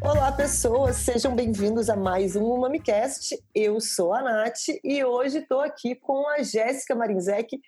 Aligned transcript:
Olá, 0.00 0.30
pessoas, 0.32 0.96
sejam 0.96 1.34
bem-vindos 1.34 1.90
a 1.90 1.96
mais 1.96 2.36
um 2.36 2.56
MamiCast. 2.58 3.36
Eu 3.52 3.80
sou 3.80 4.14
a 4.14 4.22
Nath 4.22 4.68
e 4.84 5.04
hoje 5.04 5.38
estou 5.38 5.60
aqui 5.60 5.96
com 5.96 6.28
a 6.28 6.42
Jéssica 6.42 6.94
Marinzec 6.94 7.60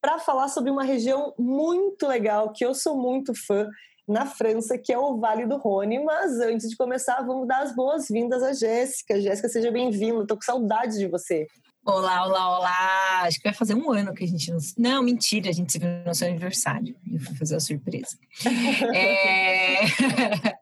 para 0.00 0.20
falar 0.20 0.48
sobre 0.48 0.70
uma 0.70 0.84
região 0.84 1.34
muito 1.36 2.06
legal 2.06 2.52
que 2.52 2.64
eu 2.64 2.72
sou 2.72 2.96
muito 2.96 3.34
fã 3.34 3.68
na 4.06 4.26
França, 4.26 4.78
que 4.78 4.92
é 4.92 4.98
o 4.98 5.16
Vale 5.16 5.46
do 5.46 5.56
Rhône. 5.56 5.98
Mas 6.04 6.38
antes 6.38 6.68
de 6.68 6.76
começar, 6.76 7.20
vamos 7.22 7.48
dar 7.48 7.62
as 7.62 7.74
boas-vindas 7.74 8.42
a 8.44 8.52
Jéssica. 8.52 9.20
Jéssica, 9.20 9.48
seja 9.48 9.72
bem-vinda. 9.72 10.22
Estou 10.22 10.36
com 10.36 10.42
saudade 10.44 10.98
de 10.98 11.08
você. 11.08 11.48
Olá, 11.86 12.24
olá, 12.24 12.58
olá. 12.58 13.22
Acho 13.24 13.36
que 13.36 13.44
vai 13.44 13.52
fazer 13.52 13.74
um 13.74 13.92
ano 13.92 14.14
que 14.14 14.24
a 14.24 14.26
gente 14.26 14.50
não. 14.50 14.58
Não, 14.78 15.02
mentira, 15.02 15.50
a 15.50 15.52
gente 15.52 15.70
se 15.70 15.78
viu 15.78 15.88
no 16.06 16.14
seu 16.14 16.28
aniversário. 16.28 16.96
Eu 17.12 17.20
fui 17.20 17.36
fazer 17.36 17.56
a 17.56 17.60
surpresa. 17.60 18.16
é... 18.94 19.80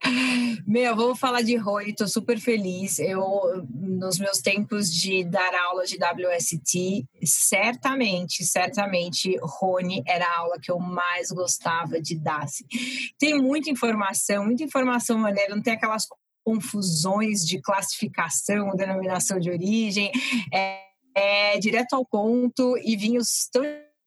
Meu, 0.66 0.97
vamos 0.97 1.20
falar 1.20 1.42
de 1.42 1.55
Rony, 1.55 1.95
tô 1.95 2.09
super 2.09 2.41
feliz. 2.41 2.98
Eu, 2.98 3.64
nos 3.73 4.19
meus 4.19 4.38
tempos 4.38 4.92
de 4.92 5.23
dar 5.23 5.55
aula 5.55 5.84
de 5.84 5.97
WST, 5.97 7.06
certamente, 7.25 8.45
certamente, 8.45 9.39
Rony 9.41 10.02
era 10.09 10.27
a 10.27 10.39
aula 10.39 10.59
que 10.61 10.73
eu 10.73 10.78
mais 10.80 11.30
gostava 11.30 12.00
de 12.00 12.19
dar. 12.19 12.42
Assim. 12.42 12.64
Tem 13.16 13.41
muita 13.41 13.70
informação, 13.70 14.45
muita 14.45 14.64
informação 14.64 15.19
maneira, 15.19 15.55
não 15.55 15.62
tem 15.62 15.75
aquelas 15.75 16.05
confusões 16.45 17.47
de 17.47 17.61
classificação, 17.61 18.75
denominação 18.75 19.39
de 19.39 19.50
origem. 19.50 20.11
É 20.52 20.91
é 21.15 21.59
direto 21.59 21.95
ao 21.95 22.05
ponto 22.05 22.77
e 22.79 22.97
vinhos 22.97 23.48
tão 23.53 23.62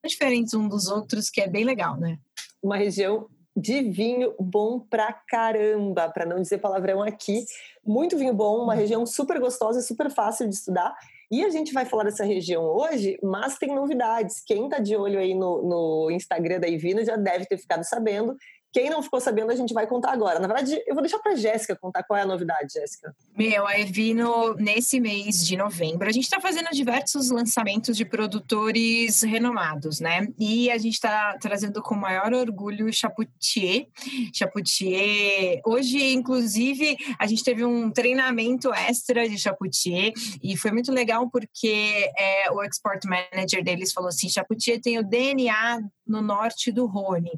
diferentes 0.06 0.54
um 0.54 0.68
dos 0.68 0.88
outros 0.88 1.30
que 1.30 1.42
é 1.42 1.48
bem 1.48 1.64
legal, 1.64 1.98
né? 1.98 2.18
Uma 2.62 2.78
região 2.78 3.28
de 3.56 3.82
vinho 3.84 4.36
bom 4.40 4.80
pra 4.80 5.14
caramba, 5.14 6.10
para 6.10 6.26
não 6.26 6.42
dizer 6.42 6.58
palavrão 6.58 7.02
aqui. 7.02 7.46
Muito 7.86 8.18
vinho 8.18 8.34
bom, 8.34 8.64
uma 8.64 8.76
região 8.76 9.06
super 9.06 9.40
gostosa 9.40 9.82
super 9.82 10.12
fácil 10.12 10.50
de 10.50 10.56
estudar. 10.56 10.94
E 11.32 11.44
a 11.44 11.50
gente 11.50 11.74
vai 11.74 11.86
falar 11.86 12.04
dessa 12.04 12.24
região 12.24 12.64
hoje, 12.64 13.18
mas 13.24 13.58
tem 13.58 13.74
novidades. 13.74 14.44
Quem 14.46 14.70
tá 14.70 14.80
de 14.80 14.96
olho 14.96 15.20
aí 15.20 15.34
no, 15.34 15.62
no 15.64 16.12
Instagram 16.12 16.60
da 16.60 16.68
Ivino 16.68 17.04
já 17.04 17.16
deve 17.16 17.46
ter 17.46 17.58
ficado 17.58 17.84
sabendo 17.84 18.36
quem 18.76 18.90
não 18.90 19.02
ficou 19.02 19.22
sabendo, 19.22 19.54
a 19.54 19.56
gente 19.56 19.74
vai 19.74 19.88
contar 19.88 20.12
agora. 20.12 20.38
Na 20.38 20.48
verdade, 20.48 20.84
eu 20.86 20.94
vou 20.94 21.02
deixar 21.02 21.18
para 21.20 21.34
Jéssica 21.34 21.78
contar 21.78 22.04
qual 22.04 22.20
é 22.20 22.24
a 22.24 22.26
novidade, 22.26 22.74
Jéssica. 22.74 23.16
Meu, 23.34 23.66
a 23.66 23.80
Evino, 23.80 24.54
nesse 24.56 25.00
mês 25.00 25.48
de 25.48 25.56
novembro, 25.56 26.10
a 26.10 26.12
gente 26.12 26.26
está 26.26 26.42
fazendo 26.42 26.68
diversos 26.74 27.30
lançamentos 27.30 27.96
de 27.96 28.04
produtores 28.04 29.22
renomados, 29.22 30.02
né? 30.02 30.28
E 30.38 30.70
a 30.70 30.78
gente 30.78 30.96
está 30.96 31.38
trazendo 31.40 31.82
com 31.82 31.96
maior 31.96 32.34
orgulho 32.34 32.92
Chapoutier. 32.92 33.88
Chapoutier. 34.34 35.62
Hoje, 35.66 36.12
inclusive, 36.12 36.98
a 37.18 37.26
gente 37.28 37.46
teve 37.46 37.64
um 37.64 37.90
treinamento 37.90 38.74
extra 38.74 39.30
de 39.30 39.40
Chapoutier 39.40 40.12
e 40.44 40.58
foi 40.58 40.72
muito 40.72 40.92
legal 40.92 41.30
porque 41.30 42.12
é, 42.18 42.52
o 42.52 42.62
Export 42.62 43.06
Manager 43.06 43.64
deles 43.64 43.94
falou 43.94 44.10
assim: 44.10 44.28
Chapoutier 44.28 44.82
tem 44.82 45.00
o 45.00 45.04
DNA 45.08 45.80
no 46.06 46.22
norte 46.22 46.74
do 46.74 46.86
Rhône 46.86 47.32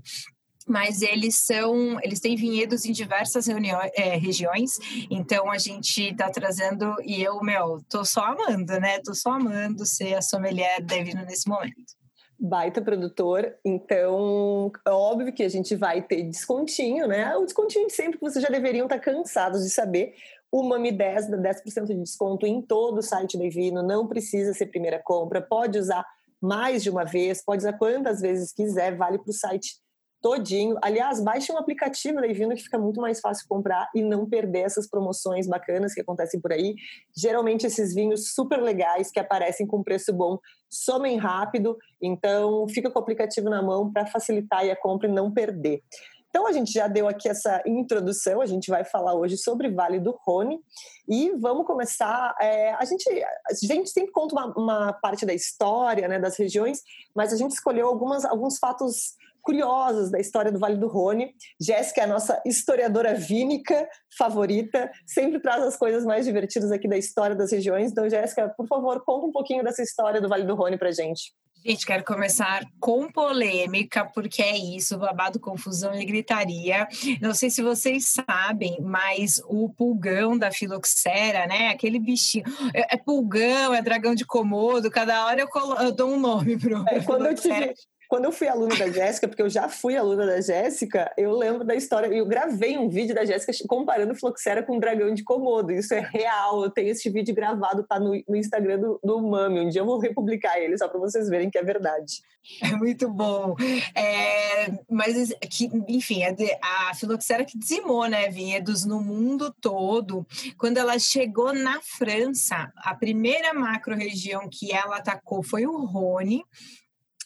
mas 0.68 1.02
eles 1.02 1.36
são, 1.36 1.98
eles 2.04 2.20
têm 2.20 2.36
vinhedos 2.36 2.86
em 2.86 2.92
diversas 2.92 3.48
reuniões, 3.48 3.90
é, 3.96 4.18
regiões, 4.18 4.78
então 5.10 5.50
a 5.50 5.58
gente 5.58 6.12
está 6.12 6.30
trazendo, 6.30 6.94
e 7.04 7.24
eu, 7.24 7.40
meu, 7.40 7.82
tô 7.90 8.04
só 8.04 8.26
amando, 8.26 8.78
né? 8.80 9.00
Tô 9.00 9.16
só 9.16 9.32
amando 9.32 9.86
ser 9.86 10.16
a 10.16 10.22
sommelier 10.22 10.84
da 10.84 10.98
Evino 10.98 11.24
nesse 11.24 11.48
momento. 11.48 11.96
Baita 12.40 12.82
produtor, 12.82 13.56
então 13.66 14.72
é 14.86 14.92
óbvio 14.92 15.34
que 15.34 15.42
a 15.42 15.50
gente 15.50 15.76
vai 15.76 16.02
ter 16.02 16.22
descontinho, 16.24 17.08
né? 17.08 17.36
O 17.38 17.46
descontinho 17.46 17.88
de 17.88 17.94
sempre 17.94 18.18
que 18.20 18.24
vocês 18.24 18.44
já 18.44 18.50
deveriam 18.50 18.86
estar 18.86 19.00
tá 19.00 19.04
cansados 19.04 19.64
de 19.64 19.70
saber. 19.70 20.14
O 20.52 20.64
Mami 20.64 20.92
10 20.92 21.32
dá 21.32 21.38
10% 21.38 21.86
de 21.86 21.96
desconto 21.96 22.46
em 22.46 22.62
todo 22.62 23.00
o 23.00 23.02
site 23.02 23.38
da 23.38 23.46
Evino, 23.46 23.82
não 23.82 24.06
precisa 24.06 24.54
ser 24.54 24.68
primeira 24.68 25.00
compra, 25.00 25.42
pode 25.42 25.80
usar 25.80 26.06
mais 26.40 26.84
de 26.84 26.90
uma 26.90 27.04
vez, 27.04 27.44
pode 27.44 27.62
usar 27.62 27.74
quantas 27.74 28.22
vezes 28.22 28.54
quiser, 28.54 28.96
vale 28.96 29.18
para 29.18 29.32
o 29.32 29.34
site 29.34 29.78
todinho. 30.22 30.78
Aliás, 30.82 31.22
baixe 31.24 31.52
um 31.52 31.58
aplicativo 31.58 32.20
da 32.20 32.28
Ivino 32.28 32.56
que 32.56 32.64
fica 32.64 32.78
muito 32.78 33.00
mais 33.00 33.20
fácil 33.20 33.48
comprar 33.48 33.90
e 33.96 34.02
não 34.02 34.28
perder 34.28 34.62
essas 34.62 34.90
promoções 34.90 35.48
bacanas 35.48 35.94
que 35.94 36.02
acontecem 36.02 36.40
por 36.40 36.52
aí. 36.52 36.76
Geralmente 37.16 37.66
esses 37.66 37.94
vinhos 37.94 38.34
super 38.34 38.62
legais 38.62 39.12
que 39.12 39.20
aparecem 39.20 39.68
com 39.68 39.84
preço 39.84 40.14
bom 40.14 40.40
somem 40.70 41.18
rápido, 41.18 41.78
então 42.02 42.68
fica 42.68 42.92
com 42.92 43.00
o 43.00 43.02
aplicativo 43.02 43.50
na 43.50 43.62
mão 43.62 43.92
para 43.92 44.06
facilitar 44.06 44.66
a 44.66 44.76
compra 44.76 45.08
e 45.08 45.12
não 45.12 45.32
perder. 45.32 45.82
Então 46.30 46.46
a 46.46 46.52
gente 46.52 46.72
já 46.72 46.88
deu 46.88 47.08
aqui 47.08 47.30
essa 47.30 47.64
introdução, 47.66 48.42
a 48.42 48.46
gente 48.46 48.70
vai 48.70 48.84
falar 48.84 49.16
hoje 49.16 49.38
sobre 49.38 49.72
Vale 49.72 50.00
do 50.00 50.16
Rhône 50.26 50.60
e 51.08 51.32
vamos 51.38 51.66
começar. 51.66 52.36
É, 52.40 52.74
a, 52.74 52.86
gente, 52.86 53.10
a 53.50 53.54
gente 53.54 53.90
sempre 53.90 54.12
conta 54.12 54.36
uma, 54.36 54.54
uma 54.56 54.94
parte 54.94 55.26
da 55.26 55.34
história 55.34 56.08
né, 56.08 56.20
das 56.20 56.38
regiões, 56.38 56.82
mas 57.16 57.34
a 57.34 57.38
gente 57.38 57.52
escolheu 57.52 57.88
algumas, 57.88 58.26
alguns 58.26 58.60
fatos 58.60 59.16
curiosas 59.48 60.12
da 60.12 60.20
história 60.20 60.52
do 60.52 60.60
Vale 60.60 60.76
do 60.76 60.90
Rhône. 60.90 61.34
Jéssica 61.60 62.02
é 62.02 62.04
a 62.04 62.08
nossa 62.08 62.42
historiadora 62.46 63.16
vínica 63.16 63.88
favorita, 64.18 64.92
sempre 65.06 65.40
traz 65.40 65.64
as 65.64 65.78
coisas 65.78 66.04
mais 66.04 66.26
divertidas 66.26 66.70
aqui 66.70 66.86
da 66.86 66.98
história 66.98 67.34
das 67.34 67.50
regiões. 67.50 67.90
Então, 67.90 68.10
Jéssica, 68.10 68.54
por 68.58 68.68
favor, 68.68 69.02
conta 69.06 69.26
um 69.26 69.32
pouquinho 69.32 69.64
dessa 69.64 69.82
história 69.82 70.20
do 70.20 70.28
Vale 70.28 70.44
do 70.44 70.54
Rhône 70.54 70.78
para 70.78 70.92
gente. 70.92 71.32
Gente, 71.66 71.86
quero 71.86 72.04
começar 72.04 72.64
com 72.80 73.10
polêmica, 73.10 74.06
porque 74.06 74.42
é 74.42 74.58
isso, 74.58 74.98
babado, 74.98 75.40
confusão 75.40 75.94
e 75.96 76.06
gritaria. 76.06 76.88
Não 77.22 77.34
sei 77.34 77.50
se 77.50 77.62
vocês 77.62 78.14
sabem, 78.28 78.78
mas 78.82 79.42
o 79.48 79.70
pulgão 79.70 80.38
da 80.38 80.52
filoxera, 80.52 81.48
né? 81.48 81.70
Aquele 81.70 82.00
bichinho. 82.00 82.46
É, 82.74 82.96
é 82.96 82.98
pulgão, 82.98 83.74
é 83.74 83.82
dragão 83.82 84.14
de 84.14 84.26
comodo, 84.26 84.92
cada 84.92 85.26
hora 85.26 85.42
eu, 85.42 85.48
colo... 85.48 85.76
eu 85.76 85.92
dou 85.92 86.12
um 86.12 86.20
nome 86.20 86.58
pro. 86.58 86.86
É, 86.88 87.02
quando 87.02 87.26
eu 87.26 87.36
tive 87.36 87.74
quando 88.08 88.26
eu 88.26 88.32
fui 88.32 88.48
aluna 88.48 88.76
da 88.76 88.90
Jéssica, 88.90 89.28
porque 89.28 89.42
eu 89.42 89.50
já 89.50 89.68
fui 89.68 89.98
aluna 89.98 90.26
da 90.26 90.40
Jéssica, 90.40 91.12
eu 91.18 91.36
lembro 91.36 91.64
da 91.64 91.76
história. 91.76 92.08
Eu 92.08 92.26
gravei 92.26 92.78
um 92.78 92.90
vídeo 92.90 93.14
da 93.14 93.26
Jéssica 93.26 93.52
comparando 93.68 94.16
Floxera 94.16 94.64
com 94.64 94.78
o 94.78 94.80
dragão 94.80 95.14
de 95.14 95.24
Komodo. 95.24 95.74
Isso 95.74 95.94
é 95.94 96.00
real. 96.00 96.64
Eu 96.64 96.70
tenho 96.70 96.90
esse 96.90 97.10
vídeo 97.10 97.36
gravado, 97.36 97.84
tá 97.84 98.00
no, 98.00 98.12
no 98.28 98.36
Instagram 98.36 98.80
do, 98.80 99.00
do 99.04 99.22
Mami. 99.22 99.60
Um 99.60 99.70
dia 99.70 99.82
eu 99.82 99.86
vou 99.86 100.00
republicar 100.00 100.58
ele, 100.58 100.78
só 100.78 100.88
para 100.88 101.00
vocês 101.00 101.28
verem 101.30 101.50
que 101.50 101.58
é 101.58 101.64
verdade. 101.64 102.22
É 102.62 102.72
muito 102.76 103.10
bom. 103.10 103.56
É, 103.94 104.72
mas, 104.90 105.34
que, 105.50 105.70
enfim, 105.88 106.24
a, 106.24 106.90
a 106.90 106.94
filoxera 106.96 107.44
que 107.44 107.58
dizimou 107.58 108.08
né, 108.08 108.30
vinhedos 108.30 108.86
no 108.86 109.02
mundo 109.02 109.54
todo. 109.62 110.26
Quando 110.58 110.78
ela 110.78 110.98
chegou 110.98 111.54
na 111.54 111.82
França, 111.82 112.72
a 112.78 112.96
primeira 112.96 113.54
macro-região 113.54 114.48
que 114.50 114.72
ela 114.72 114.98
atacou 114.98 115.44
foi 115.44 115.66
o 115.66 115.86
Rhône 115.86 116.44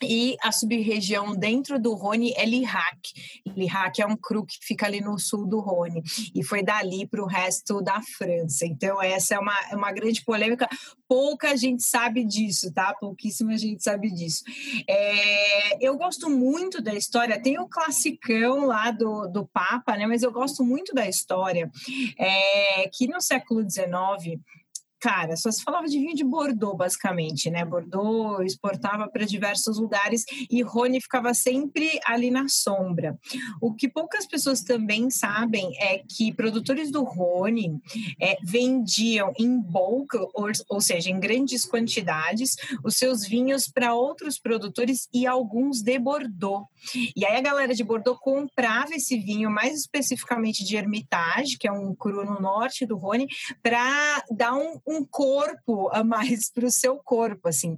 e 0.04 0.36
a 0.42 0.52
sub-região 0.52 1.36
dentro 1.36 1.80
do 1.80 1.94
Rhône 1.94 2.34
é 2.36 2.46
Lirac. 2.46 3.00
Lirac 3.56 4.02
é 4.02 4.06
um 4.06 4.16
cru 4.16 4.46
que 4.46 4.58
fica 4.62 4.86
ali 4.86 5.02
no 5.02 5.18
sul 5.20 5.48
do 5.48 5.60
Rhône. 5.60 6.02
E 6.34 6.44
foi 6.44 6.64
dali 6.64 7.08
para 7.08 7.24
o 7.24 7.28
resto 7.28 7.82
da 7.82 8.02
França. 8.18 8.66
Então, 8.66 9.02
essa 9.02 9.36
é 9.36 9.40
uma, 9.40 9.58
é 9.72 9.76
uma 9.76 9.92
grande 9.92 10.24
polêmica. 10.24 10.68
Pouca 11.08 11.56
gente 11.56 11.84
sabe 11.84 12.24
disso, 12.26 12.74
tá? 12.74 12.94
Pouquíssima 13.00 13.58
gente 13.58 13.84
sabe 13.84 14.12
disso. 14.12 14.44
É, 14.88 15.86
eu 15.86 15.98
gosto 15.98 16.30
muito 16.30 16.82
da 16.82 16.94
história. 16.94 17.42
Tem 17.42 17.60
o 17.60 17.68
classicão 17.68 18.66
lá 18.66 18.92
do, 18.92 19.28
do 19.28 19.46
Papa, 19.48 19.98
né? 19.98 20.08
Mas 20.08 20.24
eu 20.24 20.32
gosto 20.32 20.64
muito 20.64 20.94
da 20.94 21.08
história. 21.08 21.70
É, 22.18 22.90
que 22.90 23.08
no 23.08 23.22
século 23.22 23.62
XIX 23.70 24.40
cara, 25.02 25.36
só 25.36 25.52
se 25.52 25.64
falava 25.64 25.88
de 25.88 25.98
vinho 25.98 26.16
de 26.16 26.24
Bordeaux, 26.24 26.78
basicamente, 26.78 27.50
né? 27.50 27.66
Bordeaux 27.66 28.40
exportava 28.46 29.10
para 29.10 29.26
diversos 29.26 29.80
lugares 29.80 30.24
e 30.50 30.62
Rhône 30.62 31.02
ficava 31.02 31.34
sempre 31.34 32.00
ali 32.06 32.30
na 32.30 32.48
sombra. 32.48 33.18
O 33.60 33.74
que 33.74 33.90
poucas 33.90 34.28
pessoas 34.28 34.62
também 34.62 35.10
sabem 35.10 35.76
é 35.80 36.04
que 36.08 36.32
produtores 36.32 36.92
do 36.92 37.04
Rhône 37.04 37.82
é, 38.22 38.38
vendiam 38.44 39.34
em 39.40 39.60
bulk, 39.60 40.16
ou, 40.36 40.52
ou 40.70 40.80
seja, 40.80 41.10
em 41.10 41.20
grandes 41.20 41.66
quantidades, 41.66 42.56
os 42.84 42.96
seus 42.96 43.26
vinhos 43.26 43.68
para 43.68 43.96
outros 43.96 44.38
produtores 44.38 45.10
e 45.12 45.26
alguns 45.26 45.82
de 45.82 45.98
Bordeaux. 45.98 46.68
E 47.16 47.26
aí 47.26 47.38
a 47.38 47.42
galera 47.42 47.74
de 47.74 47.84
Bordeaux 47.84 48.20
comprava 48.22 48.94
esse 48.94 49.18
vinho, 49.18 49.50
mais 49.50 49.80
especificamente 49.80 50.64
de 50.64 50.76
Hermitage, 50.76 51.58
que 51.58 51.68
é 51.68 51.72
um 51.72 51.96
cru 51.96 52.24
no 52.24 52.40
norte 52.40 52.86
do 52.86 52.98
Rhône, 52.98 53.28
para 53.64 54.24
dar 54.30 54.54
um 54.54 54.80
um 54.92 55.06
corpo 55.06 55.90
a 55.92 56.04
mais 56.04 56.52
para 56.52 56.66
o 56.66 56.72
seu 56.72 56.98
corpo, 56.98 57.48
assim. 57.48 57.78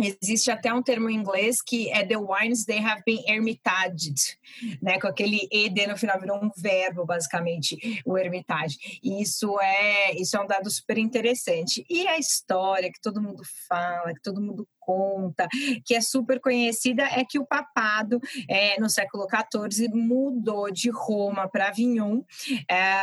Existe 0.00 0.48
até 0.48 0.72
um 0.72 0.80
termo 0.80 1.10
em 1.10 1.16
inglês 1.16 1.60
que 1.60 1.90
é 1.90 2.06
the 2.06 2.16
wines 2.16 2.64
they 2.64 2.78
have 2.78 3.02
been 3.04 3.20
hermitaged, 3.26 4.38
né? 4.80 5.00
Com 5.00 5.08
aquele 5.08 5.48
ed 5.50 5.86
no 5.88 5.96
final 5.96 6.20
virou 6.20 6.36
um 6.36 6.50
verbo 6.56 7.04
basicamente, 7.04 8.00
o 8.06 8.16
hermitage. 8.16 8.78
E 9.02 9.20
isso 9.20 9.58
é 9.60 10.14
isso 10.14 10.36
é 10.36 10.40
um 10.40 10.46
dado 10.46 10.70
super 10.70 10.96
interessante. 10.98 11.84
E 11.90 12.06
a 12.06 12.16
história 12.16 12.92
que 12.92 13.00
todo 13.00 13.20
mundo 13.20 13.42
fala, 13.68 14.14
que 14.14 14.22
todo 14.22 14.40
mundo 14.40 14.68
conta, 14.88 15.46
que 15.84 15.94
é 15.94 16.00
super 16.00 16.40
conhecida, 16.40 17.02
é 17.02 17.22
que 17.22 17.38
o 17.38 17.44
papado, 17.44 18.18
é, 18.48 18.80
no 18.80 18.88
século 18.88 19.26
XIV, 19.28 19.88
mudou 19.92 20.70
de 20.70 20.88
Roma 20.88 21.46
para 21.46 21.68
Avignon, 21.68 22.22
é, 22.70 23.02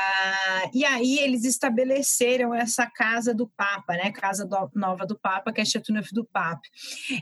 e 0.73 0.83
aí 0.83 1.19
eles 1.19 1.45
estabeleceram 1.45 2.55
essa 2.55 2.87
casa 2.87 3.35
do 3.35 3.47
Papa, 3.47 3.93
né, 3.93 4.11
casa 4.11 4.47
do, 4.47 4.71
nova 4.73 5.05
do 5.05 5.15
Papa, 5.15 5.53
que 5.53 5.61
é 5.61 5.65
Chateauneuf 5.65 6.11
do 6.11 6.25
Pape. 6.25 6.67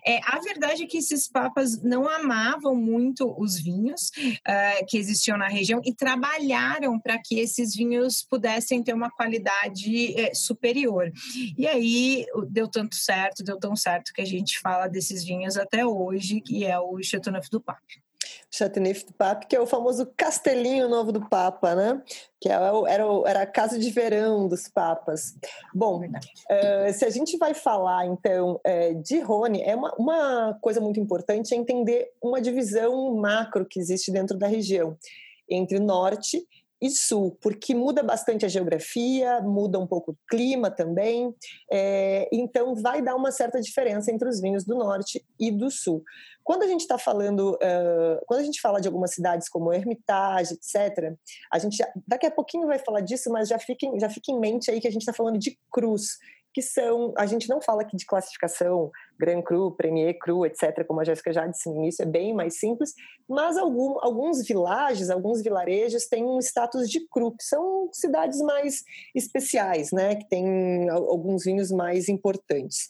É, 0.07 0.21
a 0.23 0.39
verdade 0.39 0.83
é 0.83 0.87
que 0.87 0.99
esses 0.99 1.27
papas 1.27 1.81
não 1.83 2.07
amavam 2.07 2.73
muito 2.73 3.35
os 3.37 3.59
vinhos 3.59 4.11
é, 4.47 4.81
que 4.85 4.97
existiam 4.97 5.37
na 5.37 5.49
região 5.49 5.81
e 5.83 5.93
trabalharam 5.93 6.97
para 6.97 7.19
que 7.19 7.37
esses 7.37 7.75
vinhos 7.75 8.23
pudessem 8.23 8.81
ter 8.81 8.93
uma 8.93 9.11
qualidade 9.11 10.17
é, 10.17 10.33
superior. 10.33 11.11
E 11.57 11.67
aí 11.67 12.25
deu 12.49 12.69
tanto 12.69 12.95
certo, 12.95 13.43
deu 13.43 13.59
tão 13.59 13.75
certo 13.75 14.13
que 14.13 14.21
a 14.21 14.25
gente 14.25 14.52
gente 14.53 14.59
fala 14.59 14.87
desses 14.87 15.23
vinhos 15.23 15.57
até 15.57 15.85
hoje, 15.85 16.41
que 16.41 16.65
é 16.65 16.79
o 16.79 17.01
Chateauneuf 17.01 17.49
do 17.49 17.59
Pape. 17.59 18.03
Chateauneuf 18.51 19.05
do 19.05 19.13
Pape, 19.13 19.47
que 19.47 19.55
é 19.55 19.59
o 19.59 19.65
famoso 19.65 20.05
castelinho 20.15 20.87
novo 20.87 21.11
do 21.11 21.27
Papa, 21.27 21.73
né? 21.73 22.01
Que 22.39 22.49
é 22.49 22.53
era, 22.53 23.03
era 23.25 23.41
a 23.41 23.47
casa 23.47 23.79
de 23.79 23.89
verão 23.89 24.47
dos 24.47 24.67
papas. 24.67 25.35
Bom, 25.73 26.05
uh, 26.05 26.93
se 26.93 27.03
a 27.03 27.09
gente 27.09 27.35
vai 27.37 27.55
falar, 27.55 28.05
então, 28.05 28.61
uh, 28.65 29.01
de 29.01 29.19
Rhône, 29.19 29.63
é 29.63 29.75
uma, 29.75 29.93
uma 29.95 30.57
coisa 30.61 30.79
muito 30.79 30.99
importante 30.99 31.53
é 31.53 31.57
entender 31.57 32.11
uma 32.21 32.39
divisão 32.39 33.15
macro 33.15 33.65
que 33.65 33.79
existe 33.79 34.11
dentro 34.11 34.37
da 34.37 34.47
região, 34.47 34.95
entre 35.49 35.79
norte 35.79 36.37
e 36.37 36.62
sul, 36.89 37.37
porque 37.41 37.73
muda 37.73 38.03
bastante 38.03 38.45
a 38.45 38.49
geografia, 38.49 39.41
muda 39.41 39.79
um 39.79 39.87
pouco 39.87 40.11
o 40.11 40.17
clima 40.29 40.69
também, 40.69 41.33
é, 41.71 42.27
então 42.31 42.75
vai 42.75 43.01
dar 43.01 43.15
uma 43.15 43.31
certa 43.31 43.61
diferença 43.61 44.11
entre 44.11 44.27
os 44.27 44.41
vinhos 44.41 44.63
do 44.63 44.75
norte 44.75 45.25
e 45.39 45.51
do 45.51 45.69
sul. 45.69 46.03
Quando 46.43 46.63
a 46.63 46.67
gente 46.67 46.81
está 46.81 46.97
falando, 46.97 47.53
uh, 47.53 48.25
quando 48.25 48.41
a 48.41 48.43
gente 48.43 48.59
fala 48.59 48.81
de 48.81 48.87
algumas 48.87 49.13
cidades 49.13 49.47
como 49.47 49.71
Hermitage, 49.71 50.53
etc., 50.53 51.15
a 51.51 51.57
gente 51.57 51.77
já, 51.77 51.89
daqui 52.05 52.25
a 52.25 52.31
pouquinho 52.31 52.67
vai 52.67 52.77
falar 52.77 52.99
disso, 52.99 53.31
mas 53.31 53.47
já 53.47 53.57
fique, 53.57 53.89
já 53.97 54.09
fique 54.09 54.31
em 54.31 54.39
mente 54.39 54.69
aí 54.69 54.81
que 54.81 54.87
a 54.87 54.91
gente 54.91 55.03
está 55.03 55.13
falando 55.13 55.39
de 55.39 55.57
cruz, 55.71 56.17
que 56.53 56.61
são, 56.61 57.13
a 57.17 57.25
gente 57.25 57.49
não 57.49 57.61
fala 57.61 57.81
aqui 57.81 57.97
de 57.97 58.05
classificação 58.05 58.91
Grand 59.19 59.41
Cru, 59.41 59.71
Premier 59.71 60.17
Cru, 60.17 60.45
etc., 60.45 60.85
como 60.85 60.99
a 61.01 61.03
Jéssica 61.03 61.33
já 61.33 61.47
disse 61.47 61.69
no 61.69 61.77
início, 61.77 62.03
é 62.03 62.05
bem 62.05 62.33
mais 62.33 62.59
simples, 62.59 62.93
mas 63.27 63.57
algum, 63.57 63.97
alguns 64.01 64.45
vilages, 64.45 65.09
alguns 65.09 65.41
vilarejos 65.41 66.05
têm 66.05 66.23
um 66.23 66.39
status 66.39 66.89
de 66.89 67.07
cru, 67.07 67.31
que 67.31 67.43
são 67.43 67.89
cidades 67.91 68.39
mais 68.41 68.83
especiais, 69.15 69.91
né, 69.91 70.15
que 70.15 70.27
têm 70.27 70.89
alguns 70.89 71.43
vinhos 71.43 71.71
mais 71.71 72.07
importantes. 72.09 72.87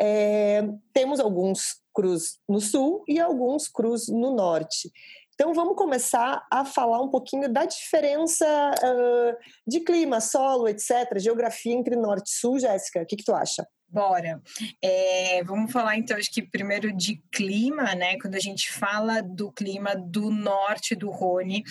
É, 0.00 0.68
temos 0.92 1.20
alguns 1.20 1.80
crus 1.94 2.38
no 2.46 2.60
sul 2.60 3.02
e 3.08 3.18
alguns 3.18 3.68
crus 3.68 4.08
no 4.08 4.34
norte. 4.34 4.92
Então 5.36 5.52
vamos 5.52 5.76
começar 5.76 6.46
a 6.50 6.64
falar 6.64 7.02
um 7.02 7.10
pouquinho 7.10 7.52
da 7.52 7.66
diferença 7.66 8.46
uh, 8.46 9.36
de 9.66 9.80
clima, 9.80 10.18
solo, 10.18 10.66
etc., 10.66 11.18
geografia 11.18 11.74
entre 11.74 11.94
norte 11.94 12.28
e 12.28 12.38
sul, 12.38 12.58
Jéssica. 12.58 13.02
O 13.02 13.06
que, 13.06 13.16
que 13.16 13.24
tu 13.24 13.34
acha? 13.34 13.62
Bora. 13.86 14.42
É, 14.82 15.44
vamos 15.44 15.70
falar 15.70 15.96
então, 15.96 16.16
acho 16.16 16.32
que 16.32 16.42
primeiro 16.42 16.90
de 16.90 17.22
clima, 17.30 17.94
né? 17.94 18.18
Quando 18.18 18.34
a 18.34 18.40
gente 18.40 18.72
fala 18.72 19.20
do 19.20 19.52
clima 19.52 19.94
do 19.94 20.30
norte 20.30 20.94
do 20.94 21.10
Rhône, 21.10 21.62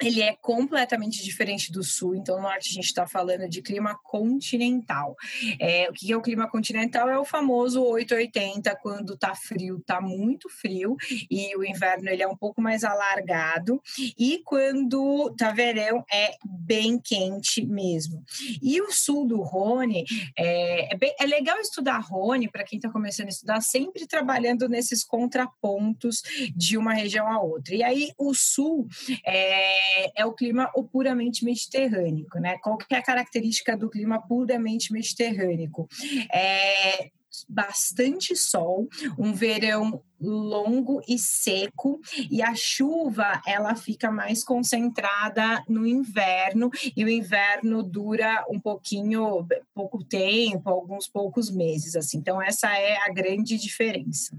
ele 0.00 0.22
é 0.22 0.34
completamente 0.34 1.22
diferente 1.22 1.70
do 1.70 1.82
sul. 1.82 2.14
Então, 2.14 2.36
no 2.36 2.42
norte 2.42 2.70
a 2.70 2.74
gente 2.74 2.86
está 2.86 3.06
falando 3.06 3.48
de 3.48 3.62
clima 3.62 3.98
continental. 4.02 5.16
É, 5.60 5.88
o 5.88 5.92
que 5.92 6.12
é 6.12 6.16
o 6.16 6.22
clima 6.22 6.48
continental? 6.48 7.08
É 7.08 7.18
o 7.18 7.24
famoso 7.24 7.82
880, 7.82 8.74
quando 8.82 9.16
tá 9.16 9.34
frio, 9.34 9.82
tá 9.86 10.00
muito 10.00 10.48
frio, 10.48 10.96
e 11.30 11.56
o 11.56 11.64
inverno 11.64 12.08
ele 12.08 12.22
é 12.22 12.28
um 12.28 12.36
pouco 12.36 12.60
mais 12.60 12.84
alargado, 12.84 13.80
e 14.18 14.40
quando 14.44 15.34
tá 15.36 15.52
verão 15.52 16.04
é 16.12 16.34
bem 16.44 16.98
quente 16.98 17.64
mesmo. 17.64 18.24
E 18.62 18.80
o 18.80 18.90
sul 18.90 19.26
do 19.26 19.40
Rhône, 19.42 20.04
é, 20.36 20.94
é, 20.94 20.96
bem, 20.96 21.14
é 21.18 21.26
legal 21.26 21.58
estudar 21.60 21.98
Rhône, 21.98 22.50
para 22.50 22.64
quem 22.64 22.78
está 22.78 22.90
começando 22.90 23.26
a 23.26 23.30
estudar, 23.30 23.60
sempre 23.60 24.06
trabalhando 24.06 24.68
nesses 24.68 25.04
contrapontos 25.04 26.22
de 26.54 26.76
uma 26.76 26.92
região 26.92 27.28
a 27.30 27.40
outra. 27.40 27.74
E 27.74 27.82
aí, 27.82 28.12
o 28.18 28.34
sul 28.34 28.88
é 29.24 29.83
é, 29.96 30.22
é, 30.22 30.26
o 30.26 30.32
clima 30.32 30.70
o 30.74 30.84
puramente 30.84 31.44
mediterrâneo, 31.44 32.26
né? 32.36 32.58
Qual 32.58 32.76
que 32.76 32.94
é 32.94 32.98
a 32.98 33.02
característica 33.02 33.76
do 33.76 33.90
clima 33.90 34.20
puramente 34.26 34.92
mediterrâneo? 34.92 35.88
É 36.32 37.10
bastante 37.48 38.36
sol, 38.36 38.88
um 39.18 39.32
verão 39.32 40.00
longo 40.20 41.02
e 41.08 41.18
seco 41.18 42.00
e 42.30 42.40
a 42.40 42.54
chuva 42.54 43.42
ela 43.46 43.74
fica 43.74 44.10
mais 44.10 44.44
concentrada 44.44 45.62
no 45.68 45.86
inverno 45.86 46.70
e 46.96 47.04
o 47.04 47.08
inverno 47.08 47.82
dura 47.82 48.44
um 48.48 48.60
pouquinho 48.60 49.46
pouco 49.74 50.04
tempo, 50.04 50.70
alguns 50.70 51.08
poucos 51.08 51.50
meses 51.50 51.96
assim. 51.96 52.18
Então 52.18 52.40
essa 52.40 52.68
é 52.78 52.96
a 52.98 53.12
grande 53.12 53.58
diferença. 53.58 54.36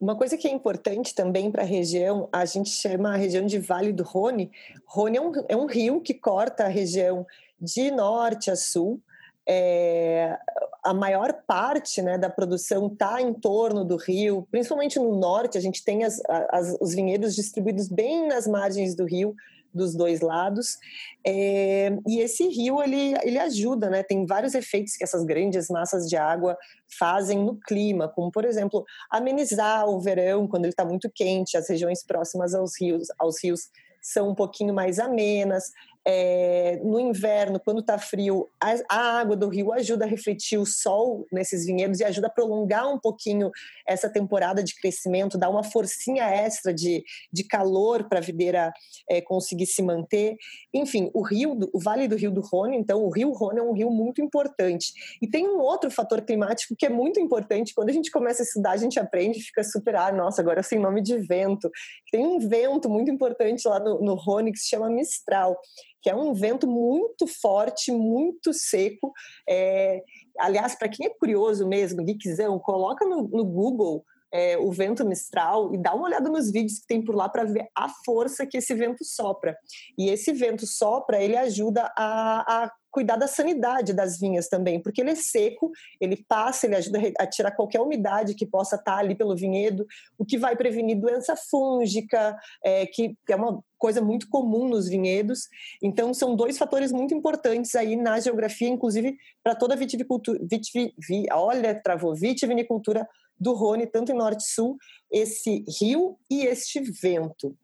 Uma 0.00 0.16
coisa 0.16 0.36
que 0.36 0.46
é 0.46 0.50
importante 0.50 1.14
também 1.14 1.50
para 1.50 1.62
a 1.62 1.66
região, 1.66 2.28
a 2.32 2.44
gente 2.44 2.70
chama 2.70 3.14
a 3.14 3.16
região 3.16 3.44
de 3.44 3.58
Vale 3.58 3.92
do 3.92 4.02
Rhône. 4.02 4.50
Rhône 4.86 5.16
é 5.16 5.20
um, 5.20 5.32
é 5.48 5.56
um 5.56 5.66
rio 5.66 6.00
que 6.00 6.14
corta 6.14 6.64
a 6.64 6.68
região 6.68 7.26
de 7.60 7.90
norte 7.90 8.50
a 8.50 8.56
sul. 8.56 9.00
É, 9.46 10.38
a 10.82 10.94
maior 10.94 11.32
parte 11.46 12.00
né, 12.02 12.16
da 12.16 12.30
produção 12.30 12.86
está 12.86 13.20
em 13.20 13.32
torno 13.32 13.84
do 13.84 13.96
rio, 13.96 14.46
principalmente 14.50 14.98
no 14.98 15.16
norte, 15.16 15.58
a 15.58 15.60
gente 15.60 15.84
tem 15.84 16.04
as, 16.04 16.20
as, 16.50 16.76
os 16.80 16.94
vinhedos 16.94 17.34
distribuídos 17.34 17.88
bem 17.88 18.28
nas 18.28 18.46
margens 18.46 18.94
do 18.94 19.04
rio, 19.04 19.34
dos 19.74 19.94
dois 19.94 20.20
lados. 20.20 20.78
É, 21.26 21.90
e 22.06 22.20
esse 22.20 22.46
rio 22.48 22.82
ele, 22.82 23.14
ele 23.22 23.38
ajuda, 23.38 23.90
né? 23.90 24.02
Tem 24.02 24.24
vários 24.24 24.54
efeitos 24.54 24.96
que 24.96 25.04
essas 25.04 25.24
grandes 25.24 25.68
massas 25.68 26.08
de 26.08 26.16
água 26.16 26.56
fazem 26.98 27.38
no 27.38 27.58
clima, 27.58 28.08
como 28.08 28.30
por 28.30 28.44
exemplo 28.44 28.84
amenizar 29.10 29.88
o 29.88 30.00
verão 30.00 30.46
quando 30.46 30.64
ele 30.64 30.72
está 30.72 30.84
muito 30.84 31.10
quente, 31.12 31.56
as 31.56 31.68
regiões 31.68 32.04
próximas 32.04 32.54
aos 32.54 32.80
rios, 32.80 33.08
aos 33.18 33.42
rios 33.42 33.68
são 34.00 34.28
um 34.28 34.34
pouquinho 34.34 34.74
mais 34.74 34.98
amenas, 34.98 35.72
é, 36.06 36.78
no 36.84 37.00
inverno, 37.00 37.58
quando 37.58 37.80
está 37.80 37.98
frio, 37.98 38.50
a, 38.60 38.74
a, 38.90 39.20
água 39.20 39.34
do 39.34 39.48
rio 39.48 39.72
ajuda 39.72 40.04
a 40.04 40.08
refletir 40.08 40.58
o 40.58 40.66
sol 40.66 41.26
nesses 41.32 41.64
vinhedos 41.64 41.98
e 41.98 42.04
ajuda 42.04 42.26
a 42.26 42.30
prolongar 42.30 42.86
um 42.92 42.98
pouquinho 42.98 43.50
essa 43.86 44.08
temporada 44.10 44.62
de 44.62 44.74
crescimento, 44.74 45.38
dá 45.38 45.48
uma 45.48 45.64
forcinha 45.64 46.24
extra 46.24 46.74
de, 46.74 47.02
de 47.32 47.44
calor 47.44 48.06
para 48.08 48.18
a 48.18 48.22
videira 48.22 48.70
é, 49.08 49.22
conseguir 49.22 49.66
se 49.66 49.82
manter. 49.82 50.36
Enfim, 50.74 51.10
o 51.14 51.22
rio, 51.22 51.58
o 51.72 51.80
Vale 51.80 52.06
do 52.06 52.16
Rio 52.16 52.30
do 52.30 52.42
Rhône, 52.42 52.76
então, 52.76 53.02
o 53.02 53.10
Rio 53.10 53.32
Rhône 53.32 53.60
é 53.60 53.62
um 53.62 53.72
rio 53.72 53.90
muito 53.90 54.20
importante. 54.20 54.92
E 55.22 55.26
tem 55.26 55.48
um 55.48 55.58
outro 55.58 55.90
fator 55.90 56.20
climático 56.20 56.74
que 56.76 56.84
é 56.84 56.90
muito 56.90 57.18
importante. 57.18 57.74
Quando 57.74 57.88
a 57.88 57.92
gente 57.92 58.10
começa 58.10 58.42
a 58.42 58.44
estudar, 58.44 58.72
a 58.72 58.76
gente 58.76 59.00
aprende, 59.00 59.40
fica 59.40 59.64
super, 59.64 59.96
ah, 59.96 60.12
nossa, 60.12 60.42
agora 60.42 60.62
sei 60.62 60.78
nome 60.78 61.00
de 61.00 61.16
vento. 61.18 61.70
Tem 62.10 62.26
um 62.26 62.38
vento 62.38 62.90
muito 62.90 63.10
importante 63.10 63.66
lá 63.66 63.80
no, 63.80 64.00
no 64.00 64.14
Rhône 64.14 64.52
que 64.52 64.58
se 64.58 64.68
chama 64.68 64.90
Mistral 64.90 65.58
que 66.04 66.10
é 66.10 66.14
um 66.14 66.34
vento 66.34 66.66
muito 66.66 67.26
forte, 67.26 67.90
muito 67.90 68.52
seco. 68.52 69.10
É, 69.48 70.02
aliás, 70.38 70.74
para 70.74 70.86
quem 70.86 71.06
é 71.06 71.08
curioso 71.08 71.66
mesmo, 71.66 72.04
geekzão, 72.04 72.58
coloca 72.58 73.06
no, 73.06 73.26
no 73.26 73.42
Google 73.42 74.04
é, 74.30 74.58
o 74.58 74.70
vento 74.70 75.02
mistral 75.06 75.72
e 75.72 75.78
dá 75.78 75.94
uma 75.94 76.04
olhada 76.04 76.28
nos 76.28 76.52
vídeos 76.52 76.80
que 76.80 76.86
tem 76.86 77.02
por 77.02 77.14
lá 77.14 77.26
para 77.26 77.44
ver 77.44 77.68
a 77.74 77.88
força 78.04 78.46
que 78.46 78.58
esse 78.58 78.74
vento 78.74 79.02
sopra. 79.02 79.56
E 79.96 80.10
esse 80.10 80.30
vento 80.34 80.66
sopra, 80.66 81.22
ele 81.22 81.38
ajuda 81.38 81.90
a, 81.96 82.64
a 82.64 82.72
cuidar 82.94 83.16
da 83.16 83.26
sanidade 83.26 83.92
das 83.92 84.20
vinhas 84.20 84.46
também, 84.46 84.80
porque 84.80 85.00
ele 85.00 85.10
é 85.10 85.14
seco, 85.16 85.72
ele 86.00 86.24
passa, 86.28 86.64
ele 86.64 86.76
ajuda 86.76 87.00
a 87.18 87.26
tirar 87.26 87.50
qualquer 87.50 87.80
umidade 87.80 88.36
que 88.36 88.46
possa 88.46 88.76
estar 88.76 88.98
ali 88.98 89.16
pelo 89.16 89.34
vinhedo, 89.34 89.84
o 90.16 90.24
que 90.24 90.38
vai 90.38 90.54
prevenir 90.54 91.00
doença 91.00 91.34
fúngica, 91.34 92.38
é, 92.64 92.86
que 92.86 93.16
é 93.28 93.34
uma 93.34 93.60
coisa 93.76 94.00
muito 94.00 94.28
comum 94.28 94.68
nos 94.68 94.88
vinhedos. 94.88 95.48
Então, 95.82 96.14
são 96.14 96.36
dois 96.36 96.56
fatores 96.56 96.92
muito 96.92 97.12
importantes 97.12 97.74
aí 97.74 97.96
na 97.96 98.20
geografia, 98.20 98.68
inclusive 98.68 99.16
para 99.42 99.56
toda 99.56 99.74
a 99.74 99.76
vitivinicultura, 99.76 100.38
vitivi, 100.48 100.94
olha, 101.32 101.74
travou, 101.74 102.14
vitivinicultura 102.14 103.08
do 103.38 103.54
Rhône, 103.54 103.88
tanto 103.88 104.12
em 104.12 104.14
norte 104.14 104.42
e 104.42 104.48
sul, 104.54 104.76
esse 105.10 105.64
rio 105.80 106.16
e 106.30 106.46
este 106.46 106.80
vento. 106.80 107.56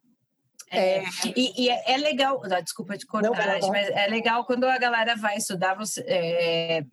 É, 0.73 1.03
e, 1.37 1.65
e 1.65 1.69
é, 1.69 1.95
é, 1.95 1.97
legal, 1.97 2.41
desculpa 2.63 2.97
te 2.97 3.05
cortar, 3.05 3.61
não, 3.61 3.69
mas 3.69 3.89
é 3.89 4.07
legal 4.07 4.45
quando 4.45 4.65
a 4.65 4.79
galera 4.79 5.17
vai 5.17 5.37
estudar, 5.37 5.75
você, 5.75 6.01
é, 6.07 6.85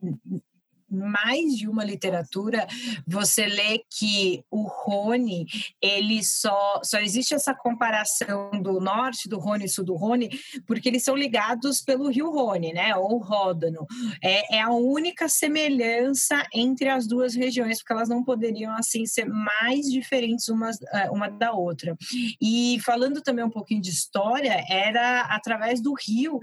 mais 0.89 1.55
de 1.55 1.67
uma 1.67 1.83
literatura 1.83 2.67
você 3.05 3.45
lê 3.45 3.81
que 3.89 4.43
o 4.49 4.67
Rhône, 4.67 5.45
ele 5.81 6.23
só, 6.23 6.81
só 6.83 6.99
existe 6.99 7.33
essa 7.33 7.53
comparação 7.53 8.51
do 8.61 8.79
norte 8.79 9.27
do 9.27 9.39
Rhône 9.39 9.65
e 9.65 9.69
sul 9.69 9.85
do 9.85 9.95
Rhône, 9.95 10.29
porque 10.65 10.89
eles 10.89 11.03
são 11.03 11.15
ligados 11.15 11.81
pelo 11.81 12.09
rio 12.09 12.31
Rhône, 12.31 12.73
né, 12.73 12.95
ou 12.95 13.17
Ródano. 13.17 13.85
É, 14.23 14.57
é 14.57 14.61
a 14.61 14.71
única 14.71 15.27
semelhança 15.27 16.45
entre 16.53 16.89
as 16.89 17.07
duas 17.07 17.35
regiões, 17.35 17.79
porque 17.79 17.93
elas 17.93 18.09
não 18.09 18.23
poderiam, 18.23 18.73
assim, 18.73 19.05
ser 19.05 19.25
mais 19.25 19.85
diferentes 19.85 20.47
uma, 20.49 20.71
é, 20.93 21.09
uma 21.09 21.29
da 21.29 21.51
outra. 21.51 21.97
E 22.41 22.79
falando 22.83 23.21
também 23.21 23.43
um 23.43 23.49
pouquinho 23.49 23.81
de 23.81 23.89
história, 23.89 24.63
era 24.69 25.21
através 25.21 25.81
do 25.81 25.93
rio 25.93 26.39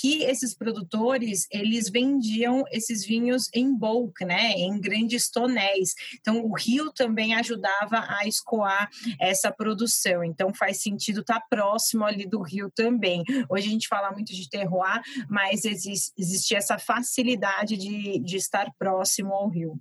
que 0.00 0.22
esses 0.22 0.54
produtores, 0.54 1.46
eles 1.50 1.88
vendiam 1.90 2.64
esses 2.70 3.04
vinhos 3.04 3.48
em 3.54 3.74
bulk, 3.86 4.24
né, 4.24 4.52
em 4.52 4.80
grandes 4.80 5.30
tonéis. 5.30 5.94
Então, 6.20 6.44
o 6.44 6.52
rio 6.52 6.90
também 6.92 7.34
ajudava 7.34 8.04
a 8.08 8.26
escoar 8.26 8.90
essa 9.20 9.52
produção. 9.52 10.24
Então, 10.24 10.52
faz 10.52 10.82
sentido 10.82 11.20
estar 11.20 11.40
tá 11.40 11.46
próximo 11.48 12.04
ali 12.04 12.26
do 12.26 12.42
rio 12.42 12.70
também. 12.74 13.22
Hoje 13.48 13.68
a 13.68 13.70
gente 13.70 13.86
fala 13.86 14.10
muito 14.10 14.32
de 14.32 14.48
terroir, 14.50 15.00
mas 15.28 15.64
existe, 15.64 16.12
existe 16.18 16.56
essa 16.56 16.78
facilidade 16.78 17.76
de, 17.76 18.18
de 18.18 18.36
estar 18.36 18.70
próximo 18.78 19.32
ao 19.32 19.48
rio. 19.48 19.78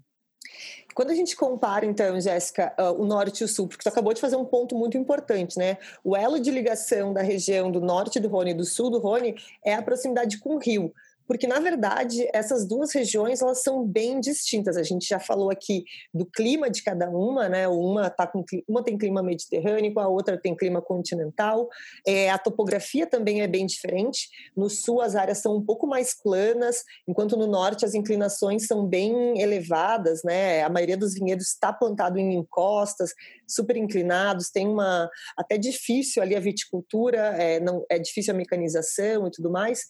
Quando 0.94 1.12
a 1.12 1.16
gente 1.16 1.36
compara, 1.36 1.86
então, 1.86 2.22
Jéssica, 2.22 2.74
uh, 2.80 3.02
o 3.02 3.06
norte 3.06 3.42
e 3.42 3.44
o 3.44 3.48
sul, 3.48 3.68
porque 3.68 3.84
você 3.84 3.90
acabou 3.90 4.14
de 4.14 4.22
fazer 4.22 4.38
um 4.38 4.46
ponto 4.46 4.76
muito 4.78 4.98
importante, 4.98 5.58
né? 5.58 5.78
O 6.04 6.16
elo 6.16 6.40
de 6.40 6.50
ligação 6.50 7.12
da 7.12 7.22
região 7.22 7.70
do 7.70 7.82
norte 7.82 8.20
do 8.20 8.30
Rhône 8.30 8.52
e 8.52 8.54
do 8.54 8.64
sul 8.64 8.90
do 8.90 9.00
Rhône 9.00 9.36
é 9.64 9.74
a 9.74 9.82
proximidade 9.82 10.38
com 10.38 10.56
o 10.56 10.60
rio 10.60 10.94
porque 11.28 11.48
na 11.48 11.60
verdade 11.60 12.28
essas 12.34 12.68
duas 12.68 12.94
regiões 12.94 13.42
elas 13.42 13.62
são 13.62 13.86
bem 13.86 14.20
distintas. 14.20 14.78
A 14.78 14.84
gente 14.84 15.08
já 15.08 15.20
falou 15.20 15.50
aqui 15.50 15.84
do 16.14 16.26
clima 16.26 16.70
de 16.70 16.84
cada 16.84 17.10
uma, 17.10 17.50
né? 17.50 17.68
Uma 17.68 18.10
tá 18.10 18.28
com 18.28 18.44
uma 18.68 18.84
tem 18.84 18.98
clima 18.98 19.22
mediterrâneo, 19.22 19.98
a 20.00 20.08
outra 20.08 20.40
tem 20.40 20.56
clima 20.56 20.82
continental. 20.82 21.68
É, 22.06 22.30
a 22.30 22.38
topografia 22.38 23.08
também 23.08 23.42
é 23.42 23.48
bem 23.48 23.66
diferente. 23.66 24.30
No 24.56 24.70
sul 24.70 25.02
as 25.02 25.16
áreas 25.16 25.40
são 25.40 25.56
um 25.56 25.62
pouco 25.62 25.88
mais 25.88 26.14
planas, 26.22 26.84
enquanto 27.08 27.38
no 27.38 27.48
norte 27.48 27.86
as 27.86 27.94
inclinações 27.94 28.68
são 28.68 28.86
bem 28.86 29.40
elevadas, 29.40 30.22
né? 30.24 30.64
A 30.64 30.70
maioria 30.70 30.98
dos 30.98 31.14
vinhedos 31.14 31.48
está 31.48 31.74
plantado 31.74 32.18
em 32.20 32.36
encostas, 32.36 33.14
super 33.48 33.78
inclinados. 33.78 34.50
Tem 34.50 34.68
uma 34.68 35.10
até 35.38 35.58
difícil 35.58 36.22
ali 36.22 36.36
a 36.36 36.40
viticultura, 36.40 37.18
é, 37.18 37.60
não 37.60 37.86
é 37.90 38.00
difícil 38.00 38.34
a 38.34 38.38
mecanização 38.38 39.28
e 39.28 39.32
tudo 39.32 39.52
mais. 39.52 39.82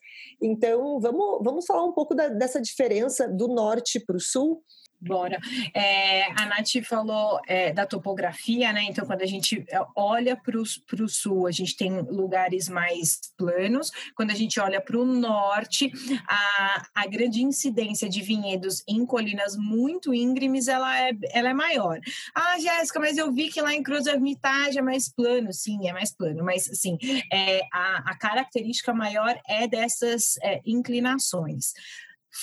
Então 0.42 1.00
vamos 1.00 1.44
vamos, 1.44 1.66
falar 1.66 1.84
um 1.84 1.94
pouco 1.94 2.14
da, 2.14 2.30
dessa 2.30 2.62
diferença 2.62 3.28
do 3.28 3.48
norte 3.48 4.00
para 4.00 4.16
o 4.16 4.20
sul. 4.20 4.62
Bora. 5.00 5.40
É, 5.74 6.32
a 6.32 6.46
Nath 6.46 6.84
falou 6.84 7.40
é, 7.48 7.74
da 7.74 7.86
topografia, 7.86 8.72
né? 8.72 8.84
Então, 8.84 9.06
quando 9.06 9.22
a 9.22 9.26
gente 9.26 9.64
é, 9.70 9.80
olha 9.96 10.36
para 10.36 10.58
o 10.58 11.10
sul, 11.10 11.48
a 11.48 11.52
gente 11.52 11.76
tem 11.76 12.02
lugares 12.02 12.70
mais 12.70 13.20
planos. 13.38 13.92
Quando 14.16 14.32
a 14.32 14.36
gente 14.36 14.60
olha 14.60 14.82
para 14.82 14.98
o 14.98 15.06
norte, 15.06 15.92
a, 16.28 16.88
a 16.96 17.08
grande 17.08 17.44
incidência 17.44 18.10
de 18.10 18.22
vinhedos 18.22 18.84
em 18.88 19.06
colinas 19.06 19.56
muito 19.58 20.14
íngremes, 20.14 20.68
ela 20.68 21.00
é, 21.00 21.12
ela 21.32 21.50
é 21.50 21.54
maior. 21.54 22.00
Ah, 22.34 22.58
Jéssica, 22.58 23.00
mas 23.00 23.18
eu 23.18 23.32
vi 23.32 23.50
que 23.50 23.62
lá 23.62 23.74
em 23.74 23.84
Cruz 23.84 24.08
Hermitage 24.08 24.80
é 24.80 24.82
mais 24.82 25.10
plano. 25.10 25.54
Sim, 25.54 25.88
é 25.88 25.94
mais 25.94 26.16
plano. 26.16 26.44
Mas, 26.44 26.70
assim, 26.70 26.98
é, 27.32 27.62
a, 27.72 28.12
a 28.12 28.18
característica 28.18 28.94
maior 28.94 29.40
é 29.48 29.68
dessas 29.68 30.38
é, 30.42 30.62
inclinações. 30.66 31.74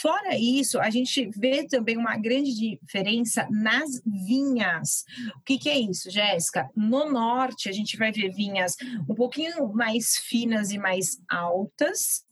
Fora 0.01 0.39
isso, 0.39 0.81
a 0.81 0.89
gente 0.89 1.29
vê 1.37 1.67
também 1.67 1.99
uma 1.99 2.17
grande 2.17 2.55
diferença 2.55 3.47
nas 3.51 4.03
vinhas. 4.07 5.05
O 5.37 5.45
que, 5.45 5.59
que 5.59 5.69
é 5.69 5.79
isso, 5.79 6.11
Jéssica? 6.11 6.71
No 6.75 7.11
norte, 7.11 7.69
a 7.69 7.73
gente 7.73 7.99
vai 7.99 8.11
ver 8.11 8.33
vinhas 8.33 8.75
um 9.07 9.15
pouquinho 9.15 9.71
mais 9.75 10.17
finas 10.17 10.71
e 10.71 10.79
mais 10.79 11.21
altas, 11.29 12.25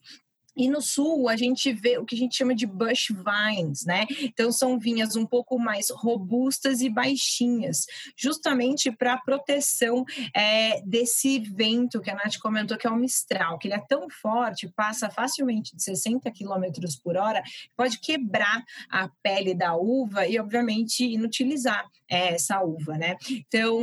e 0.56 0.68
no 0.68 0.80
sul 0.80 1.28
a 1.28 1.36
gente 1.36 1.72
vê 1.72 1.98
o 1.98 2.04
que 2.04 2.14
a 2.14 2.18
gente 2.18 2.36
chama 2.36 2.54
de 2.54 2.66
bush 2.66 3.08
vines, 3.08 3.84
né? 3.84 4.06
Então 4.20 4.50
são 4.52 4.78
vinhas 4.78 5.16
um 5.16 5.26
pouco 5.26 5.58
mais 5.58 5.90
robustas 5.90 6.80
e 6.80 6.88
baixinhas, 6.88 7.86
justamente 8.16 8.90
para 8.90 9.18
proteção 9.18 10.04
é, 10.34 10.80
desse 10.82 11.38
vento 11.38 12.00
que 12.00 12.10
a 12.10 12.14
Nath 12.14 12.38
comentou 12.38 12.76
que 12.76 12.86
é 12.86 12.90
o 12.90 12.96
mistral, 12.96 13.58
que 13.58 13.68
ele 13.68 13.74
é 13.74 13.84
tão 13.88 14.08
forte, 14.10 14.68
passa 14.68 15.10
facilmente 15.10 15.74
de 15.76 15.82
60 15.82 16.30
km 16.30 16.64
por 17.02 17.16
hora, 17.16 17.42
pode 17.76 17.98
quebrar 17.98 18.64
a 18.90 19.08
pele 19.22 19.54
da 19.54 19.74
uva 19.76 20.26
e 20.26 20.38
obviamente 20.38 21.04
inutilizar 21.04 21.88
é, 22.08 22.34
essa 22.34 22.60
uva, 22.60 22.98
né? 22.98 23.16
Então, 23.30 23.78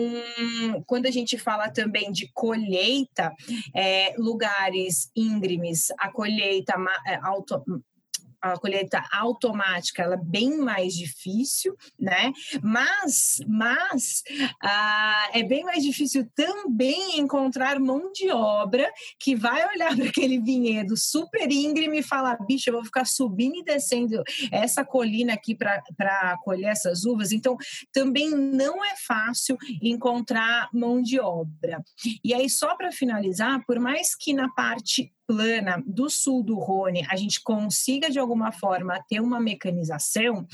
quando 0.86 1.06
a 1.06 1.12
gente 1.12 1.38
fala 1.38 1.70
também 1.70 2.12
de 2.12 2.30
colheita, 2.34 3.34
é, 3.74 4.14
lugares 4.18 5.10
íngremes, 5.16 5.88
a 5.98 6.12
colheita 6.12 6.57
é, 7.06 7.16
auto, 7.16 7.64
a 8.42 8.58
colheita 8.58 9.04
automática 9.12 10.04
ela 10.04 10.16
é 10.16 10.24
bem 10.24 10.58
mais 10.58 10.94
difícil, 10.94 11.76
né? 12.00 12.32
Mas, 12.62 13.40
mas 13.48 14.24
ah, 14.62 15.30
é 15.34 15.44
bem 15.44 15.64
mais 15.64 15.84
difícil 15.84 16.28
também 16.36 17.20
encontrar 17.20 17.80
mão 17.80 18.12
de 18.12 18.30
obra 18.32 18.92
que 19.20 19.36
vai 19.36 19.68
olhar 19.68 19.96
para 19.98 20.10
aquele 20.10 20.40
vinhedo 20.40 20.96
super 20.96 21.52
íngreme 21.52 22.00
e 22.00 22.04
falar, 22.04 22.38
bicho, 22.46 22.70
eu 22.70 22.74
vou 22.74 22.86
ficar 22.86 23.06
subindo 23.06 23.58
e 23.58 23.64
descendo 23.64 24.22
essa 24.52 24.86
colina 24.86 25.34
aqui 25.34 25.56
para 25.56 26.38
colher 26.44 26.70
essas 26.70 27.06
uvas. 27.06 27.32
Então, 27.32 27.58
também 27.92 28.30
não 28.30 28.84
é 28.84 28.96
fácil 28.96 29.58
encontrar 29.82 30.70
mão 30.74 31.02
de 31.02 31.20
obra. 31.20 31.84
E 32.24 32.34
aí, 32.34 32.50
só 32.50 32.76
para 32.76 32.92
finalizar, 32.92 33.64
por 33.66 33.80
mais 33.80 34.16
que 34.16 34.34
na 34.34 34.50
parte 34.50 35.12
plana 35.28 35.84
do 35.86 36.10
sul 36.10 36.42
do 36.42 36.56
Rhône 36.56 37.06
a 37.10 37.16
gente 37.16 37.44
consiga 37.44 38.10
de 38.10 38.18
alguma 38.18 38.52
forma 38.52 39.04
ter 39.08 39.20
uma 39.20 39.40
mecanização, 39.40 40.48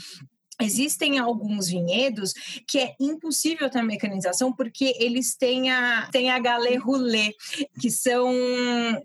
Existem 0.62 1.17
alguns 1.17 1.67
vinhedos 1.67 2.33
que 2.67 2.77
é 2.77 2.95
impossível 3.00 3.69
ter 3.69 3.81
mecanização 3.81 4.53
porque 4.53 4.95
eles 5.00 5.36
têm 5.36 5.72
a, 5.72 6.07
têm 6.12 6.29
a 6.29 6.39
galé 6.39 6.75
roulé, 6.75 7.31
que 7.79 7.89
são, 7.89 8.31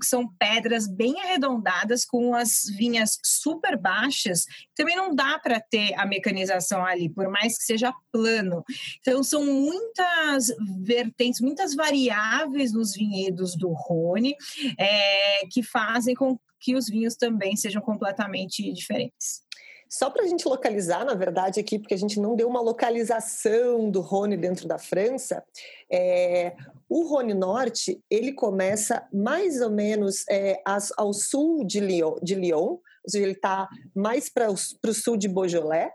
são 0.03 0.29
pedras 0.39 0.87
bem 0.87 1.19
arredondadas 1.21 2.05
com 2.05 2.35
as 2.35 2.65
vinhas 2.77 3.19
super 3.25 3.79
baixas. 3.79 4.45
Também 4.75 4.97
não 4.97 5.15
dá 5.15 5.39
para 5.39 5.61
ter 5.61 5.95
a 5.95 6.07
mecanização 6.07 6.85
ali, 6.85 7.09
por 7.09 7.29
mais 7.31 7.57
que 7.57 7.65
seja 7.65 7.95
plano. 8.13 8.63
Então, 9.01 9.23
são 9.23 9.45
muitas 9.45 10.49
vertentes, 10.81 11.41
muitas 11.41 11.75
variáveis 11.75 12.73
nos 12.73 12.95
vinhedos 12.95 13.57
do 13.57 13.73
Rhône 13.73 14.35
é, 14.79 15.47
que 15.51 15.63
fazem 15.63 16.15
com 16.15 16.39
que 16.61 16.75
os 16.75 16.89
vinhos 16.89 17.15
também 17.15 17.57
sejam 17.57 17.81
completamente 17.81 18.73
diferentes. 18.73 19.43
Só 19.89 20.11
para 20.11 20.23
a 20.23 20.27
gente 20.27 20.47
localizar, 20.47 21.05
na 21.05 21.15
verdade, 21.15 21.61
aqui, 21.61 21.79
porque 21.79 21.95
a 21.95 21.99
gente 21.99 22.21
não 22.21 22.37
deu 22.37 22.49
uma 22.49 22.61
localização 22.61 23.91
do 23.91 24.01
Rhône 24.01 24.37
dentro 24.37 24.69
da 24.69 24.79
França, 24.79 25.43
é, 25.91 26.55
o 26.89 27.07
Rhône 27.07 27.35
Norte 27.35 28.03
ele 28.11 28.33
começa 28.33 29.07
mais 29.13 29.61
ou 29.61 29.71
menos 29.71 30.25
é, 30.29 30.61
ao 30.97 31.13
sul 31.13 31.65
de 31.65 31.81
Lyon, 31.81 32.17
de 32.23 32.35
Lyon 32.35 32.79
ou 33.09 33.11
seja, 33.11 33.25
ele 33.25 33.33
está 33.33 33.69
mais 33.95 34.29
para 34.29 34.51
o 34.51 34.95
sul 34.95 35.17
de 35.17 35.29
Beaujolais, 35.29 35.91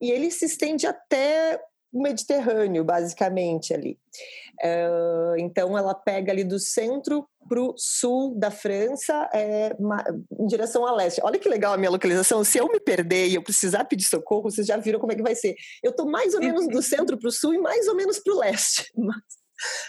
e 0.00 0.10
ele 0.10 0.30
se 0.30 0.46
estende 0.46 0.86
até 0.86 1.60
o 1.92 2.02
Mediterrâneo, 2.02 2.82
basicamente, 2.84 3.74
ali. 3.74 3.98
Uh, 4.62 5.36
então, 5.38 5.76
ela 5.76 5.94
pega 5.94 6.32
ali 6.32 6.42
do 6.42 6.58
centro 6.58 7.28
para 7.48 7.60
o 7.60 7.74
sul 7.76 8.34
da 8.38 8.50
França, 8.50 9.28
é, 9.32 9.76
em 10.38 10.46
direção 10.46 10.86
a 10.86 10.92
leste. 10.92 11.20
Olha 11.22 11.38
que 11.38 11.48
legal 11.48 11.74
a 11.74 11.76
minha 11.76 11.90
localização. 11.90 12.42
Se 12.44 12.58
eu 12.58 12.68
me 12.68 12.80
perder 12.80 13.28
e 13.28 13.34
eu 13.34 13.42
precisar 13.42 13.84
pedir 13.84 14.04
socorro, 14.04 14.44
vocês 14.44 14.66
já 14.66 14.76
viram 14.76 15.00
como 15.00 15.12
é 15.12 15.16
que 15.16 15.22
vai 15.22 15.34
ser. 15.34 15.54
Eu 15.82 15.90
estou 15.90 16.08
mais 16.08 16.34
ou 16.34 16.40
menos 16.40 16.66
do 16.68 16.80
centro 16.82 17.18
para 17.18 17.28
o 17.28 17.32
sul 17.32 17.54
e 17.54 17.58
mais 17.58 17.86
ou 17.88 17.96
menos 17.96 18.18
para 18.18 18.32
o 18.32 18.38
leste. 18.38 18.90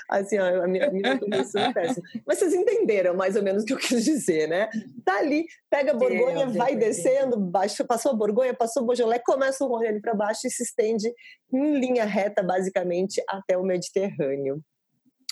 Assim, 0.09 0.37
ó, 0.37 0.63
a 0.63 0.67
minha, 0.67 0.91
minha 0.91 1.13
é 1.13 1.73
péssima. 1.73 2.07
Mas 2.25 2.39
vocês 2.39 2.53
entenderam 2.53 3.15
mais 3.15 3.35
ou 3.35 3.43
menos 3.43 3.63
o 3.63 3.65
que 3.65 3.73
eu 3.73 3.77
quis 3.77 4.03
dizer, 4.03 4.47
né? 4.47 4.69
Tá 5.05 5.17
ali, 5.17 5.45
pega 5.69 5.91
a 5.91 5.95
Borgonha, 5.95 6.47
vai 6.47 6.75
descendo, 6.75 7.39
baixo, 7.39 7.85
passou 7.85 8.11
a 8.11 8.15
Borgonha, 8.15 8.53
passou 8.53 8.83
o 8.83 8.85
Beaujolais, 8.85 9.21
começa 9.25 9.63
o 9.63 9.67
Rhône 9.67 9.87
ali 9.87 10.01
para 10.01 10.13
baixo 10.13 10.45
e 10.45 10.51
se 10.51 10.63
estende 10.63 11.11
em 11.51 11.79
linha 11.79 12.05
reta, 12.05 12.43
basicamente, 12.43 13.21
até 13.27 13.57
o 13.57 13.63
Mediterrâneo. 13.63 14.61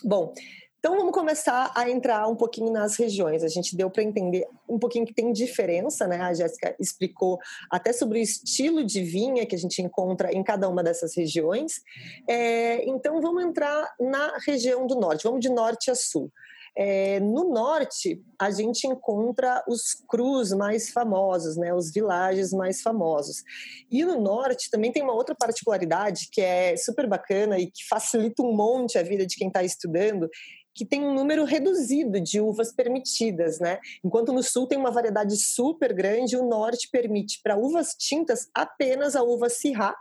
Bom, 0.03 0.33
então 0.81 0.97
vamos 0.97 1.13
começar 1.13 1.71
a 1.75 1.87
entrar 1.87 2.27
um 2.27 2.35
pouquinho 2.35 2.71
nas 2.71 2.95
regiões. 2.95 3.43
A 3.43 3.47
gente 3.47 3.77
deu 3.77 3.87
para 3.87 4.01
entender 4.01 4.47
um 4.67 4.79
pouquinho 4.79 5.05
que 5.05 5.13
tem 5.13 5.31
diferença, 5.31 6.07
né? 6.07 6.19
A 6.19 6.33
Jéssica 6.33 6.75
explicou 6.79 7.37
até 7.69 7.93
sobre 7.93 8.17
o 8.17 8.21
estilo 8.23 8.83
de 8.83 9.03
vinha 9.03 9.45
que 9.45 9.53
a 9.53 9.59
gente 9.59 9.79
encontra 9.79 10.33
em 10.33 10.43
cada 10.43 10.67
uma 10.67 10.81
dessas 10.81 11.15
regiões. 11.15 11.83
É, 12.27 12.83
então 12.89 13.21
vamos 13.21 13.43
entrar 13.43 13.93
na 13.99 14.35
região 14.43 14.87
do 14.87 14.95
norte. 14.95 15.23
Vamos 15.23 15.41
de 15.41 15.49
norte 15.49 15.91
a 15.91 15.95
sul. 15.95 16.31
É, 16.75 17.19
no 17.19 17.49
norte, 17.49 18.23
a 18.39 18.49
gente 18.49 18.87
encontra 18.87 19.63
os 19.67 19.93
crus 20.07 20.53
mais 20.53 20.89
famosos, 20.89 21.57
né, 21.57 21.73
os 21.73 21.91
villages 21.91 22.53
mais 22.53 22.81
famosos. 22.81 23.43
E 23.91 24.03
no 24.05 24.19
norte 24.21 24.69
também 24.71 24.91
tem 24.91 25.03
uma 25.03 25.13
outra 25.13 25.35
particularidade 25.35 26.29
que 26.31 26.41
é 26.41 26.75
super 26.77 27.07
bacana 27.07 27.59
e 27.59 27.67
que 27.67 27.85
facilita 27.89 28.41
um 28.41 28.55
monte 28.55 28.97
a 28.97 29.03
vida 29.03 29.25
de 29.25 29.35
quem 29.35 29.49
está 29.49 29.63
estudando, 29.63 30.29
que 30.73 30.85
tem 30.85 31.03
um 31.03 31.13
número 31.13 31.43
reduzido 31.43 32.19
de 32.19 32.39
uvas 32.39 32.71
permitidas, 32.73 33.59
né? 33.59 33.79
Enquanto 34.03 34.31
no 34.31 34.43
sul 34.43 34.67
tem 34.67 34.77
uma 34.77 34.91
variedade 34.91 35.35
super 35.35 35.93
grande, 35.93 36.37
o 36.37 36.47
norte 36.47 36.89
permite 36.91 37.41
para 37.43 37.57
uvas 37.57 37.95
tintas 37.97 38.49
apenas 38.53 39.15
a 39.15 39.23
uva 39.23 39.49
Syrah, 39.49 39.95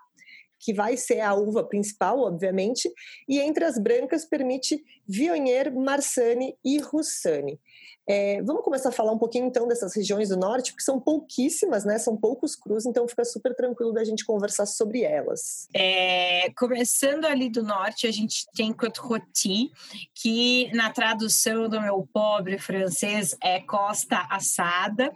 que 0.61 0.75
vai 0.75 0.97
ser 0.97 1.21
a 1.21 1.35
uva 1.35 1.65
principal, 1.65 2.21
obviamente, 2.21 2.93
e 3.27 3.41
entre 3.41 3.65
as 3.65 3.79
brancas 3.79 4.25
permite 4.25 4.85
Viognier, 5.09 5.75
Marsanne 5.75 6.55
e 6.65 6.79
Roussanne. 6.79 7.59
É, 8.07 8.43
vamos 8.43 8.65
começar 8.65 8.89
a 8.89 8.93
falar 8.93 9.13
um 9.13 9.19
pouquinho 9.19 9.47
então 9.47 9.69
dessas 9.69 9.95
regiões 9.95 10.31
do 10.31 10.37
norte, 10.37 10.73
porque 10.73 10.83
são 10.83 10.99
pouquíssimas, 10.99 11.85
né? 11.85 11.97
São 11.97 12.17
poucos 12.17 12.57
crus, 12.57 12.85
então 12.85 13.07
fica 13.07 13.25
super 13.25 13.55
tranquilo 13.55 13.93
da 13.93 14.03
gente 14.03 14.25
conversar 14.25 14.67
sobre 14.67 15.03
elas. 15.03 15.69
É, 15.73 16.51
começando 16.57 17.25
ali 17.25 17.49
do 17.49 17.63
norte, 17.63 18.09
a 18.09 18.11
gente 18.11 18.47
tem 18.53 18.73
Côte 18.73 18.99
Rôti, 19.01 19.71
que 20.13 20.71
na 20.75 20.91
tradução 20.91 21.69
do 21.69 21.81
meu 21.81 22.09
pobre 22.13 22.59
francês 22.59 23.37
é 23.41 23.61
costa 23.61 24.27
assada, 24.29 25.13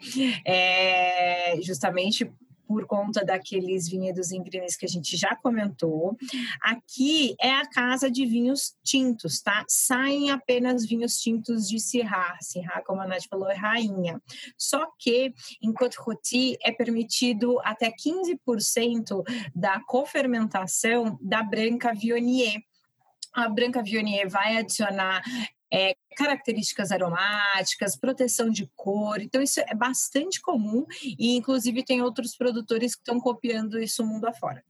é, 0.46 1.60
justamente 1.62 2.32
por 2.66 2.86
conta 2.86 3.24
daqueles 3.24 3.88
vinhedos 3.88 4.32
ingrenes 4.32 4.76
que 4.76 4.86
a 4.86 4.88
gente 4.88 5.16
já 5.16 5.34
comentou. 5.36 6.16
Aqui 6.62 7.34
é 7.40 7.50
a 7.50 7.68
casa 7.68 8.10
de 8.10 8.24
vinhos 8.26 8.74
tintos, 8.82 9.40
tá? 9.40 9.64
Saem 9.68 10.30
apenas 10.30 10.86
vinhos 10.86 11.18
tintos 11.18 11.68
de 11.68 11.78
Syrah. 11.78 12.36
Syrah, 12.40 12.82
como 12.82 13.00
a 13.00 13.06
Nath 13.06 13.26
falou, 13.28 13.50
é 13.50 13.54
rainha. 13.54 14.20
Só 14.56 14.86
que 14.98 15.32
em 15.62 15.72
Côte 15.72 15.98
Rôti 15.98 16.56
é 16.62 16.72
permitido 16.72 17.60
até 17.62 17.90
15% 17.90 19.22
da 19.54 19.80
cofermentação 19.80 21.18
da 21.20 21.42
branca 21.42 21.92
Viognier 21.94 22.62
a 23.34 23.48
Branca 23.48 23.82
Viognier 23.82 24.28
vai 24.28 24.56
adicionar 24.58 25.20
é, 25.74 25.96
características 26.16 26.92
aromáticas, 26.92 27.96
proteção 27.96 28.48
de 28.48 28.70
cor. 28.76 29.20
Então, 29.20 29.42
isso 29.42 29.60
é 29.60 29.74
bastante 29.74 30.40
comum 30.40 30.86
e, 31.18 31.36
inclusive, 31.36 31.82
tem 31.82 32.00
outros 32.00 32.36
produtores 32.36 32.94
que 32.94 33.00
estão 33.00 33.18
copiando 33.18 33.80
isso 33.80 34.06
mundo 34.06 34.26
afora. 34.26 34.62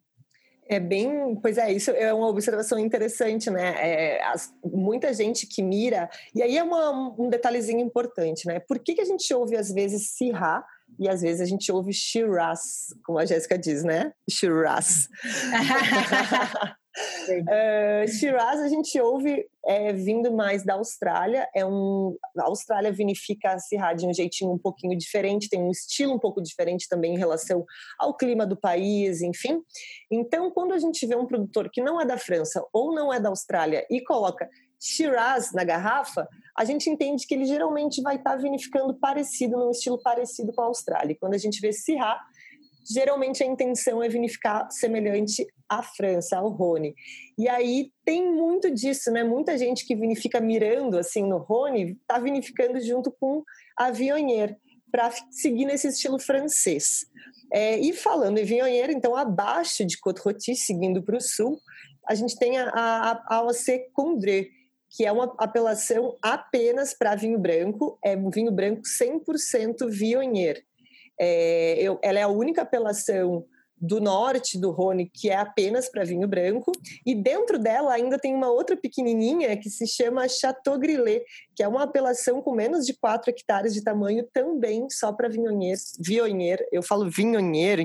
É 0.67 0.81
bem, 0.81 1.39
pois 1.43 1.59
é, 1.59 1.71
isso 1.71 1.91
é 1.91 2.11
uma 2.15 2.29
observação 2.29 2.79
interessante, 2.79 3.51
né? 3.51 3.75
É, 3.77 4.25
as, 4.25 4.51
muita 4.65 5.13
gente 5.13 5.47
que 5.47 5.63
mira, 5.63 6.09
e 6.35 6.43
aí 6.43 6.57
é 6.57 6.63
uma, 6.63 7.13
um 7.19 7.29
detalhezinho 7.29 7.81
importante, 7.81 8.47
né? 8.47 8.61
Por 8.61 8.79
que, 8.79 8.95
que 8.95 9.03
a 9.03 9.05
gente 9.05 9.33
ouve 9.35 9.57
às 9.57 9.71
vezes 9.71 10.13
Sirra 10.13 10.65
e 10.99 11.07
às 11.07 11.21
vezes 11.21 11.43
a 11.43 11.45
gente 11.45 11.71
ouve 11.71 11.93
Shiraz, 11.93 12.95
como 13.05 13.19
a 13.19 13.27
Jéssica 13.27 13.59
diz, 13.59 13.85
né? 13.85 14.15
Shiraz. 14.31 15.11
Uh, 16.97 18.07
Shiraz 18.07 18.61
a 18.61 18.69
gente 18.69 19.01
ouve 19.01 19.45
é, 19.67 19.93
vindo 19.93 20.33
mais 20.33 20.65
da 20.65 20.75
Austrália. 20.75 21.49
É 21.55 21.65
um, 21.67 22.17
a 22.39 22.45
Austrália 22.45 22.93
vinifica 22.93 23.53
a 23.53 23.59
Syrah 23.59 23.95
de 23.95 24.07
um 24.07 24.13
jeitinho 24.13 24.53
um 24.53 24.59
pouquinho 24.59 24.97
diferente, 24.97 25.49
tem 25.49 25.61
um 25.61 25.71
estilo 25.71 26.15
um 26.15 26.19
pouco 26.19 26.41
diferente 26.41 26.89
também 26.89 27.15
em 27.15 27.19
relação 27.19 27.65
ao 27.99 28.17
clima 28.17 28.47
do 28.47 28.57
país, 28.57 29.23
enfim. 29.23 29.61
Então, 30.11 30.51
quando 30.51 30.73
a 30.73 30.79
gente 30.79 31.05
vê 31.07 31.17
um 31.17 31.27
produtor 31.27 31.69
que 31.71 31.83
não 31.83 32.01
é 32.01 32.07
da 32.07 32.17
França 32.17 32.65
ou 32.73 32.95
não 32.95 33.13
é 33.13 33.19
da 33.19 33.29
Austrália 33.29 33.85
e 33.91 34.01
coloca 34.03 34.49
Shiraz 34.79 35.53
na 35.53 35.65
garrafa, 35.65 36.29
a 36.57 36.65
gente 36.65 36.89
entende 36.91 37.27
que 37.27 37.35
ele 37.35 37.47
geralmente 37.47 38.03
vai 38.03 38.17
estar 38.17 38.37
vinificando 38.37 38.95
parecido, 38.95 39.57
num 39.57 39.71
estilo 39.71 40.01
parecido 40.01 40.53
com 40.53 40.63
a 40.63 40.67
Austrália. 40.67 41.17
quando 41.19 41.35
a 41.35 41.39
gente 41.39 41.61
vê 41.61 41.73
Syrah, 41.73 42.21
geralmente 42.93 43.43
a 43.43 43.47
intenção 43.47 44.03
é 44.03 44.09
vinificar 44.09 44.71
semelhante 44.71 45.47
à 45.69 45.83
França, 45.83 46.37
ao 46.37 46.49
Rhône. 46.49 46.95
E 47.39 47.49
aí 47.49 47.91
tem 48.05 48.31
muito 48.33 48.71
disso, 48.71 49.11
né? 49.11 49.25
Muita 49.25 49.57
gente 49.57 49.87
que 49.87 49.97
vinifica 49.97 50.41
mirando 50.41 50.99
assim 50.99 51.25
no 51.27 51.39
Rhône 51.39 51.93
está 52.01 52.19
vinificando 52.19 52.81
junto 52.81 53.11
com 53.11 53.43
a 53.77 53.91
Viognier 53.91 54.57
para 54.91 55.11
seguir 55.31 55.65
nesse 55.65 55.89
estilo 55.89 56.21
francês. 56.21 57.07
É, 57.53 57.79
e 57.79 57.93
falando 57.93 58.39
em 58.39 58.45
Viognier, 58.45 58.91
então 58.91 59.17
abaixo 59.17 59.85
de 59.85 59.99
Côte-Rôti, 59.99 60.55
seguindo 60.55 61.03
para 61.03 61.17
o 61.17 61.21
sul, 61.21 61.59
a 62.07 62.15
gente 62.15 62.37
tem 62.37 62.59
a, 62.59 62.69
a, 62.69 63.41
a 63.41 63.47
Condré, 63.93 64.49
que 64.91 65.05
é 65.05 65.11
uma 65.11 65.35
apelação 65.39 66.17
apenas 66.23 66.95
para 66.95 67.17
vinho 67.17 67.39
branco, 67.39 67.99
é 68.05 68.17
um 68.17 68.31
vinho 68.31 68.53
branco 68.53 68.83
100% 68.83 69.89
Viognier. 69.89 70.63
É, 71.19 71.77
eu, 71.81 71.99
ela 72.03 72.19
é 72.19 72.23
a 72.23 72.29
única 72.29 72.63
apelação 72.63 73.45
do 73.77 74.01
norte 74.01 74.59
do 74.59 74.71
Rhône 74.71 75.11
que 75.13 75.31
é 75.31 75.37
apenas 75.37 75.89
para 75.89 76.05
vinho 76.05 76.27
branco 76.27 76.73
e 77.05 77.15
dentro 77.15 77.59
dela 77.59 77.93
ainda 77.93 78.19
tem 78.19 78.35
uma 78.35 78.51
outra 78.51 78.77
pequenininha 78.77 79.57
que 79.57 79.69
se 79.69 79.87
chama 79.87 80.29
Chateau 80.29 80.79
Grillet, 80.79 81.25
que 81.55 81.63
é 81.63 81.69
uma 81.69 81.85
apelação 81.85 82.43
com 82.43 82.53
menos 82.53 82.87
de 82.87 82.95
4 82.95 83.31
hectares 83.31 83.75
de 83.75 83.83
tamanho 83.83 84.27
também 84.33 84.89
só 84.91 85.13
para 85.13 85.29
vinhonher, 85.29 85.77
vionher. 86.01 86.67
Eu 86.73 86.83
falo 86.83 87.11
vinhonheiro, 87.11 87.83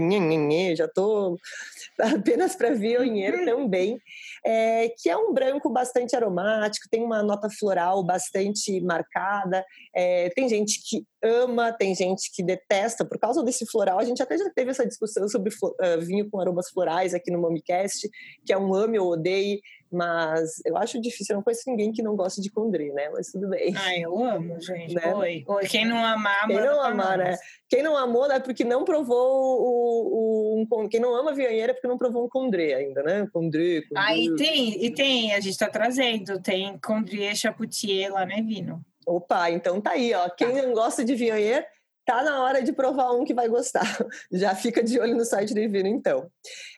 já 0.76 0.86
estou 0.86 1.38
apenas 2.00 2.56
para 2.56 2.72
vionher 2.72 3.46
também 3.46 4.02
é, 4.46 4.90
que 4.98 5.10
é 5.10 5.18
um 5.18 5.34
branco 5.34 5.70
bastante 5.70 6.16
aromático, 6.16 6.88
tem 6.90 7.04
uma 7.04 7.22
nota 7.24 7.50
floral 7.50 8.04
bastante 8.04 8.80
marcada. 8.82 9.66
É, 9.94 10.30
tem 10.30 10.48
gente 10.48 10.82
que 10.88 11.06
ama, 11.22 11.72
tem 11.72 11.94
gente 11.94 12.32
que 12.34 12.44
detesta 12.44 13.06
por 13.06 13.20
causa 13.20 13.44
desse 13.44 13.66
floral. 13.66 14.00
A 14.00 14.04
gente 14.04 14.22
até 14.22 14.38
já 14.38 14.50
teve 14.50 14.72
essa 14.72 14.86
discussão 14.86 15.28
sobre 15.28 15.50
uh, 15.50 16.02
vinho 16.02 16.30
com 16.30 16.40
aromas 16.40 16.70
florais 16.70 17.14
aqui 17.14 17.32
no 17.32 17.40
Momicast, 17.40 18.10
que 18.46 18.54
é 18.54 18.58
um 18.58 18.74
ame 18.74 18.98
ou 19.00 19.12
odeie. 19.12 19.62
Mas 19.92 20.62
eu 20.66 20.78
acho 20.78 21.02
difícil, 21.02 21.34
eu 21.34 21.38
não 21.38 21.44
conheço 21.44 21.64
ninguém 21.68 21.92
que 21.92 22.04
não 22.04 22.16
goste 22.16 22.42
de 22.42 22.52
Condré, 22.52 22.92
né? 22.92 23.10
Mas 23.10 23.32
tudo 23.32 23.50
bem. 23.50 23.74
Ah, 23.76 23.98
eu 23.98 24.24
amo, 24.24 24.60
gente. 24.62 24.94
Né? 24.94 25.14
Oi. 25.16 25.44
Oi. 25.48 25.68
Quem 25.68 25.86
não 25.86 26.04
amar, 26.06 26.48
Quem 26.48 26.60
não 26.60 26.82
amar, 26.82 27.18
né? 27.18 27.38
Quem 27.68 27.82
não 27.84 27.98
amou 27.98 28.32
é 28.32 28.40
porque 28.40 28.64
não 28.64 28.86
provou 28.86 29.18
o, 29.62 30.66
o 30.66 30.82
um, 30.82 30.88
quem 30.88 31.00
não 31.00 31.16
ama 31.16 31.34
Vianheira 31.34 31.72
é 31.72 31.74
porque 31.74 31.88
não 31.88 31.98
provou 31.98 32.26
um 32.26 32.30
Condré 32.30 32.74
ainda, 32.74 33.02
né? 33.02 33.28
Condré, 33.34 33.82
Condré. 33.82 33.96
Ah, 33.96 34.16
e 34.16 34.36
tem, 34.36 34.86
e 34.86 34.92
tem, 34.92 35.34
a 35.34 35.40
gente 35.40 35.58
tá 35.58 35.68
trazendo, 35.68 36.40
tem 36.40 36.78
Condré 36.80 37.34
Chapoutier 37.34 38.14
lá, 38.14 38.26
né, 38.26 38.42
Vino? 38.42 38.84
Opa, 39.06 39.50
então 39.50 39.82
tá 39.82 39.92
aí, 39.92 40.14
ó. 40.14 40.30
Quem 40.30 40.54
não 40.54 40.72
gosta 40.74 41.04
de 41.04 41.16
Vianheira 41.16 41.66
tá 42.10 42.24
na 42.24 42.42
hora 42.42 42.64
de 42.64 42.74
provar 42.74 43.12
um 43.12 43.24
que 43.24 43.36
vai 43.36 43.48
gostar. 43.48 43.84
Já 44.34 44.56
fica 44.56 44.84
de 44.84 45.00
olho 45.00 45.16
no 45.16 45.24
site 45.24 45.54
do 45.54 45.62
Divino, 45.62 45.88
então. 45.88 46.28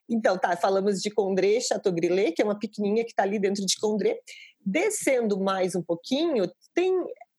Então, 0.10 0.38
tá, 0.38 0.58
falamos 0.58 1.02
de 1.02 1.10
Condré, 1.10 1.58
Chateau-Grillet, 1.62 2.34
que 2.34 2.42
é 2.42 2.46
uma 2.46 2.60
pequenininha 2.60 3.06
que 3.06 3.12
está 3.12 3.24
ali 3.24 3.40
dentro 3.40 3.66
de 3.66 3.80
Condré. 3.80 4.20
Descendo 4.60 5.40
mais 5.40 5.74
um 5.74 5.82
pouquinho, 5.82 6.52
tem 6.76 6.94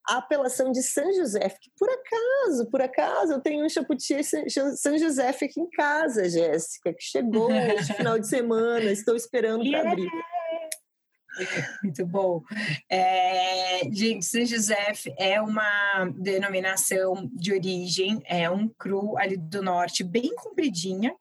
a 0.09 0.17
apelação 0.17 0.73
de 0.73 0.83
São 0.83 1.13
José, 1.13 1.51
que 1.51 1.71
por 1.79 1.89
acaso, 1.91 2.71
por 2.71 2.81
acaso, 2.81 3.35
eu 3.35 3.41
tenho 3.41 3.65
um 3.65 3.69
Chapoutier 3.69 4.23
São 4.25 4.99
José 4.99 5.29
aqui 5.29 5.61
em 5.61 5.69
casa, 5.69 6.29
Jéssica, 6.31 6.95
que 6.95 7.05
chegou 7.05 7.51
esse 7.79 7.93
final 7.93 8.19
de 8.19 8.27
semana, 8.27 8.91
estou 8.91 9.15
esperando 9.15 9.71
para 9.71 9.93
abrir. 9.93 10.11
Muito 11.83 12.07
bom. 12.07 12.43
É, 12.89 13.81
gente, 13.91 14.25
São 14.25 14.45
José 14.45 14.93
é 15.19 15.41
uma 15.41 16.11
denominação 16.17 17.31
de 17.35 17.53
origem, 17.53 18.21
é 18.27 18.51
um 18.51 18.69
cru 18.69 19.17
ali 19.17 19.37
do 19.37 19.63
norte, 19.63 20.05
bem 20.05 20.35
compridinha. 20.37 21.15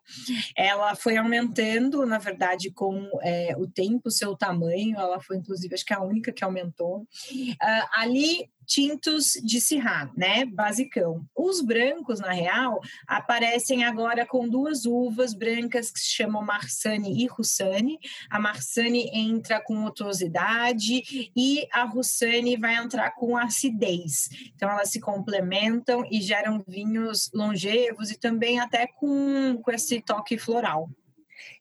Ela 0.55 0.95
foi 0.95 1.17
aumentando, 1.17 2.05
na 2.05 2.17
verdade, 2.17 2.71
com 2.71 3.09
é, 3.21 3.55
o 3.57 3.67
tempo, 3.67 4.11
seu 4.11 4.35
tamanho. 4.35 4.97
Ela 4.99 5.19
foi, 5.19 5.37
inclusive, 5.37 5.73
acho 5.73 5.85
que 5.85 5.93
a 5.93 6.03
única 6.03 6.31
que 6.31 6.43
aumentou. 6.43 7.01
Uh, 7.31 7.87
ali 7.95 8.49
tintos 8.71 9.33
de 9.43 9.59
Syrah, 9.59 10.09
né? 10.15 10.45
Basicão. 10.45 11.25
Os 11.35 11.59
brancos, 11.59 12.21
na 12.21 12.31
real, 12.31 12.79
aparecem 13.05 13.83
agora 13.83 14.25
com 14.25 14.47
duas 14.47 14.85
uvas 14.85 15.33
brancas 15.33 15.91
que 15.91 15.99
se 15.99 16.07
chamam 16.07 16.41
Marsanne 16.41 17.21
e 17.21 17.27
Roussanne. 17.27 17.99
A 18.29 18.39
Marsanne 18.39 19.09
entra 19.13 19.59
com 19.59 19.83
otosidade 19.83 21.29
e 21.35 21.67
a 21.73 21.83
Roussanne 21.83 22.55
vai 22.55 22.77
entrar 22.77 23.11
com 23.11 23.35
acidez. 23.35 24.29
Então, 24.55 24.69
elas 24.69 24.89
se 24.89 25.01
complementam 25.01 26.05
e 26.09 26.21
geram 26.21 26.63
vinhos 26.65 27.29
longevos 27.33 28.09
e 28.09 28.17
também 28.17 28.61
até 28.61 28.87
com, 28.87 29.59
com 29.61 29.71
esse 29.71 29.99
toque 29.99 30.37
floral. 30.37 30.89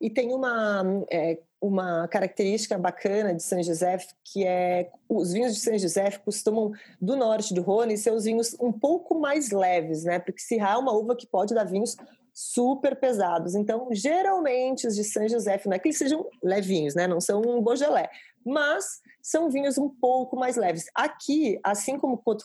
E 0.00 0.08
tem 0.08 0.32
uma 0.32 0.84
é, 1.10 1.40
uma 1.60 2.08
característica 2.08 2.78
bacana 2.78 3.34
de 3.34 3.42
São 3.42 3.62
José, 3.62 3.98
que 4.24 4.46
é 4.46 4.90
os 5.08 5.32
vinhos 5.32 5.54
de 5.54 5.60
São 5.60 5.76
José 5.78 6.10
costumam, 6.24 6.72
do 7.00 7.16
norte 7.16 7.52
do 7.52 7.60
Rhône, 7.60 7.98
ser 7.98 8.12
os 8.12 8.24
vinhos 8.24 8.56
um 8.58 8.72
pouco 8.72 9.18
mais 9.18 9.50
leves, 9.50 10.04
né? 10.04 10.18
Porque 10.18 10.40
Syrah 10.40 10.72
é 10.72 10.76
uma 10.76 10.92
uva 10.92 11.14
que 11.14 11.26
pode 11.26 11.54
dar 11.54 11.64
vinhos 11.64 11.96
super 12.32 12.98
pesados. 12.98 13.54
Então, 13.54 13.88
geralmente 13.92 14.86
os 14.86 14.94
de 14.94 15.04
São 15.04 15.28
José, 15.28 15.60
não 15.66 15.74
é 15.74 15.78
que 15.78 15.88
eles 15.88 15.98
sejam 15.98 16.26
levinhos, 16.42 16.94
né? 16.94 17.06
Não 17.06 17.20
são 17.20 17.42
um 17.42 17.62
Beaujolais, 17.62 18.08
mas 18.44 19.00
são 19.22 19.50
vinhos 19.50 19.76
um 19.76 19.88
pouco 19.88 20.36
mais 20.36 20.56
leves. 20.56 20.86
Aqui, 20.94 21.60
assim 21.62 21.98
como 21.98 22.18
Côte 22.18 22.44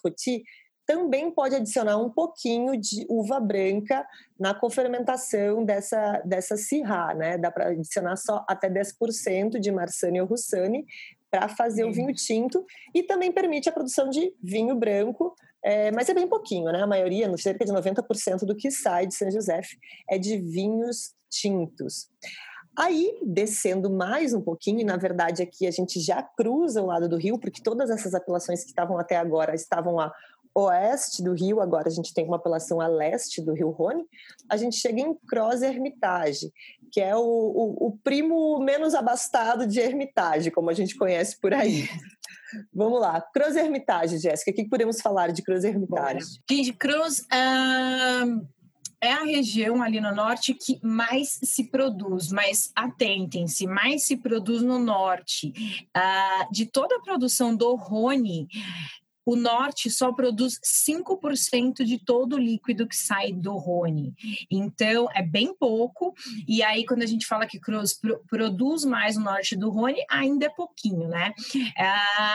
também 0.85 1.31
pode 1.31 1.55
adicionar 1.55 1.97
um 1.97 2.09
pouquinho 2.09 2.79
de 2.79 3.05
uva 3.09 3.39
branca 3.39 4.05
na 4.39 4.53
cofermentação 4.53 5.65
dessa, 5.65 6.21
dessa 6.25 6.55
Syrah, 6.55 7.13
né? 7.13 7.37
Dá 7.37 7.51
para 7.51 7.69
adicionar 7.69 8.15
só 8.15 8.45
até 8.47 8.69
10% 8.69 9.59
de 9.59 9.71
Marsanne 9.71 10.21
ou 10.21 10.27
Roussanne 10.27 10.85
para 11.29 11.49
fazer 11.49 11.83
o 11.83 11.91
vinho 11.91 12.13
tinto 12.13 12.65
e 12.93 13.03
também 13.03 13.31
permite 13.31 13.67
a 13.67 13.71
produção 13.71 14.09
de 14.09 14.33
vinho 14.41 14.75
branco, 14.75 15.35
é, 15.63 15.91
mas 15.91 16.07
é 16.07 16.13
bem 16.13 16.27
pouquinho, 16.27 16.71
né? 16.71 16.81
A 16.81 16.87
maioria, 16.87 17.35
cerca 17.37 17.65
de 17.65 17.73
90% 17.73 18.45
do 18.45 18.55
que 18.55 18.69
sai 18.69 19.07
de 19.07 19.15
São 19.15 19.29
José 19.31 19.61
é 20.09 20.17
de 20.17 20.37
vinhos 20.37 21.13
tintos. 21.29 22.07
Aí, 22.77 23.17
descendo 23.25 23.89
mais 23.89 24.33
um 24.33 24.41
pouquinho, 24.41 24.81
e 24.81 24.83
na 24.83 24.97
verdade 24.97 25.41
aqui 25.41 25.65
a 25.65 25.71
gente 25.71 25.99
já 26.01 26.21
cruza 26.21 26.81
o 26.81 26.87
lado 26.87 27.07
do 27.07 27.15
rio, 27.15 27.39
porque 27.39 27.63
todas 27.63 27.89
essas 27.89 28.13
apelações 28.13 28.63
que 28.63 28.69
estavam 28.69 28.99
até 28.99 29.15
agora 29.15 29.55
estavam 29.55 29.97
a 29.97 30.11
oeste 30.55 31.21
do 31.21 31.33
rio, 31.33 31.59
agora 31.59 31.89
a 31.89 31.91
gente 31.91 32.13
tem 32.13 32.25
uma 32.25 32.37
apelação 32.37 32.79
a 32.79 32.87
leste 32.87 33.41
do 33.41 33.53
rio 33.53 33.71
Rhône, 33.71 34.05
a 34.49 34.55
gente 34.55 34.77
chega 34.77 35.01
em 35.01 35.13
Cross 35.27 35.61
Hermitage, 35.61 36.51
que 36.91 37.01
é 37.01 37.15
o, 37.15 37.19
o, 37.19 37.87
o 37.87 37.99
primo 38.03 38.57
menos 38.59 38.95
abastado 38.95 39.67
de 39.67 39.79
Hermitage, 39.79 40.51
como 40.51 40.69
a 40.69 40.73
gente 40.73 40.95
conhece 40.95 41.39
por 41.41 41.53
aí. 41.53 41.89
Vamos 42.73 43.01
lá, 43.01 43.19
Cross 43.19 43.57
Hermitage, 43.57 44.17
Jéssica, 44.17 44.51
o 44.51 44.53
que 44.53 44.69
podemos 44.69 45.01
falar 45.01 45.33
de 45.33 45.43
Cross 45.43 45.65
Hermitage? 45.65 46.39
De 46.49 46.71
Cross, 46.71 47.25
é 49.01 49.11
a 49.11 49.23
região 49.23 49.83
ali 49.83 49.99
no 49.99 50.15
norte 50.15 50.53
que 50.53 50.79
mais 50.81 51.37
se 51.43 51.65
produz, 51.65 52.31
mas 52.31 52.71
atentem-se, 52.75 53.67
mais 53.67 54.05
se 54.05 54.17
produz 54.17 54.61
no 54.61 54.79
norte. 54.79 55.53
Uh, 55.95 56.51
de 56.51 56.65
toda 56.65 56.95
a 56.95 57.01
produção 57.01 57.55
do 57.55 57.75
Rhône, 57.75 58.47
o 59.25 59.35
norte 59.35 59.89
só 59.89 60.13
produz 60.13 60.59
5% 60.63 61.83
de 61.83 61.97
todo 61.97 62.35
o 62.35 62.39
líquido 62.39 62.87
que 62.87 62.95
sai 62.95 63.31
do 63.31 63.55
Rhône. 63.57 64.13
Então, 64.49 65.09
é 65.13 65.23
bem 65.23 65.53
pouco. 65.53 66.13
E 66.47 66.61
aí, 66.61 66.85
quando 66.85 67.01
a 67.01 67.07
gente 67.07 67.25
fala 67.25 67.47
que 67.47 67.59
Cruz 67.59 67.93
pro, 67.93 68.23
produz 68.27 68.85
mais 68.85 69.17
no 69.17 69.23
norte 69.23 69.55
do 69.55 69.69
Rhône, 69.69 69.99
ainda 70.09 70.45
é 70.45 70.49
pouquinho, 70.49 71.07
né? 71.07 71.33
É, 71.77 71.87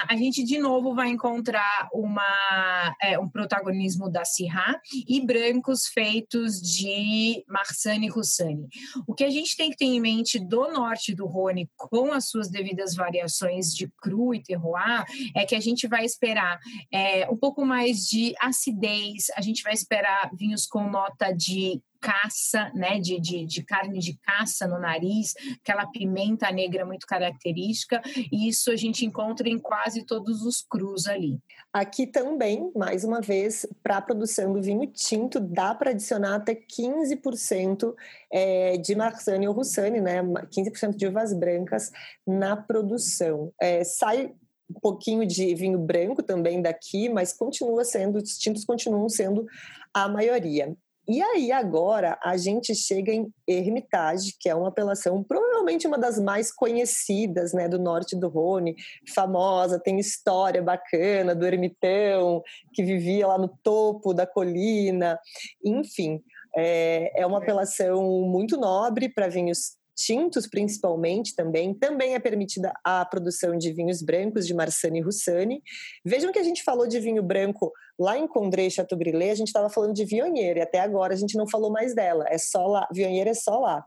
a 0.09 0.17
gente, 0.17 0.43
de 0.43 0.59
novo, 0.59 0.95
vai 0.95 1.09
encontrar 1.09 1.89
uma, 1.93 2.95
é, 3.01 3.19
um 3.19 3.29
protagonismo 3.29 4.11
da 4.11 4.25
Syrah 4.25 4.81
e 5.07 5.25
brancos 5.25 5.87
feitos 5.87 6.61
de 6.61 7.45
Marsanne 7.49 8.07
e 8.07 8.11
Roussanne. 8.11 8.69
O 9.07 9.15
que 9.15 9.25
a 9.25 9.31
gente 9.31 9.57
tem 9.57 9.71
que 9.71 9.77
ter 9.77 9.85
em 9.85 10.01
mente 10.01 10.39
do 10.39 10.73
norte 10.73 11.15
do 11.15 11.27
Rhône, 11.27 11.71
com 11.77 12.13
as 12.13 12.29
suas 12.29 12.49
devidas 12.49 12.95
variações 12.95 13.75
de 13.75 13.89
cru 14.01 14.35
e 14.35 14.43
terroir, 14.43 15.05
é 15.37 15.45
que 15.45 15.55
a 15.55 15.61
gente 15.61 15.87
vai 15.87 16.05
esperar 16.05 16.59
é, 16.93 17.29
um 17.31 17.37
pouco 17.37 17.65
mais 17.65 18.07
de 18.07 18.35
acidez, 18.41 19.27
a 19.37 19.41
gente 19.41 19.63
vai 19.63 19.73
esperar 19.73 20.31
vinhos 20.35 20.67
com 20.67 20.89
nota 20.89 21.33
de 21.33 21.83
caça, 22.01 22.73
né, 22.75 22.99
de, 22.99 23.21
de, 23.21 23.45
de, 23.45 23.63
carne 23.63 23.99
de 23.99 24.19
caça 24.23 24.67
no 24.67 24.81
nariz, 24.81 25.35
aquela 25.63 25.87
pimenta 25.87 26.51
negra 26.51 26.85
muito 26.85 27.07
característica, 27.07 28.01
e 28.33 28.49
isso 28.49 28.71
a 28.71 28.77
gente 28.77 29.05
encontra 29.05 29.49
em 29.49 29.59
quase 29.59 30.05
todos 30.05 30.43
os 30.43 30.63
crus 30.63 31.07
ali. 31.07 31.39
Aqui 31.73 32.07
também, 32.07 32.73
mais 32.75 33.05
uma 33.05 33.21
vez, 33.21 33.67
para 33.83 33.99
a 33.99 34.03
produção 34.03 34.53
do 34.53 34.63
vinho 34.63 34.87
tinto, 34.87 35.39
dá 35.39 35.75
para 35.75 35.91
adicionar 35.91 36.37
até 36.37 36.55
15% 36.55 37.95
é, 38.33 38.79
de 38.79 38.95
Marsanne 38.95 39.47
ou 39.47 39.55
Roussanne, 39.55 40.01
né, 40.01 40.23
15% 40.23 40.97
de 40.97 41.07
uvas 41.07 41.35
brancas 41.35 41.93
na 42.27 42.57
produção. 42.57 43.53
É, 43.61 43.85
sai 43.85 44.33
um 44.71 44.81
pouquinho 44.81 45.27
de 45.27 45.55
vinho 45.55 45.79
branco 45.79 46.23
também 46.23 46.63
daqui, 46.63 47.09
mas 47.09 47.33
continua 47.33 47.85
sendo, 47.85 48.19
os 48.19 48.39
tintos 48.39 48.65
continuam 48.65 49.09
sendo 49.09 49.45
a 49.93 50.09
maioria. 50.09 50.75
E 51.09 51.21
aí 51.21 51.51
agora 51.51 52.17
a 52.23 52.37
gente 52.37 52.73
chega 52.73 53.13
em 53.13 53.33
Hermitage, 53.49 54.37
que 54.39 54.49
é 54.49 54.55
uma 54.55 54.69
apelação 54.69 55.25
provavelmente 55.25 55.87
uma 55.87 55.99
das 55.99 56.21
mais 56.21 56.53
conhecidas, 56.53 57.53
né, 57.53 57.69
do 57.69 57.81
norte 57.81 58.15
do 58.15 58.29
Rhône, 58.29 58.77
famosa, 59.13 59.81
tem 59.81 59.99
história 59.99 60.63
bacana 60.63 61.35
do 61.35 61.45
ermitão 61.45 62.43
que 62.73 62.85
vivia 62.85 63.27
lá 63.27 63.37
no 63.37 63.49
topo 63.63 64.15
da 64.15 64.25
colina, 64.25 65.19
enfim, 65.65 66.23
é, 66.55 67.23
é 67.23 67.27
uma 67.27 67.39
apelação 67.39 68.23
muito 68.23 68.57
nobre 68.57 69.09
para 69.09 69.29
vinhos 69.29 69.80
tintos 70.05 70.47
principalmente 70.47 71.35
também, 71.35 71.75
também 71.75 72.15
é 72.15 72.19
permitida 72.19 72.73
a 72.83 73.05
produção 73.05 73.57
de 73.57 73.73
vinhos 73.73 74.03
brancos 74.03 74.47
de 74.47 74.55
Marsanne 74.55 74.99
e 74.99 75.03
Roussanne. 75.03 75.63
Vejam 76.05 76.33
que 76.33 76.39
a 76.39 76.43
gente 76.43 76.63
falou 76.63 76.87
de 76.87 76.99
vinho 76.99 77.23
branco 77.23 77.73
lá 77.99 78.19
em 78.19 78.27
Condré 78.27 78.71
Chateaubriand, 78.71 79.33
a 79.33 79.35
gente 79.35 79.49
estava 79.49 79.69
falando 79.69 79.93
de 79.93 80.05
Viognier, 80.05 80.57
e 80.57 80.61
até 80.61 80.81
agora 80.81 81.13
a 81.13 81.17
gente 81.17 81.37
não 81.37 81.47
falou 81.47 81.71
mais 81.71 81.95
dela, 81.95 82.25
é 82.29 82.39
só 82.39 82.67
lá, 82.67 82.89
Viognier 82.93 83.29
é 83.29 83.35
só 83.35 83.59
lá. 83.59 83.85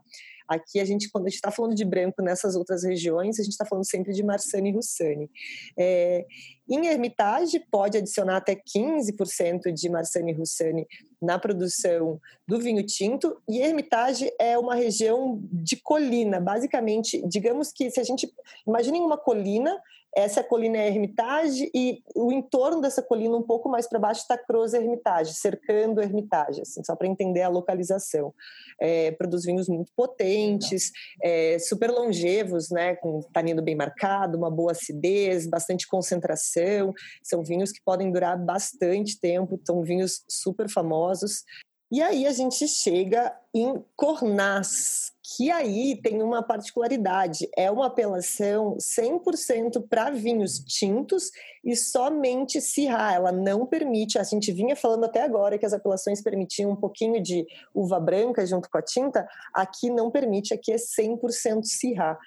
Aqui 0.48 0.80
a 0.80 0.84
gente, 0.84 1.10
quando 1.10 1.26
a 1.26 1.28
gente 1.28 1.36
está 1.36 1.50
falando 1.50 1.74
de 1.74 1.84
branco 1.84 2.22
nessas 2.22 2.54
outras 2.56 2.84
regiões, 2.84 3.38
a 3.38 3.42
gente 3.42 3.52
está 3.52 3.64
falando 3.64 3.88
sempre 3.88 4.12
de 4.12 4.22
Marsanne 4.22 4.70
e 4.70 4.72
Roussanne. 4.72 5.30
É, 5.78 6.26
em 6.68 6.86
Hermitage, 6.86 7.60
pode 7.70 7.98
adicionar 7.98 8.36
até 8.36 8.54
15% 8.54 9.72
de 9.72 9.88
Marsanne 9.88 10.32
e 10.32 10.34
Roussanne 10.34 10.86
na 11.20 11.38
produção 11.38 12.20
do 12.46 12.58
vinho 12.58 12.84
tinto. 12.84 13.36
E 13.48 13.60
Hermitage 13.60 14.30
é 14.38 14.58
uma 14.58 14.74
região 14.74 15.40
de 15.52 15.76
colina, 15.76 16.40
basicamente. 16.40 17.22
Digamos 17.26 17.72
que 17.72 17.90
se 17.90 18.00
a 18.00 18.04
gente. 18.04 18.32
Imaginem 18.66 19.02
uma 19.02 19.18
colina 19.18 19.78
essa 20.16 20.42
colina 20.42 20.78
é 20.78 20.82
a 20.82 20.88
Hermitage 20.88 21.70
e 21.74 22.02
o 22.14 22.32
entorno 22.32 22.80
dessa 22.80 23.02
colina, 23.02 23.36
um 23.36 23.42
pouco 23.42 23.68
mais 23.68 23.88
para 23.88 23.98
baixo, 23.98 24.22
está 24.22 24.38
Croz 24.38 24.74
Hermitage, 24.74 25.34
cercando 25.34 26.00
a 26.00 26.04
Hermitage, 26.04 26.60
assim, 26.62 26.82
só 26.84 26.94
para 26.94 27.08
entender 27.08 27.42
a 27.42 27.48
localização. 27.48 28.32
É, 28.80 29.10
produz 29.12 29.44
vinhos 29.44 29.68
muito 29.68 29.92
potentes, 29.96 30.92
é, 31.22 31.58
super 31.58 31.90
longevos, 31.90 32.70
né, 32.70 32.94
com 32.96 33.20
tanino 33.32 33.62
bem 33.62 33.74
marcado, 33.74 34.38
uma 34.38 34.50
boa 34.50 34.72
acidez, 34.72 35.46
bastante 35.46 35.86
concentração. 35.86 36.92
São 37.22 37.42
vinhos 37.42 37.72
que 37.72 37.82
podem 37.84 38.12
durar 38.12 38.38
bastante 38.38 39.18
tempo, 39.18 39.60
são 39.64 39.82
vinhos 39.82 40.24
super 40.28 40.68
famosos. 40.68 41.44
E 41.90 42.02
aí 42.02 42.26
a 42.26 42.32
gente 42.32 42.66
chega 42.66 43.32
em 43.54 43.84
Cornas, 43.96 45.13
que 45.36 45.50
aí 45.50 46.00
tem 46.02 46.22
uma 46.22 46.42
particularidade, 46.42 47.48
é 47.56 47.70
uma 47.70 47.86
apelação 47.86 48.76
100% 48.76 49.86
para 49.88 50.10
vinhos 50.10 50.58
tintos 50.60 51.30
e 51.64 51.74
somente 51.74 52.60
Syrah, 52.60 53.14
ela 53.14 53.32
não 53.32 53.66
permite, 53.66 54.18
a 54.18 54.22
gente 54.22 54.52
vinha 54.52 54.76
falando 54.76 55.04
até 55.04 55.22
agora 55.22 55.58
que 55.58 55.66
as 55.66 55.72
apelações 55.72 56.22
permitiam 56.22 56.70
um 56.70 56.76
pouquinho 56.76 57.22
de 57.22 57.46
uva 57.74 57.98
branca 57.98 58.46
junto 58.46 58.70
com 58.70 58.78
a 58.78 58.82
tinta, 58.82 59.26
aqui 59.52 59.90
não 59.90 60.10
permite, 60.10 60.54
aqui 60.54 60.72
é 60.72 60.76
100% 60.76 61.64
Syrah. 61.64 62.18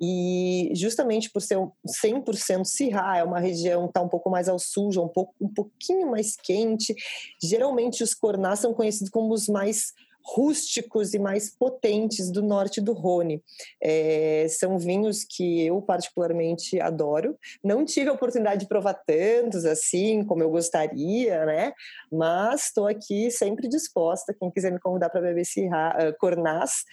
E 0.00 0.72
justamente 0.74 1.30
por 1.30 1.40
ser 1.40 1.56
100% 1.86 2.64
Syrah, 2.64 3.18
é 3.18 3.24
uma 3.24 3.38
região 3.38 3.82
que 3.82 3.90
está 3.90 4.02
um 4.02 4.08
pouco 4.08 4.28
mais 4.28 4.48
ao 4.48 4.58
sul, 4.58 4.90
um, 4.98 5.08
pouco, 5.08 5.34
um 5.40 5.48
pouquinho 5.48 6.10
mais 6.10 6.36
quente. 6.36 6.94
Geralmente 7.42 8.02
os 8.02 8.12
cornás 8.12 8.58
são 8.58 8.74
conhecidos 8.74 9.10
como 9.10 9.32
os 9.32 9.48
mais 9.48 9.92
rústicos 10.24 11.12
e 11.12 11.18
mais 11.18 11.50
potentes 11.50 12.30
do 12.30 12.42
norte 12.42 12.80
do 12.80 12.92
Rhône. 12.92 13.42
É, 13.80 14.46
são 14.48 14.78
vinhos 14.78 15.24
que 15.24 15.66
eu 15.66 15.82
particularmente 15.82 16.80
adoro. 16.80 17.36
Não 17.62 17.84
tive 17.84 18.08
a 18.08 18.12
oportunidade 18.12 18.62
de 18.62 18.68
provar 18.68 18.94
tantos 18.94 19.64
assim 19.64 20.24
como 20.24 20.42
eu 20.42 20.50
gostaria, 20.50 21.44
né? 21.44 21.72
Mas 22.10 22.66
estou 22.66 22.86
aqui 22.86 23.30
sempre 23.30 23.68
disposta. 23.68 24.34
Quem 24.38 24.50
quiser 24.50 24.72
me 24.72 24.80
convidar 24.80 25.10
para 25.10 25.20
beber 25.20 25.44
Syrah, 25.44 26.08
uh, 26.08 26.18
Cornás, 26.18 26.84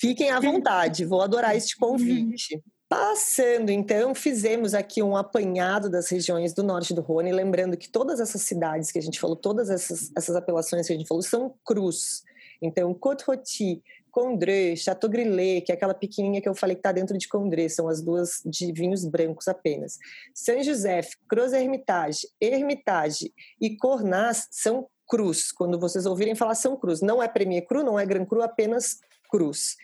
fiquem 0.00 0.30
à 0.30 0.40
vontade. 0.40 1.04
Vou 1.04 1.20
adorar 1.20 1.54
este 1.56 1.76
convite. 1.76 2.62
Passando, 2.88 3.70
então, 3.70 4.14
fizemos 4.14 4.72
aqui 4.72 5.02
um 5.02 5.16
apanhado 5.16 5.90
das 5.90 6.08
regiões 6.08 6.52
do 6.52 6.62
norte 6.62 6.94
do 6.94 7.00
Rhône, 7.00 7.32
lembrando 7.32 7.76
que 7.76 7.88
todas 7.88 8.20
essas 8.20 8.42
cidades 8.42 8.92
que 8.92 8.98
a 8.98 9.02
gente 9.02 9.18
falou, 9.18 9.34
todas 9.34 9.68
essas, 9.70 10.12
essas 10.16 10.36
apelações 10.36 10.86
que 10.86 10.92
a 10.92 10.96
gente 10.96 11.08
falou, 11.08 11.22
são 11.22 11.54
cruz. 11.64 12.22
Então, 12.66 12.92
Côte-Rôti, 12.94 13.82
Condré, 14.10 14.76
Chateau 14.76 15.10
Grillet, 15.10 15.62
que 15.62 15.72
é 15.72 15.74
aquela 15.74 15.92
pequenininha 15.92 16.40
que 16.40 16.48
eu 16.48 16.54
falei 16.54 16.76
que 16.76 16.80
está 16.80 16.92
dentro 16.92 17.18
de 17.18 17.28
Condré, 17.28 17.68
são 17.68 17.88
as 17.88 18.00
duas 18.00 18.40
de 18.46 18.72
vinhos 18.72 19.04
brancos 19.04 19.48
apenas. 19.48 19.98
Saint 20.32 20.64
Joseph, 20.64 21.10
Cruz 21.28 21.52
Hermitage, 21.52 22.28
Hermitage 22.40 23.32
e 23.60 23.76
Cornas 23.76 24.46
são 24.50 24.86
cruz. 25.06 25.50
Quando 25.50 25.78
vocês 25.78 26.06
ouvirem 26.06 26.34
falar 26.34 26.54
são 26.54 26.76
cruz, 26.76 27.00
não 27.00 27.22
é 27.22 27.28
Premier 27.28 27.66
Cru, 27.66 27.82
não 27.82 27.98
é 27.98 28.06
Gran 28.06 28.24
Cru, 28.24 28.40
apenas 28.40 28.98
cruz. 29.28 29.76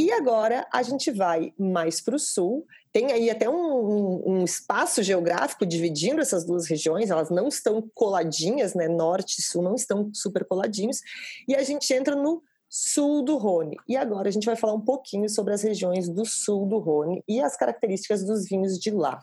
E 0.00 0.10
agora 0.12 0.66
a 0.72 0.82
gente 0.82 1.10
vai 1.10 1.52
mais 1.58 2.00
para 2.00 2.16
o 2.16 2.18
sul. 2.18 2.66
Tem 2.90 3.12
aí 3.12 3.28
até 3.28 3.50
um, 3.50 3.52
um, 3.52 4.22
um, 4.32 4.44
espaço 4.44 5.02
geográfico 5.02 5.66
dividindo 5.66 6.22
essas 6.22 6.42
duas 6.42 6.66
regiões, 6.66 7.10
elas 7.10 7.28
não 7.28 7.48
estão 7.48 7.86
coladinhas, 7.94 8.72
né? 8.72 8.88
Norte 8.88 9.38
e 9.38 9.42
sul 9.42 9.62
não 9.62 9.74
estão 9.74 10.10
super 10.14 10.46
coladinhos. 10.46 11.02
E 11.46 11.54
a 11.54 11.62
gente 11.62 11.92
entra 11.92 12.16
no 12.16 12.42
sul 12.66 13.22
do 13.22 13.36
Rhône. 13.36 13.76
E 13.86 13.94
agora 13.94 14.30
a 14.30 14.32
gente 14.32 14.46
vai 14.46 14.56
falar 14.56 14.72
um 14.72 14.80
pouquinho 14.80 15.28
sobre 15.28 15.52
as 15.52 15.60
regiões 15.60 16.08
do 16.08 16.24
sul 16.24 16.66
do 16.66 16.78
Rhône 16.78 17.22
e 17.28 17.38
as 17.38 17.54
características 17.54 18.24
dos 18.24 18.46
vinhos 18.46 18.78
de 18.78 18.90
lá. 18.90 19.22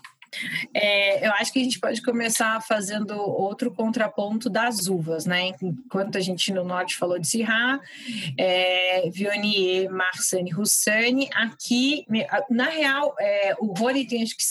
É, 0.74 1.28
eu 1.28 1.32
acho 1.34 1.52
que 1.52 1.60
a 1.60 1.64
gente 1.64 1.80
pode 1.80 2.02
começar 2.02 2.62
fazendo 2.62 3.12
outro 3.18 3.72
contraponto 3.72 4.50
das 4.50 4.88
uvas, 4.88 5.26
né? 5.26 5.52
Enquanto 5.62 6.18
a 6.18 6.22
gente 6.22 6.52
no 6.52 6.64
norte 6.64 6.98
falou 6.98 7.18
de 7.18 7.28
Syrah, 7.28 7.80
é, 8.38 9.10
Viognier, 9.10 9.90
Marsanne, 9.90 10.52
Roussanne, 10.52 11.30
aqui, 11.34 12.06
na 12.50 12.70
real, 12.70 13.16
é, 13.20 13.56
o 13.60 13.74
Rony 13.74 14.06
tem 14.06 14.24
acho 14.24 14.36
que 14.36 14.44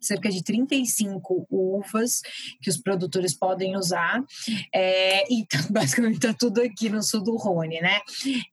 cerca 0.00 0.30
de 0.30 0.42
35 0.42 1.46
uvas 1.50 2.20
que 2.60 2.70
os 2.70 2.76
produtores 2.76 3.34
podem 3.34 3.76
usar, 3.76 4.22
é, 4.72 5.32
e 5.32 5.46
tá, 5.46 5.58
basicamente 5.70 6.16
está 6.16 6.32
tudo 6.32 6.60
aqui 6.60 6.88
no 6.88 7.02
sul 7.02 7.22
do 7.22 7.36
Rony, 7.36 7.80
né? 7.80 8.00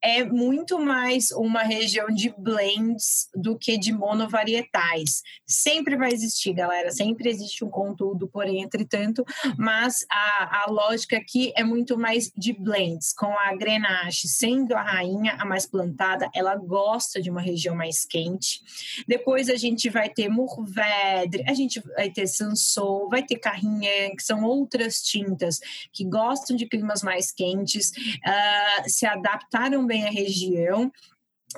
É 0.02 0.24
muito 0.24 0.78
mais 0.78 1.30
uma 1.30 1.62
região 1.62 2.08
de 2.08 2.34
blends 2.36 3.28
do 3.34 3.56
que 3.56 3.78
de 3.78 3.92
monovarietais. 3.92 5.22
Sempre 5.46 5.96
vai 5.96 6.12
existir 6.12 6.31
existir, 6.32 6.52
galera. 6.52 6.90
Sempre 6.90 7.28
existe 7.28 7.64
um 7.64 7.68
conteúdo, 7.68 8.26
porém, 8.26 8.62
entretanto, 8.62 9.24
mas 9.56 10.04
a, 10.10 10.64
a 10.64 10.70
lógica 10.70 11.16
aqui 11.16 11.52
é 11.54 11.62
muito 11.62 11.98
mais 11.98 12.32
de 12.36 12.52
blends, 12.52 13.12
com 13.12 13.32
a 13.38 13.54
Grenache 13.54 14.26
sendo 14.26 14.74
a 14.74 14.82
rainha, 14.82 15.36
a 15.38 15.44
mais 15.44 15.66
plantada, 15.66 16.28
ela 16.34 16.56
gosta 16.56 17.20
de 17.20 17.30
uma 17.30 17.40
região 17.40 17.74
mais 17.74 18.04
quente. 18.04 18.60
Depois 19.06 19.48
a 19.48 19.56
gente 19.56 19.88
vai 19.90 20.08
ter 20.08 20.28
Mourvèdre, 20.28 21.44
a 21.46 21.54
gente 21.54 21.80
vai 21.80 22.10
ter 22.10 22.26
Sansou, 22.26 23.08
vai 23.08 23.22
ter 23.22 23.36
Carignan, 23.36 24.16
que 24.16 24.22
são 24.22 24.42
outras 24.44 25.02
tintas 25.02 25.60
que 25.92 26.04
gostam 26.04 26.56
de 26.56 26.66
climas 26.66 27.02
mais 27.02 27.30
quentes, 27.30 27.90
uh, 27.90 28.88
se 28.88 29.06
adaptaram 29.06 29.84
bem 29.86 30.06
à 30.06 30.10
região 30.10 30.90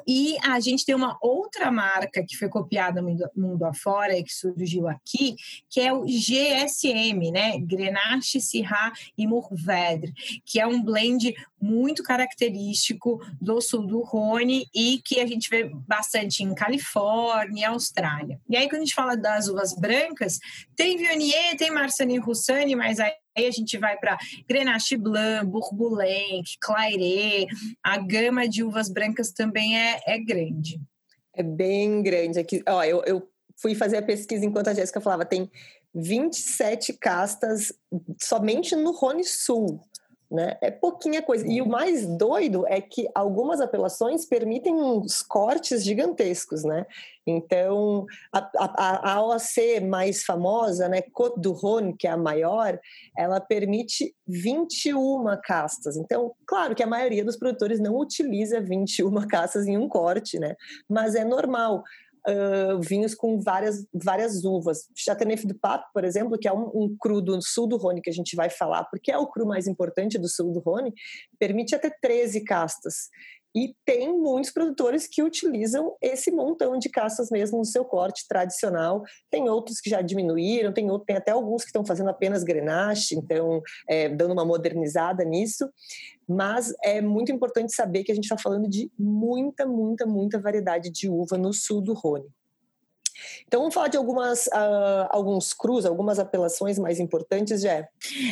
e 0.07 0.37
a 0.43 0.59
gente 0.61 0.85
tem 0.85 0.95
uma 0.95 1.17
outra 1.21 1.71
marca 1.71 2.25
que 2.27 2.37
foi 2.37 2.49
copiada 2.49 3.03
mundo, 3.35 3.65
afora 3.65 4.17
e 4.17 4.23
que 4.23 4.33
surgiu 4.33 4.89
aqui, 4.89 5.37
que 5.69 5.81
é 5.81 5.93
o 5.93 6.05
GSM, 6.05 7.31
né? 7.31 7.59
Grenache, 7.59 8.41
Syrah 8.41 8.93
e 9.17 9.27
Mourvèdre, 9.27 10.13
que 10.45 10.61
é 10.61 10.67
um 10.67 10.83
blend 10.83 11.35
muito 11.61 12.03
característico 12.03 13.21
do 13.41 13.61
sul 13.61 13.87
do 13.87 14.03
Rhône 14.03 14.67
e 14.75 15.01
que 15.05 15.21
a 15.21 15.27
gente 15.27 15.49
vê 15.49 15.65
bastante 15.65 16.43
em 16.43 16.55
Califórnia 16.55 17.63
e 17.63 17.65
Austrália. 17.65 18.41
E 18.49 18.57
aí, 18.57 18.69
quando 18.69 18.83
a 18.83 18.85
gente 18.85 18.95
fala 18.95 19.17
das 19.17 19.49
uvas 19.49 19.75
brancas, 19.75 20.39
tem 20.77 20.97
Viognier, 20.97 21.57
tem 21.57 21.71
Marsanne 21.71 22.19
Roussanne, 22.19 22.77
mas 22.77 23.01
aí 23.01 23.13
Aí 23.37 23.47
a 23.47 23.51
gente 23.51 23.77
vai 23.79 23.97
para 23.97 24.17
Grenache 24.49 24.97
Blanc, 24.97 25.47
Bourboulenc, 25.47 26.45
Clairé. 26.61 27.47
A 27.83 27.99
gama 27.99 28.49
de 28.49 28.63
uvas 28.63 28.89
brancas 28.89 29.33
também 29.33 29.79
é, 29.79 30.01
é 30.07 30.19
grande. 30.19 30.81
É 31.35 31.43
bem 31.43 32.03
grande. 32.03 32.39
Aqui, 32.39 32.63
ó, 32.67 32.83
eu, 32.85 33.03
eu 33.05 33.29
fui 33.57 33.75
fazer 33.75 33.97
a 33.97 34.03
pesquisa 34.03 34.45
enquanto 34.45 34.69
a 34.69 34.75
Jéssica 34.75 35.01
falava, 35.01 35.25
tem 35.25 35.51
27 35.95 36.93
castas 36.95 37.73
somente 38.21 38.75
no 38.75 38.93
Rhône 38.93 39.25
Sul 39.25 39.81
né? 40.31 40.57
É 40.61 40.71
pouquinha 40.71 41.23
coisa. 41.23 41.47
E 41.47 41.61
o 41.61 41.69
mais 41.69 42.07
doido 42.07 42.67
é 42.67 42.81
que 42.81 43.09
algumas 43.15 43.61
apelações 43.61 44.25
permitem 44.27 44.75
uns 44.75 45.23
cortes 45.23 45.85
gigantescos, 45.85 46.65
né? 46.65 46.87
Então, 47.27 48.05
a, 48.33 48.51
a, 48.59 49.13
a 49.15 49.23
OAC 49.23 49.81
mais 49.81 50.25
famosa, 50.25 50.89
né, 50.89 51.01
Côte 51.01 51.41
du 51.41 51.53
Rhône, 51.53 51.97
que 51.97 52.07
é 52.07 52.11
a 52.11 52.17
maior, 52.17 52.79
ela 53.17 53.41
permite 53.41 54.15
21 54.27 55.25
castas. 55.43 55.97
Então, 55.97 56.35
claro 56.47 56.75
que 56.75 56.83
a 56.83 56.87
maioria 56.87 57.25
dos 57.25 57.37
produtores 57.37 57.81
não 57.81 57.97
utiliza 57.97 58.61
21 58.61 59.27
castas 59.27 59.67
em 59.67 59.79
um 59.79 59.89
corte, 59.89 60.39
né? 60.39 60.55
Mas 60.89 61.15
é 61.15 61.25
normal 61.25 61.83
uh, 62.29 62.81
vinhos 62.81 63.15
com 63.15 63.41
várias, 63.41 63.87
várias 63.93 64.45
uvas. 64.45 64.89
Chateauneuf 64.95 65.47
do 65.47 65.55
Pape, 65.55 65.91
por 65.93 66.05
exemplo, 66.05 66.39
que 66.39 66.49
é 66.49 66.53
um, 66.53 66.71
um, 66.75 66.97
cru 66.99 67.21
do 67.21 67.41
sul 67.43 67.67
do 67.67 67.77
Rhône 67.77 68.01
que 68.01 68.11
a 68.11 68.13
gente 68.13 68.35
vai 68.37 68.51
falar, 68.51 68.85
porque 68.85 69.11
é 69.11 69.19
o 69.19 69.27
cru 69.27 69.47
mais 69.47 69.67
importante 69.67 70.19
do 70.19 70.29
sul 70.29 70.53
do 70.53 70.61
Rhône, 70.61 70.93
permite 71.39 71.75
até 71.75 71.91
13 71.91 72.45
castas. 72.45 73.09
E 73.55 73.75
tem 73.85 74.13
muitos 74.13 74.51
produtores 74.51 75.07
que 75.07 75.23
utilizam 75.23 75.97
esse 76.03 76.33
montão 76.33 76.77
de 76.77 76.89
caças 76.89 77.31
mesmo 77.31 77.59
no 77.59 77.65
seu 77.65 77.85
corte 77.85 78.27
tradicional. 78.29 79.05
Tem 79.31 79.49
outros 79.49 79.81
que 79.81 79.89
já 79.89 80.03
diminuíram, 80.03 80.73
tem, 80.73 80.91
outro, 80.91 81.07
tem 81.07 81.17
até 81.17 81.31
alguns 81.31 81.63
que 81.63 81.69
estão 81.69 81.85
fazendo 81.85 82.11
apenas 82.11 82.43
grenache, 82.43 83.15
então 83.15 83.63
é, 83.89 84.09
dando 84.09 84.33
uma 84.33 84.45
modernizada 84.45 85.25
nisso. 85.25 85.69
Mas 86.29 86.73
é 86.83 87.01
muito 87.01 87.31
importante 87.31 87.73
saber 87.75 88.03
que 88.03 88.11
a 88.11 88.15
gente 88.15 88.25
está 88.25 88.37
falando 88.37 88.69
de 88.69 88.91
muita, 88.99 89.67
muita, 89.67 90.05
muita 90.05 90.41
variedade 90.41 90.91
de 90.91 91.09
uva 91.09 91.39
no 91.39 91.53
sul 91.53 91.81
do 91.81 91.93
Rhône. 91.93 92.27
Então 93.47 93.61
vamos 93.61 93.75
falar 93.75 93.89
de 93.89 93.97
algumas, 93.97 94.47
uh, 94.47 95.09
alguns 95.11 95.53
crus, 95.53 95.85
algumas 95.85 96.19
apelações 96.19 96.79
mais 96.79 96.99
importantes, 96.99 97.63
Jé. 97.63 97.89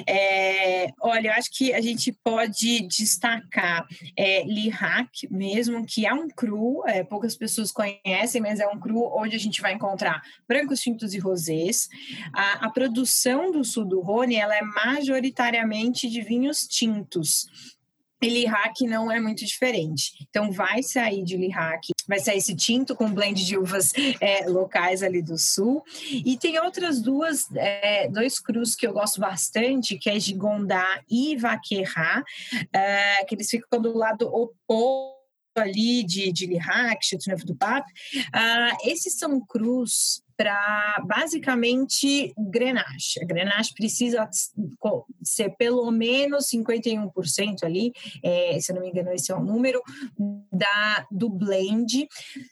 É, 0.07 0.89
olha, 1.01 1.29
eu 1.29 1.33
acho 1.33 1.51
que 1.53 1.73
a 1.73 1.81
gente 1.81 2.13
pode 2.13 2.87
destacar 2.89 3.87
é, 4.17 4.45
Lirac 4.45 5.29
mesmo, 5.31 5.85
que 5.87 6.07
é 6.07 6.13
um 6.13 6.29
cru, 6.29 6.83
é, 6.87 7.03
poucas 7.03 7.37
pessoas 7.37 7.71
conhecem, 7.71 8.41
mas 8.41 8.61
é 8.61 8.67
um 8.67 8.79
cru 8.79 9.11
onde 9.15 9.37
a 9.37 9.39
gente 9.39 9.61
vai 9.61 9.75
encontrar 9.75 10.23
brancos, 10.49 10.81
tintos 10.81 11.15
e 11.15 11.19
rosés. 11.19 11.89
A, 12.35 12.67
a 12.67 12.71
produção 12.71 13.51
do 13.51 13.65
sul 13.65 13.85
do 13.85 14.01
Rhône, 14.01 14.37
ela 14.37 14.57
é 14.57 14.63
majoritariamente 14.63 16.09
de 16.09 16.21
vinhos 16.23 16.61
tintos 16.61 17.47
Lirac 18.29 18.83
não 18.87 19.11
é 19.11 19.21
muito 19.21 19.45
diferente. 19.45 20.13
Então, 20.29 20.51
vai 20.51 20.83
sair 20.83 21.25
de 21.25 21.37
Lirac, 21.37 21.89
vai 22.07 22.19
sair 22.19 22.39
esse 22.39 22.55
tinto 22.55 22.95
com 22.95 23.13
blend 23.13 23.45
de 23.45 23.57
uvas 23.57 23.93
é, 24.21 24.47
locais 24.49 25.03
ali 25.03 25.23
do 25.23 25.39
sul. 25.39 25.83
E 26.11 26.37
tem 26.37 26.59
outras 26.59 27.01
duas, 27.01 27.47
é, 27.55 28.09
dois 28.09 28.39
crus 28.39 28.75
que 28.75 28.87
eu 28.87 28.93
gosto 28.93 29.21
bastante, 29.21 29.99
que 29.99 30.11
é 30.11 30.19
Gigondá 30.19 31.03
e 31.11 31.37
Vaquerá, 31.37 32.23
é, 32.73 33.25
que 33.25 33.35
eles 33.35 33.49
ficam 33.49 33.81
do 33.81 33.97
lado 33.97 34.27
oposto 34.33 35.23
ali 35.55 36.03
de, 36.03 36.33
de 36.33 36.47
Lirac, 36.47 37.05
Chateauneuf 37.05 37.45
do 37.45 37.55
Pape. 37.55 37.91
Uh, 38.17 38.91
esses 38.91 39.19
são 39.19 39.41
crus 39.45 40.22
para 40.37 41.03
basicamente 41.07 42.33
Grenache. 42.37 43.21
A 43.23 43.25
Grenache 43.25 43.73
precisa 43.75 44.29
ser 45.23 45.51
pelo 45.57 45.91
menos 45.91 46.47
51% 46.47 47.63
ali, 47.63 47.93
é, 48.23 48.59
se 48.61 48.73
não 48.73 48.83
me 48.83 48.89
engano, 48.89 49.13
esse 49.13 49.31
é 49.33 49.37
o 49.37 49.43
número 49.43 49.83
da, 50.53 51.07
do 51.11 51.29
blend. 51.29 52.09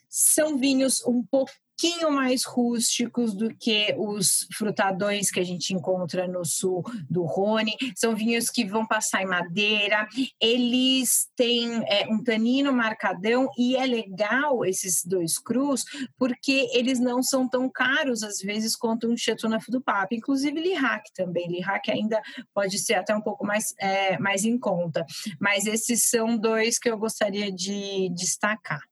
São 0.09 0.57
vinhos 0.57 1.03
um 1.05 1.23
pouco 1.23 1.51
pouquinho 1.81 2.11
mais 2.11 2.43
rústicos 2.43 3.33
do 3.33 3.49
que 3.55 3.95
os 3.97 4.47
frutadões 4.55 5.31
que 5.31 5.39
a 5.39 5.43
gente 5.43 5.73
encontra 5.73 6.27
no 6.27 6.45
sul 6.45 6.83
do 7.09 7.23
Rhône. 7.23 7.75
São 7.95 8.15
vinhos 8.15 8.51
que 8.51 8.63
vão 8.63 8.85
passar 8.85 9.23
em 9.23 9.25
madeira, 9.25 10.07
eles 10.39 11.27
têm 11.35 11.83
é, 11.87 12.07
um 12.07 12.23
tanino 12.23 12.71
marcadão 12.71 13.49
e 13.57 13.75
é 13.75 13.85
legal 13.85 14.63
esses 14.63 15.03
dois 15.03 15.39
crus 15.39 15.83
porque 16.19 16.69
eles 16.71 16.99
não 16.99 17.23
são 17.23 17.49
tão 17.49 17.67
caros 17.67 18.21
às 18.21 18.37
vezes 18.37 18.75
quanto 18.75 19.11
um 19.11 19.17
Chateauneuf 19.17 19.71
do 19.71 19.81
Pape, 19.81 20.17
inclusive 20.17 20.61
Lirac 20.61 21.11
também. 21.15 21.47
Lirac 21.47 21.89
ainda 21.89 22.21
pode 22.53 22.77
ser 22.77 22.93
até 22.93 23.15
um 23.15 23.21
pouco 23.21 23.43
mais, 23.43 23.73
é, 23.79 24.19
mais 24.19 24.45
em 24.45 24.59
conta, 24.59 25.03
mas 25.39 25.65
esses 25.65 26.03
são 26.03 26.37
dois 26.37 26.77
que 26.77 26.89
eu 26.89 26.97
gostaria 26.97 27.51
de 27.51 28.09
destacar. 28.13 28.90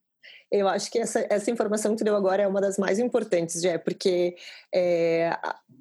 Eu 0.52 0.68
acho 0.68 0.90
que 0.92 1.00
essa, 1.00 1.26
essa 1.30 1.52
informação 1.52 1.92
que 1.92 2.00
tu 2.00 2.04
deu 2.04 2.16
agora 2.16 2.44
é 2.44 2.48
uma 2.48 2.60
das 2.60 2.78
mais 2.78 2.98
importantes, 2.98 3.62
já 3.62 3.78
porque 3.78 4.36
é, 4.74 5.38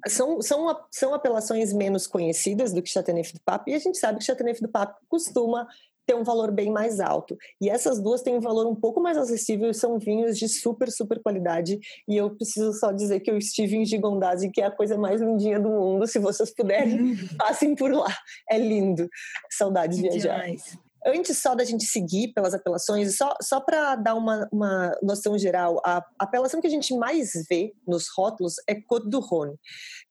são, 0.07 0.41
são, 0.41 0.79
são 0.91 1.13
apelações 1.13 1.73
menos 1.73 2.05
conhecidas 2.05 2.71
do 2.71 2.81
que 2.81 2.89
Chateauneuf 2.89 3.33
do 3.33 3.41
Pape, 3.41 3.71
e 3.71 3.75
a 3.75 3.79
gente 3.79 3.97
sabe 3.97 4.19
que 4.19 4.25
Chateauneuf 4.25 4.61
do 4.61 4.69
Pape 4.69 4.99
costuma 5.07 5.67
ter 6.09 6.15
um 6.15 6.23
valor 6.23 6.51
bem 6.51 6.71
mais 6.71 6.99
alto. 6.99 7.37
E 7.61 7.69
essas 7.69 8.01
duas 8.01 8.23
têm 8.23 8.35
um 8.35 8.41
valor 8.41 8.65
um 8.65 8.73
pouco 8.73 8.99
mais 8.99 9.15
acessível, 9.15 9.71
são 9.75 9.99
vinhos 9.99 10.39
de 10.39 10.49
super, 10.49 10.91
super 10.91 11.21
qualidade. 11.21 11.79
E 12.07 12.17
eu 12.17 12.31
preciso 12.31 12.73
só 12.73 12.91
dizer 12.91 13.19
que 13.19 13.29
eu 13.29 13.37
estive 13.37 13.75
em 13.75 13.85
Gigondade, 13.85 14.49
que 14.49 14.59
é 14.59 14.65
a 14.65 14.71
coisa 14.71 14.97
mais 14.97 15.21
lindinha 15.21 15.59
do 15.59 15.69
mundo. 15.69 16.07
Se 16.07 16.17
vocês 16.17 16.51
puderem, 16.51 17.15
passem 17.37 17.75
por 17.75 17.91
lá. 17.91 18.11
É 18.49 18.57
lindo. 18.57 19.07
Saudade 19.51 19.97
de 19.97 20.01
viajar. 20.01 20.41
Demais. 20.41 20.79
Antes 21.05 21.37
só 21.37 21.55
da 21.55 21.63
gente 21.63 21.85
seguir 21.85 22.33
pelas 22.33 22.53
apelações, 22.53 23.15
só, 23.15 23.35
só 23.41 23.59
para 23.61 23.95
dar 23.95 24.15
uma, 24.15 24.47
uma 24.51 24.97
noção 25.01 25.37
geral, 25.37 25.81
a 25.85 26.03
apelação 26.17 26.59
que 26.59 26.67
a 26.67 26.69
gente 26.69 26.93
mais 26.95 27.31
vê 27.49 27.73
nos 27.87 28.07
rótulos 28.15 28.55
é 28.67 28.75
Côte 28.75 29.09
du 29.09 29.19
Rhône. 29.19 29.55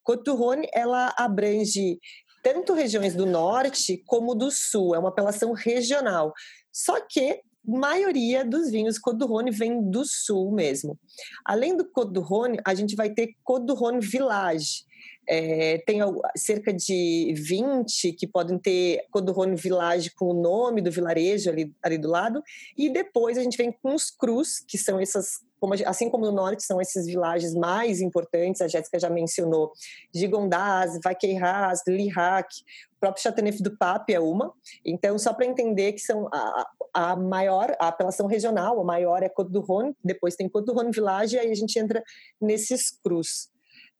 Côte 0.02 0.24
du 0.24 0.34
Rhône, 0.34 0.68
ela 0.72 1.14
abrange 1.18 1.98
tanto 2.42 2.72
regiões 2.72 3.14
do 3.14 3.26
norte 3.26 4.02
como 4.06 4.34
do 4.34 4.50
sul, 4.50 4.94
é 4.94 4.98
uma 4.98 5.10
apelação 5.10 5.52
regional. 5.52 6.32
Só 6.72 7.00
que 7.00 7.42
maioria 7.64 8.44
dos 8.44 8.70
vinhos 8.70 8.98
Côte 8.98 9.18
du 9.18 9.26
Rhône 9.26 9.50
vem 9.50 9.90
do 9.90 10.04
sul 10.04 10.52
mesmo. 10.52 10.98
Além 11.44 11.76
do 11.76 11.84
Côte 11.84 12.12
du 12.12 12.20
Rhône, 12.20 12.58
a 12.64 12.74
gente 12.74 12.96
vai 12.96 13.10
ter 13.10 13.34
Côte 13.44 13.66
du 13.66 13.74
Rhône 13.74 14.00
Village. 14.00 14.87
É, 15.28 15.78
tem 15.86 16.00
cerca 16.36 16.72
de 16.72 17.34
20 17.36 18.12
que 18.12 18.26
podem 18.26 18.58
ter 18.58 19.04
Rhône 19.12 19.56
Village 19.56 20.10
com 20.14 20.26
o 20.26 20.34
nome 20.34 20.80
do 20.80 20.90
vilarejo 20.90 21.50
ali, 21.50 21.74
ali 21.82 21.98
do 21.98 22.08
lado. 22.08 22.42
E 22.76 22.88
depois 22.88 23.36
a 23.36 23.42
gente 23.42 23.56
vem 23.56 23.70
com 23.70 23.94
os 23.94 24.10
crus, 24.10 24.60
que 24.66 24.78
são 24.78 24.98
essas 24.98 25.46
como, 25.60 25.74
assim 25.86 26.08
como 26.08 26.24
no 26.24 26.32
norte 26.32 26.62
são 26.62 26.80
esses 26.80 27.06
vilages 27.06 27.54
mais 27.54 28.00
importantes, 28.00 28.60
a 28.60 28.68
Jéssica 28.68 28.98
já 28.98 29.10
mencionou, 29.10 29.72
Gigondas, 30.14 30.98
Vaqueiras, 31.02 31.82
Lirac, 31.86 32.48
o 32.92 33.00
próprio 33.00 33.22
Chateauneuf 33.22 33.62
do 33.62 33.76
Pape 33.76 34.14
é 34.14 34.20
uma. 34.20 34.52
Então, 34.84 35.18
só 35.18 35.32
para 35.32 35.46
entender 35.46 35.92
que 35.92 36.00
são 36.00 36.28
a, 36.32 36.70
a 36.94 37.16
maior, 37.16 37.76
a 37.80 37.88
apelação 37.88 38.26
regional, 38.26 38.80
a 38.80 38.84
maior 38.84 39.22
é 39.22 39.28
Côte 39.28 39.52
du 39.52 39.60
Rhône, 39.60 39.94
depois 40.02 40.36
tem 40.36 40.48
Côte 40.48 40.66
du 40.66 40.72
Rhône 40.72 40.90
Village, 40.90 41.36
e 41.36 41.38
aí 41.38 41.50
a 41.50 41.54
gente 41.54 41.78
entra 41.78 42.02
nesses 42.40 42.90
crus. 42.90 43.48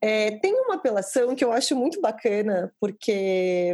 É, 0.01 0.31
tem 0.37 0.53
uma 0.53 0.75
apelação 0.75 1.35
que 1.35 1.43
eu 1.43 1.51
acho 1.51 1.75
muito 1.75 1.99
bacana, 1.99 2.73
porque 2.79 3.73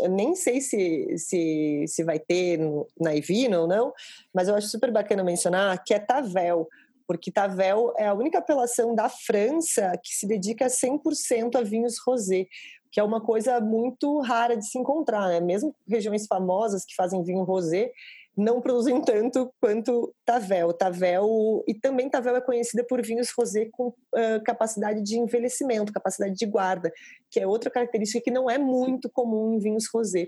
eu 0.00 0.08
nem 0.08 0.34
sei 0.34 0.60
se, 0.60 1.18
se, 1.18 1.84
se 1.86 2.02
vai 2.02 2.18
ter 2.18 2.58
na 2.98 3.14
Ivina 3.14 3.60
ou 3.60 3.66
não, 3.66 3.92
mas 4.32 4.48
eu 4.48 4.54
acho 4.54 4.68
super 4.68 4.90
bacana 4.90 5.22
mencionar, 5.22 5.82
que 5.84 5.92
é 5.92 5.98
Tavel 5.98 6.66
porque 7.06 7.30
Tavel 7.30 7.94
é 7.96 8.06
a 8.06 8.14
única 8.14 8.38
apelação 8.38 8.94
da 8.94 9.08
França 9.08 9.92
que 10.02 10.12
se 10.12 10.26
dedica 10.26 10.66
100% 10.66 11.54
a 11.54 11.62
vinhos 11.62 11.98
rosé, 12.04 12.46
que 12.90 12.98
é 12.98 13.02
uma 13.02 13.20
coisa 13.20 13.60
muito 13.60 14.20
rara 14.20 14.56
de 14.56 14.66
se 14.66 14.78
encontrar, 14.78 15.28
né? 15.28 15.40
Mesmo 15.40 15.74
regiões 15.88 16.26
famosas 16.26 16.84
que 16.84 16.94
fazem 16.94 17.22
vinho 17.22 17.44
rosé 17.44 17.92
não 18.36 18.60
produzem 18.60 19.00
tanto 19.00 19.50
quanto 19.60 20.14
Tavel. 20.24 20.72
Tavel 20.72 21.64
e 21.66 21.74
também 21.74 22.10
Tavel 22.10 22.36
é 22.36 22.40
conhecida 22.40 22.84
por 22.86 23.00
vinhos 23.02 23.30
rosé 23.36 23.68
com 23.72 23.88
uh, 23.88 24.42
capacidade 24.44 25.02
de 25.02 25.18
envelhecimento, 25.18 25.92
capacidade 25.92 26.34
de 26.34 26.46
guarda, 26.46 26.92
que 27.30 27.40
é 27.40 27.46
outra 27.46 27.70
característica 27.70 28.22
que 28.22 28.30
não 28.30 28.50
é 28.50 28.58
muito 28.58 29.08
comum 29.10 29.54
em 29.54 29.58
vinhos 29.58 29.84
rosé. 29.92 30.26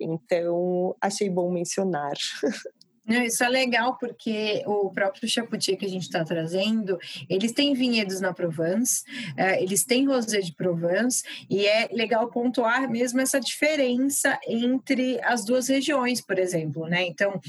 Então, 0.00 0.96
achei 1.00 1.28
bom 1.28 1.50
mencionar. 1.50 2.14
Isso 3.08 3.42
é 3.42 3.48
legal 3.48 3.96
porque 3.98 4.62
o 4.64 4.90
próprio 4.90 5.28
Chaputi 5.28 5.76
que 5.76 5.84
a 5.84 5.88
gente 5.88 6.02
está 6.02 6.24
trazendo, 6.24 6.98
eles 7.28 7.52
têm 7.52 7.74
vinhedos 7.74 8.20
na 8.20 8.32
Provence, 8.32 9.02
uh, 9.32 9.60
eles 9.60 9.84
têm 9.84 10.06
rosé 10.06 10.40
de 10.40 10.54
Provence, 10.54 11.22
e 11.50 11.66
é 11.66 11.88
legal 11.92 12.28
pontuar 12.28 12.88
mesmo 12.88 13.20
essa 13.20 13.40
diferença 13.40 14.38
entre 14.46 15.20
as 15.22 15.44
duas 15.44 15.68
regiões, 15.68 16.20
por 16.20 16.38
exemplo, 16.38 16.86
né? 16.86 17.04
Então, 17.04 17.40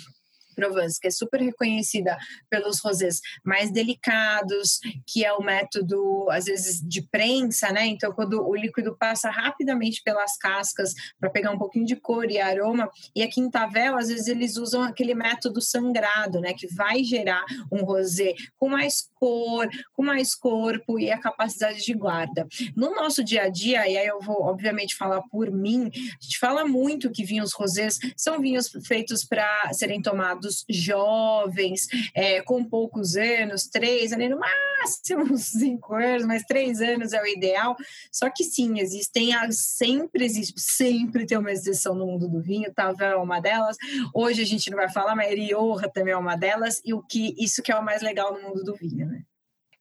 Provence, 0.53 0.99
que 0.99 1.07
é 1.07 1.11
super 1.11 1.41
reconhecida 1.41 2.17
pelos 2.49 2.79
rosés 2.79 3.19
mais 3.43 3.71
delicados, 3.71 4.79
que 5.07 5.23
é 5.25 5.33
o 5.33 5.41
método, 5.41 6.27
às 6.29 6.45
vezes, 6.45 6.81
de 6.81 7.01
prensa, 7.01 7.71
né? 7.71 7.85
Então, 7.85 8.11
quando 8.13 8.45
o 8.45 8.55
líquido 8.55 8.95
passa 8.97 9.29
rapidamente 9.29 10.01
pelas 10.03 10.37
cascas 10.37 10.93
para 11.19 11.29
pegar 11.29 11.51
um 11.51 11.57
pouquinho 11.57 11.85
de 11.85 11.95
cor 11.95 12.29
e 12.29 12.39
aroma, 12.39 12.89
e 13.15 13.23
aqui 13.23 13.39
em 13.39 13.49
Tavel, 13.49 13.97
às 13.97 14.07
vezes, 14.09 14.27
eles 14.27 14.57
usam 14.57 14.83
aquele 14.83 15.13
método 15.13 15.61
sangrado, 15.61 16.39
né? 16.39 16.53
Que 16.53 16.67
vai 16.67 17.03
gerar 17.03 17.43
um 17.71 17.83
rosé 17.83 18.33
com 18.57 18.69
mais 18.69 19.09
cor, 19.23 19.69
com 19.93 20.03
mais 20.03 20.35
corpo 20.35 20.99
e 20.99 21.09
a 21.09 21.17
capacidade 21.17 21.81
de 21.81 21.93
guarda. 21.93 22.45
No 22.75 22.93
nosso 22.93 23.23
dia 23.23 23.43
a 23.43 23.49
dia, 23.49 23.87
e 23.87 23.97
aí 23.97 24.05
eu 24.05 24.19
vou, 24.19 24.41
obviamente, 24.41 24.97
falar 24.97 25.21
por 25.31 25.49
mim, 25.49 25.85
a 25.85 26.23
gente 26.23 26.37
fala 26.37 26.65
muito 26.65 27.09
que 27.09 27.23
vinhos 27.23 27.53
rosés 27.53 27.97
são 28.17 28.41
vinhos 28.41 28.69
feitos 28.85 29.23
para 29.23 29.71
serem 29.71 30.01
tomados 30.01 30.65
jovens, 30.69 31.87
é, 32.13 32.41
com 32.41 32.65
poucos 32.65 33.15
anos, 33.15 33.63
três, 33.67 34.11
ali 34.11 34.27
no 34.27 34.37
máximo 34.37 34.72
cinco 35.37 35.95
anos, 35.95 36.25
mas 36.25 36.43
três 36.43 36.81
anos 36.81 37.13
é 37.13 37.21
o 37.21 37.27
ideal. 37.27 37.75
Só 38.11 38.29
que 38.29 38.43
sim, 38.43 38.79
existem, 38.79 39.31
sempre 39.51 40.25
existe, 40.25 40.59
sempre 40.59 41.25
tem 41.25 41.37
uma 41.37 41.51
exceção 41.51 41.95
no 41.95 42.05
mundo 42.05 42.27
do 42.27 42.41
vinho, 42.41 42.73
Tavel 42.73 43.11
é 43.11 43.15
uma 43.15 43.39
delas. 43.39 43.77
Hoje 44.13 44.41
a 44.41 44.45
gente 44.45 44.69
não 44.69 44.77
vai 44.77 44.89
falar, 44.89 45.15
mas 45.15 45.33
Rioja 45.33 45.89
também 45.89 46.13
é 46.13 46.17
uma 46.17 46.35
delas, 46.35 46.81
e 46.85 46.93
o 46.93 47.01
que 47.01 47.35
isso 47.37 47.61
que 47.61 47.71
é 47.71 47.75
o 47.75 47.83
mais 47.83 48.01
legal 48.01 48.33
no 48.33 48.41
mundo 48.41 48.63
do 48.63 48.75
vinho, 48.75 49.07
né? 49.07 49.23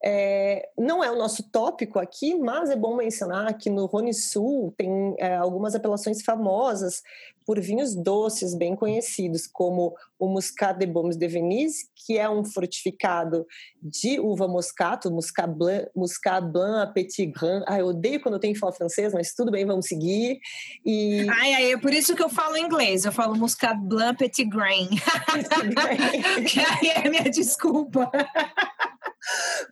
É, 0.04 0.68
não 0.76 1.02
é 1.02 1.10
o 1.10 1.16
nosso 1.16 1.48
tópico 1.50 1.98
aqui, 1.98 2.34
mas 2.34 2.70
é 2.70 2.76
bom 2.76 2.96
mencionar 2.96 3.56
que 3.56 3.70
no 3.70 3.86
Rhône 3.86 4.12
Sul 4.12 4.74
tem 4.76 5.14
é, 5.18 5.36
algumas 5.36 5.74
apelações 5.74 6.22
famosas 6.22 7.02
por 7.46 7.60
vinhos 7.60 7.94
doces 7.94 8.54
bem 8.54 8.74
conhecidos, 8.74 9.46
como 9.46 9.94
o 10.18 10.28
Muscat 10.28 10.78
de 10.78 10.86
Beaumes 10.86 11.16
de 11.16 11.26
Venise, 11.26 11.88
que 11.94 12.18
é 12.18 12.28
um 12.28 12.44
fortificado 12.44 13.46
de 13.82 14.20
uva 14.20 14.46
moscato, 14.46 15.10
Muscat 15.10 15.52
Blanc, 15.52 15.88
Muscat 15.94 16.46
Blanc 16.46 16.92
Petit 16.94 17.26
Grain. 17.26 17.62
Ah, 17.66 17.78
eu 17.78 17.86
odeio 17.86 18.20
quando 18.20 18.34
eu 18.34 18.40
tenho 18.40 18.54
que 18.54 18.60
falar 18.60 18.72
francês, 18.72 19.12
mas 19.12 19.34
tudo 19.34 19.50
bem, 19.50 19.66
vamos 19.66 19.86
seguir. 19.86 20.38
E... 20.84 21.26
Ai, 21.28 21.54
ai, 21.54 21.72
é 21.72 21.76
por 21.76 21.92
isso 21.92 22.14
que 22.14 22.22
eu 22.22 22.28
falo 22.28 22.56
inglês, 22.56 23.04
eu 23.04 23.12
falo 23.12 23.36
Muscat 23.36 23.78
Blanc 23.80 24.16
Petit 24.16 24.44
Grain. 24.48 24.88
Petit 25.32 26.46
que 26.46 26.60
aí 26.60 26.88
é 26.94 27.08
minha 27.08 27.24
desculpa. 27.24 28.10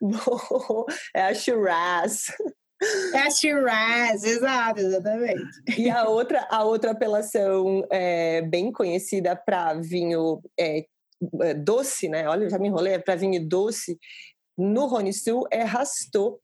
É 1.14 1.22
a 1.22 1.34
Shiraz. 1.34 2.26
É 3.12 3.18
a 3.18 3.30
Shiraz, 3.30 4.24
exato, 4.24 4.80
exatamente. 4.80 5.42
E 5.78 5.90
a 5.90 6.08
outra, 6.08 6.46
a 6.50 6.64
outra 6.64 6.92
apelação 6.92 7.86
é, 7.90 8.42
bem 8.42 8.72
conhecida 8.72 9.36
para 9.36 9.74
vinho 9.74 10.40
é, 10.58 10.86
é, 11.42 11.54
doce, 11.54 12.08
né? 12.08 12.26
Olha, 12.28 12.48
já 12.48 12.58
me 12.58 12.68
enrolei, 12.68 12.94
é 12.94 12.98
para 12.98 13.16
vinho 13.16 13.46
doce 13.46 13.98
no 14.56 14.86
Rhône 14.86 15.12
Sul 15.12 15.46
é 15.50 15.62
Rastot, 15.62 16.38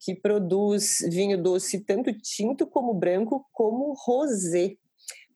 que 0.00 0.14
produz 0.14 0.98
vinho 1.10 1.42
doce 1.42 1.80
tanto 1.80 2.12
tinto 2.12 2.66
como 2.66 2.92
branco 2.92 3.46
como 3.52 3.94
rosé, 3.94 4.76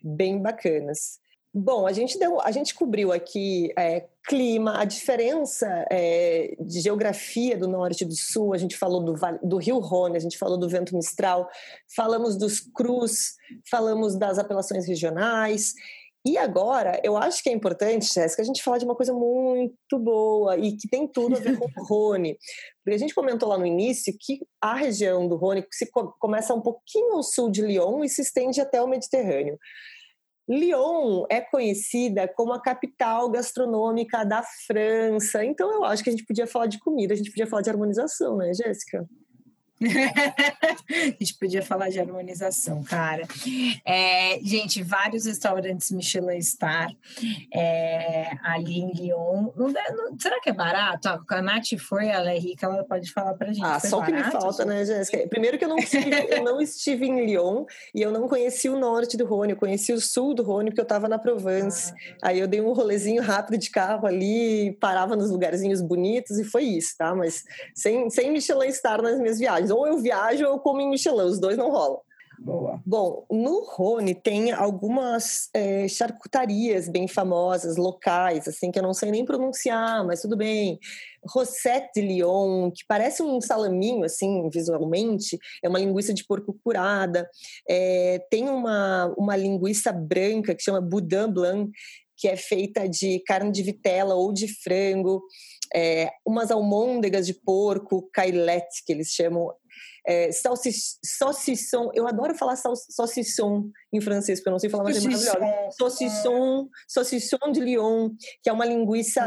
bem 0.03 0.41
bacanas. 0.41 1.21
Bom, 1.53 1.87
a 1.87 1.93
gente, 1.93 2.19
deu, 2.19 2.41
a 2.43 2.51
gente 2.51 2.75
cobriu 2.75 3.11
aqui 3.11 3.73
é, 3.77 4.07
clima, 4.27 4.81
a 4.81 4.85
diferença 4.85 5.67
é, 5.91 6.55
de 6.61 6.81
geografia 6.81 7.57
do 7.57 7.67
norte 7.67 8.03
e 8.03 8.07
do 8.07 8.15
sul, 8.15 8.53
a 8.53 8.59
gente 8.59 8.77
falou 8.77 9.03
do, 9.03 9.15
do 9.43 9.57
Rio 9.57 9.79
Rhône, 9.79 10.17
a 10.17 10.21
gente 10.21 10.37
falou 10.37 10.59
do 10.59 10.69
vento 10.69 10.95
mistral, 10.95 11.49
falamos 11.97 12.37
dos 12.37 12.61
crus, 12.61 13.35
falamos 13.71 14.17
das 14.17 14.39
apelações 14.39 14.87
regionais. 14.87 15.73
E 16.27 16.37
agora, 16.37 17.01
eu 17.03 17.17
acho 17.17 17.43
que 17.43 17.49
é 17.49 17.53
importante, 17.53 18.13
Jéssica, 18.13 18.43
a 18.43 18.45
gente 18.45 18.63
falar 18.63 18.77
de 18.77 18.85
uma 18.85 18.95
coisa 18.95 19.15
muito 19.15 19.99
boa 19.99 20.59
e 20.59 20.77
que 20.77 20.87
tem 20.87 21.09
tudo 21.09 21.37
a 21.37 21.41
ver 21.41 21.57
com 21.59 21.65
o 21.65 21.85
Rhône. 21.85 22.37
Porque 22.85 22.95
a 22.95 22.99
gente 22.99 23.15
comentou 23.15 23.49
lá 23.49 23.57
no 23.57 23.65
início 23.65 24.15
que 24.21 24.41
a 24.61 24.75
região 24.75 25.27
do 25.27 25.37
Rhône 25.37 25.65
se 25.73 25.89
começa 26.19 26.53
um 26.53 26.61
pouquinho 26.61 27.15
ao 27.15 27.23
sul 27.23 27.51
de 27.51 27.63
Lyon 27.63 28.05
e 28.05 28.09
se 28.11 28.21
estende 28.21 28.61
até 28.61 28.83
o 28.83 28.87
Mediterrâneo. 28.87 29.59
Lyon 30.49 31.27
é 31.29 31.41
conhecida 31.41 32.27
como 32.27 32.53
a 32.53 32.63
capital 32.63 33.31
gastronômica 33.31 34.25
da 34.25 34.43
França, 34.67 35.45
então 35.45 35.71
eu 35.71 35.85
acho 35.85 36.03
que 36.03 36.09
a 36.09 36.13
gente 36.13 36.25
podia 36.25 36.47
falar 36.47 36.67
de 36.67 36.79
comida, 36.79 37.13
a 37.13 37.17
gente 37.17 37.31
podia 37.31 37.47
falar 37.47 37.63
de 37.63 37.71
harmonização, 37.71 38.37
né, 38.37 38.53
Jéssica? 38.55 39.07
a 40.91 41.17
gente 41.21 41.35
podia 41.39 41.63
falar 41.63 41.89
de 41.89 42.01
harmonização, 42.01 42.83
cara. 42.83 43.23
É, 43.85 44.41
gente, 44.43 44.83
vários 44.83 45.27
restaurantes 45.27 45.91
Michelin 45.91 46.41
Star 46.43 46.91
é, 47.55 48.31
ali 48.43 48.81
em 48.81 48.93
Lyon. 48.93 49.53
Não, 49.57 49.69
não, 49.69 50.19
será 50.19 50.41
que 50.41 50.51
é 50.51 50.53
barato? 50.53 51.09
A 51.09 51.43
Nath 51.43 51.79
foi, 51.79 52.09
ela 52.09 52.33
é 52.33 52.39
rica, 52.39 52.67
ela 52.67 52.85
pode 52.85 53.13
falar 53.13 53.35
pra 53.35 53.53
gente. 53.53 53.65
Ah, 53.65 53.79
só 53.79 54.01
o 54.01 54.05
que 54.05 54.13
me 54.13 54.25
falta, 54.25 54.65
né, 54.65 54.85
Jéssica? 54.85 55.27
Primeiro 55.29 55.59
que 55.59 55.65
eu 55.65 55.69
não, 55.69 55.79
estive, 55.79 56.11
eu 56.29 56.43
não 56.43 56.61
estive 56.61 57.07
em 57.07 57.25
Lyon 57.25 57.65
e 57.95 58.03
eu 58.03 58.11
não 58.11 58.29
conheci 58.29 58.69
o 58.69 58.79
norte 58.79 59.17
do 59.17 59.25
Rhône, 59.25 59.53
eu 59.53 59.57
conheci 59.57 59.93
o 59.93 60.01
sul 60.01 60.35
do 60.35 60.43
Rhône 60.43 60.71
porque 60.71 60.81
eu 60.81 60.85
estava 60.85 61.09
na 61.09 61.19
Provence. 61.19 61.93
Ah. 62.21 62.29
Aí 62.29 62.41
eu 62.41 62.49
dei 62.49 62.61
um 62.61 62.73
rolezinho 62.73 63.23
rápido 63.23 63.59
de 63.59 63.71
carro 63.71 64.07
ali, 64.07 64.77
parava 64.81 65.15
nos 65.15 65.31
lugarzinhos 65.31 65.81
bonitos 65.81 66.39
e 66.39 66.45
foi 66.45 66.65
isso, 66.65 66.97
tá? 66.99 67.15
Mas 67.15 67.45
sem, 67.75 68.11
sem 68.11 68.33
Michelin 68.33 68.73
Star 68.73 69.01
nas 69.01 69.19
minhas 69.19 69.39
viagens 69.39 69.68
ou 69.71 69.87
eu 69.87 69.99
viajo 69.99 70.45
ou 70.45 70.53
eu 70.53 70.59
como 70.59 70.81
em 70.81 70.91
Michelin, 70.91 71.23
os 71.23 71.39
dois 71.39 71.57
não 71.57 71.71
rolam. 71.71 72.01
Boa. 72.39 72.81
Bom, 72.87 73.27
no 73.29 73.65
Rhône 73.65 74.15
tem 74.15 74.53
algumas 74.53 75.51
é, 75.53 75.89
charcutarias 75.89 76.89
bem 76.89 77.09
famosas, 77.09 77.77
locais, 77.77 78.47
assim, 78.47 78.71
que 78.71 78.79
eu 78.79 78.83
não 78.83 78.95
sei 78.95 79.11
nem 79.11 79.25
pronunciar, 79.25 80.07
mas 80.07 80.23
tudo 80.23 80.37
bem. 80.37 80.79
Rosette 81.27 82.01
de 82.01 82.01
Lyon, 82.01 82.71
que 82.71 82.85
parece 82.87 83.25
um 83.25 83.41
salaminho, 83.41 84.05
assim, 84.05 84.49
visualmente, 84.51 85.37
é 85.63 85.69
uma 85.69 85.81
linguiça 85.81 86.15
de 86.15 86.25
porco 86.25 86.57
curada. 86.63 87.29
É, 87.69 88.25
tem 88.31 88.49
uma, 88.49 89.13
uma 89.19 89.35
linguiça 89.35 89.93
branca 89.93 90.55
que 90.55 90.63
chama 90.63 90.81
Boudin 90.81 91.33
Blanc, 91.33 91.73
que 92.17 92.29
é 92.29 92.37
feita 92.37 92.89
de 92.89 93.21
carne 93.27 93.51
de 93.51 93.63
vitela 93.63 94.15
ou 94.15 94.33
de 94.33 94.47
frango. 94.63 95.23
É, 95.75 96.11
umas 96.27 96.51
almôndegas 96.51 97.27
de 97.27 97.35
porco, 97.35 98.09
cailete, 98.13 98.85
que 98.85 98.93
eles 98.93 99.09
chamam, 99.09 99.53
é, 100.07 100.31
saucisson, 100.33 101.91
eu 101.95 102.09
adoro 102.09 102.35
falar 102.35 102.57
saucisson 102.57 103.71
em 103.93 104.01
francês, 104.01 104.39
porque 104.39 104.49
eu 104.49 104.53
não 104.53 104.59
sei 104.59 104.71
falar, 104.71 104.85
mas 104.85 104.97
é 104.97 105.01
maravilhoso. 105.01 105.37
Saucisson, 105.73 106.69
saucisson 106.87 107.53
de 107.53 107.61
Lyon, 107.61 108.11
que 108.43 108.49
é 108.49 108.53
uma 108.53 108.65
linguiça 108.65 109.21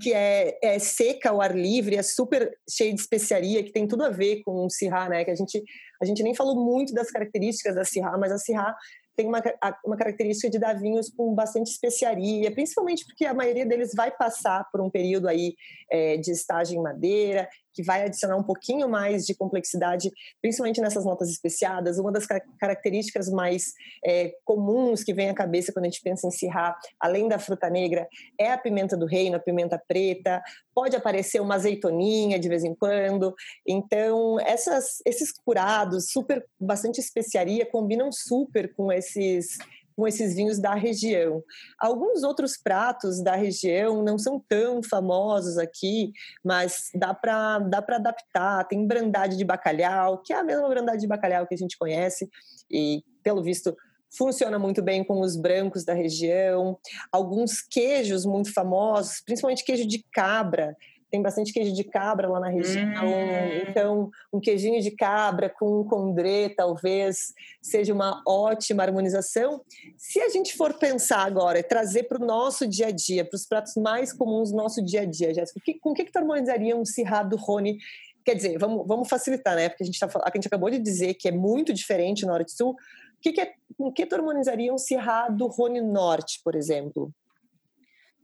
que 0.00 0.14
é, 0.14 0.58
é, 0.62 0.78
seca 0.78 1.28
ao 1.28 1.42
ar 1.42 1.54
livre, 1.54 1.96
é 1.96 2.02
super 2.02 2.50
cheia 2.68 2.94
de 2.94 3.00
especiaria, 3.00 3.62
que 3.62 3.70
tem 3.70 3.86
tudo 3.86 4.02
a 4.02 4.08
ver 4.10 4.40
com 4.42 4.64
o 4.64 4.70
Syrah, 4.70 5.10
né? 5.10 5.24
Que 5.26 5.30
a 5.30 5.34
gente, 5.34 5.62
a 6.00 6.06
gente 6.06 6.22
nem 6.22 6.34
falou 6.34 6.56
muito 6.56 6.94
das 6.94 7.10
características 7.10 7.74
da 7.74 7.84
Syrah, 7.84 8.16
mas 8.16 8.32
a 8.32 8.38
Syrah 8.38 8.74
tem 9.16 9.26
uma, 9.26 9.42
uma 9.84 9.96
característica 9.96 10.50
de 10.50 10.58
dar 10.58 10.74
vinhos 10.74 11.08
com 11.10 11.34
bastante 11.34 11.70
especiaria, 11.70 12.52
principalmente 12.52 13.04
porque 13.04 13.24
a 13.24 13.34
maioria 13.34 13.66
deles 13.66 13.92
vai 13.94 14.10
passar 14.10 14.68
por 14.70 14.80
um 14.80 14.90
período 14.90 15.28
aí 15.28 15.54
é, 15.90 16.16
de 16.16 16.32
estágio 16.32 16.78
em 16.78 16.82
madeira, 16.82 17.48
que 17.74 17.82
vai 17.82 18.04
adicionar 18.04 18.36
um 18.36 18.42
pouquinho 18.42 18.88
mais 18.88 19.26
de 19.26 19.34
complexidade, 19.34 20.10
principalmente 20.40 20.80
nessas 20.80 21.04
notas 21.04 21.28
especiadas. 21.28 21.98
Uma 21.98 22.12
das 22.12 22.26
características 22.58 23.28
mais 23.28 23.72
é, 24.04 24.32
comuns 24.44 25.02
que 25.02 25.12
vem 25.12 25.28
à 25.28 25.34
cabeça 25.34 25.72
quando 25.72 25.86
a 25.86 25.88
gente 25.88 26.02
pensa 26.02 26.26
em 26.26 26.30
Syrah, 26.30 26.76
além 27.00 27.28
da 27.28 27.38
fruta 27.38 27.68
negra, 27.68 28.08
é 28.38 28.52
a 28.52 28.58
pimenta 28.58 28.96
do 28.96 29.06
reino, 29.06 29.36
a 29.36 29.40
pimenta 29.40 29.82
preta. 29.86 30.42
Pode 30.74 30.96
aparecer 30.96 31.40
uma 31.40 31.56
azeitoninha 31.56 32.38
de 32.38 32.48
vez 32.48 32.64
em 32.64 32.74
quando. 32.74 33.34
Então, 33.66 34.38
essas, 34.40 35.02
esses 35.04 35.32
curados, 35.32 36.10
super, 36.10 36.44
bastante 36.58 37.00
especiaria, 37.00 37.66
combinam 37.66 38.10
super 38.12 38.72
com 38.74 38.92
esses 38.92 39.58
com 39.96 40.06
esses 40.06 40.34
vinhos 40.34 40.58
da 40.58 40.74
região. 40.74 41.42
Alguns 41.78 42.22
outros 42.22 42.56
pratos 42.56 43.22
da 43.22 43.34
região 43.34 44.02
não 44.02 44.18
são 44.18 44.42
tão 44.48 44.82
famosos 44.82 45.58
aqui, 45.58 46.12
mas 46.44 46.90
dá 46.94 47.14
para 47.14 47.58
dá 47.60 47.78
adaptar. 47.78 48.66
Tem 48.66 48.86
brandade 48.86 49.36
de 49.36 49.44
bacalhau, 49.44 50.22
que 50.22 50.32
é 50.32 50.36
a 50.36 50.44
mesma 50.44 50.68
brandade 50.68 51.00
de 51.00 51.06
bacalhau 51.06 51.46
que 51.46 51.54
a 51.54 51.58
gente 51.58 51.78
conhece, 51.78 52.28
e 52.70 53.02
pelo 53.22 53.42
visto 53.42 53.74
funciona 54.16 54.58
muito 54.58 54.80
bem 54.80 55.02
com 55.04 55.20
os 55.20 55.36
brancos 55.36 55.84
da 55.84 55.92
região. 55.92 56.78
Alguns 57.10 57.60
queijos 57.60 58.24
muito 58.24 58.52
famosos, 58.52 59.20
principalmente 59.24 59.64
queijo 59.64 59.86
de 59.86 60.04
cabra, 60.12 60.76
tem 61.14 61.22
bastante 61.22 61.52
queijo 61.52 61.72
de 61.72 61.84
cabra 61.84 62.28
lá 62.28 62.40
na 62.40 62.48
região. 62.48 63.06
Hum. 63.06 63.68
Então, 63.68 64.10
um 64.32 64.40
queijinho 64.40 64.82
de 64.82 64.90
cabra 64.90 65.48
com 65.48 65.82
um 65.82 65.84
condré 65.84 66.48
talvez 66.48 67.32
seja 67.62 67.94
uma 67.94 68.20
ótima 68.26 68.82
harmonização. 68.82 69.60
Se 69.96 70.18
a 70.18 70.28
gente 70.28 70.56
for 70.56 70.74
pensar 70.74 71.24
agora, 71.24 71.62
trazer 71.62 72.04
para 72.04 72.20
o 72.20 72.26
nosso 72.26 72.66
dia 72.66 72.88
a 72.88 72.90
dia, 72.90 73.24
para 73.24 73.36
os 73.36 73.46
pratos 73.46 73.76
mais 73.76 74.12
comuns 74.12 74.50
do 74.50 74.56
nosso 74.56 74.84
dia 74.84 75.02
a 75.02 75.04
dia, 75.04 75.32
Jéssica, 75.32 75.60
com 75.80 75.90
o 75.90 75.94
que, 75.94 76.04
que 76.04 76.10
tu 76.10 76.16
harmonizaria 76.16 76.74
um 76.74 76.84
cirrado 76.84 77.36
Rony 77.36 77.78
quer 78.24 78.34
dizer, 78.34 78.58
vamos, 78.58 78.84
vamos 78.88 79.08
facilitar, 79.08 79.54
né? 79.54 79.68
Porque 79.68 79.84
a 79.84 79.86
gente, 79.86 80.00
tá, 80.00 80.08
a 80.20 80.30
gente 80.34 80.48
acabou 80.48 80.70
de 80.70 80.80
dizer 80.80 81.14
que 81.14 81.28
é 81.28 81.32
muito 81.32 81.72
diferente 81.72 82.26
Norte 82.26 82.48
e 82.48 82.56
Sul. 82.56 82.70
O 82.70 82.76
que, 83.20 83.32
que 83.32 83.40
é, 83.40 83.52
com 83.76 83.92
que 83.92 84.04
tu 84.04 84.16
harmonizaria 84.16 84.72
um 84.72 84.78
Cerrado 84.78 85.46
Rony 85.46 85.80
Norte, 85.80 86.40
por 86.42 86.56
exemplo? 86.56 87.12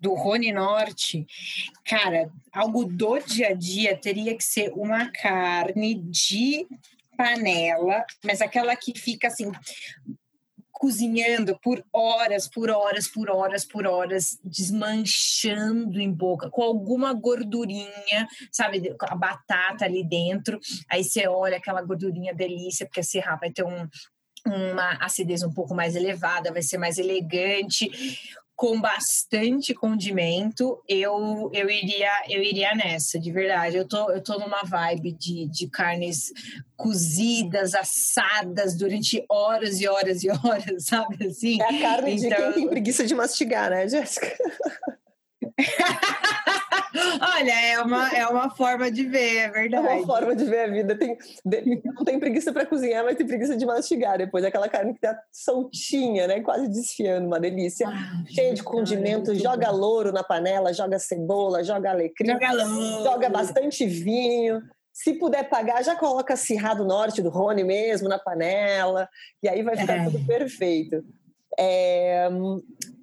Do 0.00 0.14
Rony 0.14 0.52
Norte, 0.52 1.26
cara, 1.84 2.30
algo 2.52 2.84
do 2.84 3.18
dia 3.18 3.48
a 3.48 3.54
dia 3.54 3.96
teria 3.96 4.34
que 4.36 4.42
ser 4.42 4.72
uma 4.74 5.10
carne 5.10 5.94
de 5.94 6.66
panela, 7.16 8.04
mas 8.24 8.40
aquela 8.40 8.74
que 8.74 8.98
fica 8.98 9.28
assim 9.28 9.52
cozinhando 10.72 11.58
por 11.62 11.84
horas, 11.92 12.48
por 12.48 12.70
horas, 12.70 13.06
por 13.06 13.28
horas, 13.28 13.66
por 13.66 13.86
horas, 13.86 14.40
desmanchando 14.42 16.00
em 16.00 16.10
boca, 16.10 16.48
com 16.48 16.62
alguma 16.62 17.12
gordurinha, 17.12 18.26
sabe, 18.50 18.96
a 18.98 19.14
batata 19.14 19.84
ali 19.84 20.02
dentro. 20.02 20.58
Aí 20.88 21.04
você 21.04 21.28
olha 21.28 21.58
aquela 21.58 21.82
gordurinha 21.82 22.34
delícia, 22.34 22.86
porque 22.86 23.00
a 23.00 23.04
serra 23.04 23.36
vai 23.36 23.50
ter 23.50 23.62
um, 23.62 23.86
uma 24.46 24.92
acidez 25.04 25.42
um 25.42 25.52
pouco 25.52 25.74
mais 25.74 25.94
elevada, 25.94 26.50
vai 26.50 26.62
ser 26.62 26.78
mais 26.78 26.96
elegante 26.96 27.90
com 28.60 28.78
bastante 28.78 29.72
condimento, 29.72 30.82
eu, 30.86 31.50
eu, 31.50 31.70
iria, 31.70 32.12
eu 32.28 32.42
iria 32.42 32.74
nessa, 32.74 33.18
de 33.18 33.32
verdade. 33.32 33.74
Eu 33.74 33.88
tô, 33.88 34.10
eu 34.10 34.22
tô 34.22 34.38
numa 34.38 34.62
vibe 34.64 35.12
de, 35.12 35.48
de 35.48 35.66
carnes 35.66 36.30
cozidas, 36.76 37.74
assadas 37.74 38.76
durante 38.76 39.24
horas 39.30 39.80
e 39.80 39.88
horas 39.88 40.22
e 40.22 40.28
horas, 40.28 40.84
sabe 40.84 41.26
assim? 41.26 41.58
É 41.58 41.64
a 41.64 41.80
carne 41.80 42.16
então... 42.16 42.16
de 42.16 42.20
quem 42.20 42.28
então 42.28 42.52
tem 42.52 42.68
preguiça 42.68 43.06
de 43.06 43.14
mastigar, 43.14 43.70
né, 43.70 43.88
Jéssica? 43.88 44.30
Olha, 47.40 47.60
é 47.60 47.80
uma, 47.80 48.08
é 48.10 48.26
uma 48.26 48.50
forma 48.50 48.90
de 48.90 49.04
ver, 49.04 49.36
é 49.36 49.48
verdade. 49.50 49.86
É 49.86 49.90
uma 49.94 50.06
forma 50.06 50.36
de 50.36 50.44
ver 50.44 50.60
a 50.60 50.66
vida. 50.66 50.94
Tem, 50.96 51.16
não 51.84 52.04
tem 52.04 52.20
preguiça 52.20 52.52
para 52.52 52.66
cozinhar, 52.66 53.02
mas 53.04 53.16
tem 53.16 53.26
preguiça 53.26 53.56
de 53.56 53.64
mastigar 53.64 54.18
depois. 54.18 54.44
Aquela 54.44 54.68
carne 54.68 54.92
que 54.92 55.00
tá 55.00 55.18
soltinha, 55.32 56.26
né? 56.26 56.40
Quase 56.40 56.68
desfiando, 56.68 57.26
uma 57.26 57.40
delícia. 57.40 57.88
Ah, 57.88 58.22
Cheia 58.28 58.52
de 58.52 58.62
condimento, 58.62 59.34
joga 59.34 59.70
louro 59.70 60.12
na 60.12 60.22
panela, 60.22 60.72
joga 60.72 60.98
cebola, 60.98 61.64
joga 61.64 61.90
alecrim. 61.90 62.32
Joga 62.32 62.52
louro. 62.52 63.04
Joga 63.04 63.28
bastante 63.30 63.86
vinho. 63.86 64.62
Se 64.92 65.14
puder 65.14 65.48
pagar, 65.48 65.82
já 65.82 65.96
coloca 65.96 66.36
Cirrado 66.36 66.84
Norte 66.84 67.22
do 67.22 67.30
Rony 67.30 67.64
mesmo 67.64 68.08
na 68.08 68.18
panela. 68.18 69.08
E 69.42 69.48
aí 69.48 69.62
vai 69.62 69.76
ficar 69.76 69.96
é. 69.96 70.04
tudo 70.04 70.26
perfeito. 70.26 71.02
É, 71.58 72.28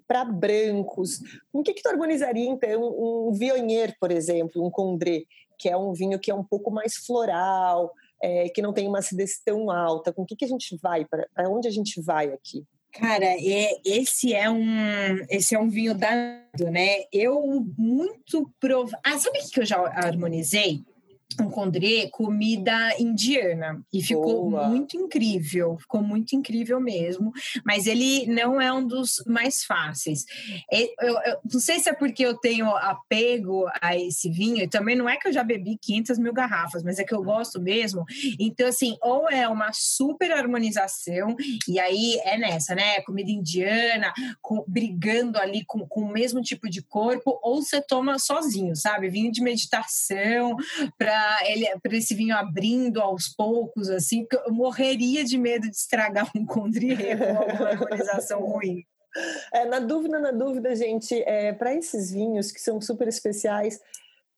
para 0.08 0.24
brancos. 0.24 1.20
Com 1.52 1.62
que, 1.62 1.74
que 1.74 1.82
tu 1.82 1.90
harmonizaria, 1.90 2.48
então, 2.50 2.82
um 2.82 3.34
Viognier, 3.34 3.96
por 4.00 4.12
exemplo, 4.12 4.66
um 4.66 4.72
Condré, 4.72 5.24
que 5.60 5.70
é 5.70 5.76
um 5.76 5.94
vinho 5.94 6.20
que 6.20 6.32
é 6.32 6.36
um 6.36 6.44
pouco 6.44 6.72
mais 6.72 6.96
floral, 6.96 7.92
é, 8.22 8.50
que 8.50 8.62
não 8.62 8.74
tem 8.74 8.88
uma 8.88 9.00
acidez 9.00 9.42
tão 9.44 9.70
alta? 9.70 10.14
Com 10.14 10.26
que, 10.26 10.36
que 10.36 10.46
a 10.46 10.48
gente 10.48 10.78
vai? 10.82 11.06
Para 11.06 11.50
onde 11.50 11.68
a 11.68 11.72
gente 11.72 12.02
vai 12.02 12.32
aqui? 12.32 12.64
Cara, 12.94 13.26
é, 13.26 13.80
esse 13.86 14.34
é 14.34 14.50
um 14.50 15.18
esse 15.30 15.54
é 15.54 15.60
um 15.60 15.70
vinho 15.70 15.94
dado, 15.94 16.72
né? 16.72 17.04
Eu 17.12 17.64
muito 17.78 18.52
prov... 18.60 18.92
Ah, 19.04 19.20
sabe 19.20 19.40
o 19.40 19.50
que 19.50 19.60
eu 19.60 19.66
já 19.66 19.78
harmonizei? 19.78 20.84
Um 21.40 21.50
condré 21.50 22.08
comida 22.10 22.98
indiana 23.00 23.82
e 23.94 24.02
ficou 24.02 24.50
Boa. 24.50 24.68
muito 24.68 24.98
incrível, 24.98 25.78
ficou 25.78 26.02
muito 26.02 26.36
incrível 26.36 26.80
mesmo, 26.80 27.32
mas 27.66 27.86
ele 27.86 28.26
não 28.28 28.60
é 28.62 28.72
um 28.72 28.86
dos 28.86 29.24
mais 29.28 29.64
fáceis. 29.64 30.24
Eu, 30.72 30.88
eu, 31.02 31.20
eu, 31.26 31.38
não 31.52 31.60
sei 31.60 31.80
se 31.80 31.90
é 31.90 31.94
porque 31.94 32.26
eu 32.26 32.38
tenho 32.38 32.70
apego 32.70 33.66
a 33.82 33.96
esse 33.96 34.32
vinho, 34.32 34.64
e 34.64 34.70
também 34.70 34.96
não 34.96 35.08
é 35.08 35.18
que 35.18 35.28
eu 35.28 35.34
já 35.34 35.44
bebi 35.44 35.78
500 35.82 36.18
mil 36.18 36.34
garrafas, 36.34 36.82
mas 36.82 36.98
é 36.98 37.04
que 37.04 37.14
eu 37.14 37.24
gosto 37.24 37.62
mesmo. 37.62 38.04
Então, 38.40 38.68
assim, 38.68 38.98
ou 39.02 39.30
é 39.30 39.48
uma 39.48 39.72
super 39.74 40.32
harmonização, 40.32 41.36
e 41.68 41.80
aí 41.80 42.20
é 42.24 42.38
nessa, 42.38 42.74
né? 42.74 43.02
Comida 43.02 43.30
indiana, 43.30 44.14
com, 44.42 44.64
brigando 44.68 45.38
ali 45.38 45.64
com, 45.66 45.86
com 45.88 46.02
o 46.02 46.12
mesmo 46.12 46.42
tipo 46.42 46.70
de 46.70 46.82
corpo, 46.82 47.38
ou 47.44 47.62
você 47.62 47.82
toma 47.82 48.18
sozinho, 48.18 48.76
sabe? 48.76 49.10
Vinho 49.10 49.32
de 49.32 49.42
meditação 49.42 50.56
para 50.98 51.17
ele 51.46 51.68
para 51.82 51.96
esse 51.96 52.14
vinho 52.14 52.36
abrindo 52.36 53.02
aos 53.02 53.28
poucos, 53.28 53.90
assim, 53.90 54.26
porque 54.26 54.48
eu 54.48 54.54
morreria 54.54 55.24
de 55.24 55.38
medo 55.38 55.70
de 55.70 55.76
estragar 55.76 56.30
um 56.36 56.46
condrier 56.46 57.18
com 57.18 57.38
alguma 57.38 57.70
harmonização 57.70 58.42
ruim. 58.46 58.84
É, 59.54 59.66
na 59.66 59.80
dúvida, 59.80 60.20
na 60.20 60.32
dúvida, 60.32 60.76
gente, 60.76 61.22
é, 61.24 61.54
para 61.54 61.74
esses 61.74 62.12
vinhos 62.12 62.52
que 62.52 62.62
são 62.62 62.80
super 62.80 63.08
especiais, 63.08 63.80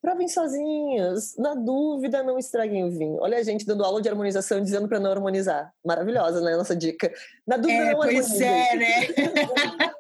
provem 0.02 0.28
sozinhos. 0.28 1.36
Na 1.38 1.54
dúvida, 1.54 2.24
não 2.24 2.38
estraguem 2.40 2.86
o 2.86 2.92
vinho. 2.92 3.18
Olha 3.20 3.38
a 3.38 3.44
gente 3.44 3.66
dando 3.66 3.84
aula 3.84 4.02
de 4.02 4.10
harmonização 4.10 4.62
dizendo 4.62 4.88
para 4.88 5.00
não 5.00 5.12
harmonizar. 5.12 5.74
Maravilhosa, 5.86 6.42
né? 6.42 6.56
Nossa 6.56 6.76
dica. 6.76 7.12
Na 7.46 7.58
dúvida, 7.58 7.84
é, 7.84 7.92
não 7.92 8.00
pois 8.00 8.42
é, 8.42 8.76
né? 8.76 9.08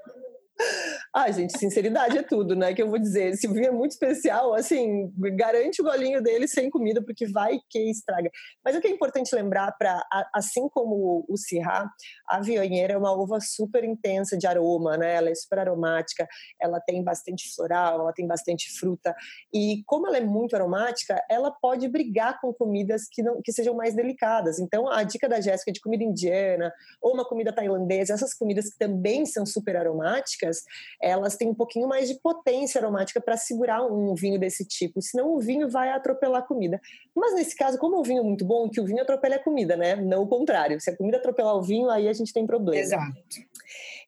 Ah, 1.14 1.32
gente, 1.32 1.57
sinceridade 1.57 2.20
é 2.20 2.22
tudo, 2.22 2.55
né? 2.55 2.72
Que 2.72 2.84
eu 2.84 2.89
vou 2.89 2.99
dizer. 2.99 3.36
Se 3.36 3.47
vinho 3.47 3.68
é 3.68 3.72
muito 3.72 3.91
especial, 3.91 4.53
assim, 4.53 5.12
garante 5.36 5.82
o 5.82 5.86
golinho 5.86 6.22
dele 6.22 6.47
sem 6.47 6.70
comida, 6.70 7.01
porque 7.03 7.26
vai 7.28 7.60
que 7.68 7.80
estraga. 7.89 8.30
Mas 8.64 8.76
o 8.76 8.82
que 8.82 8.88
é 8.88 8.91
importante 8.91 9.34
lembrar, 9.36 9.72
para 9.78 10.03
assim 10.34 10.70
como 10.70 11.26
o 11.28 11.36
Syrah, 11.36 11.89
a 12.28 12.39
Viognier 12.41 12.91
é 12.91 12.97
uma 12.97 13.12
uva 13.12 13.39
super 13.41 13.84
intensa 13.84 14.38
de 14.38 14.45
aroma, 14.45 14.97
né? 14.97 15.16
Ela 15.16 15.30
é 15.32 15.36
super 15.36 15.57
aromática, 15.57 16.28
ela 16.62 16.80
tem 16.80 17.03
bastante 17.03 17.55
floral, 17.55 18.01
ela 18.01 18.14
tem 18.14 18.28
bastante 18.28 18.72
fruta. 18.80 19.16
E 19.51 19.82
como 19.88 20.05
ela 20.05 20.18
é 20.18 20.22
muito 20.22 20.55
aromática, 20.55 21.20
ela 21.28 21.49
pode 21.49 21.88
brigar 21.88 22.39
com 22.39 22.53
comidas 22.53 23.07
que, 23.12 23.24
não, 23.24 23.41
que 23.41 23.51
sejam 23.51 23.74
mais 23.74 23.95
delicadas. 23.95 24.60
Então, 24.60 24.88
a 24.88 25.01
dica 25.01 25.28
da 25.28 25.41
Jéssica 25.41 25.72
de 25.72 25.82
comida 25.82 26.03
indiana 26.03 26.72
ou 27.01 27.16
uma 27.16 27.26
comida 27.26 27.51
tailandesa, 27.51 28.14
essas 28.14 28.36
comidas 28.36 28.70
que 28.70 28.78
também 28.78 29.26
são 29.26 29.43
super 29.43 29.76
aromáticas, 29.76 30.64
elas 31.02 31.36
têm 31.36 31.50
um 31.50 31.54
pouquinho 31.54 31.88
mais 31.88 32.08
de 32.08 32.16
potência 32.16 32.80
aromática 32.80 33.22
para 33.22 33.38
segurar 33.38 33.84
um 33.86 34.14
vinho 34.16 34.39
desse 34.39 34.66
tipo, 34.66 35.02
senão 35.02 35.34
o 35.34 35.39
vinho 35.39 35.70
vai 35.70 35.89
atropelar 35.89 36.41
a 36.41 36.45
comida. 36.45 36.80
Mas 37.16 37.34
nesse 37.36 37.56
caso, 37.56 37.78
como 37.78 38.00
o 38.00 38.04
vinho 38.04 38.20
é 38.20 38.24
muito 38.24 38.45
bom, 38.45 38.70
que 38.70 38.82
o 38.82 38.86
vinho 38.86 39.02
atropela 39.02 39.36
a 39.36 39.43
comida, 39.43 39.78
né? 39.78 39.95
Não 39.95 40.24
o 40.24 40.28
contrário. 40.28 40.80
Se 40.80 40.89
a 40.89 40.97
comida 40.97 41.18
atropelar 41.18 41.56
o 41.56 41.62
vinho, 41.62 41.89
aí 41.89 42.08
a 42.08 42.14
gente 42.14 42.34
tem 42.34 42.45
problema. 42.45 42.82
Exato. 42.82 43.16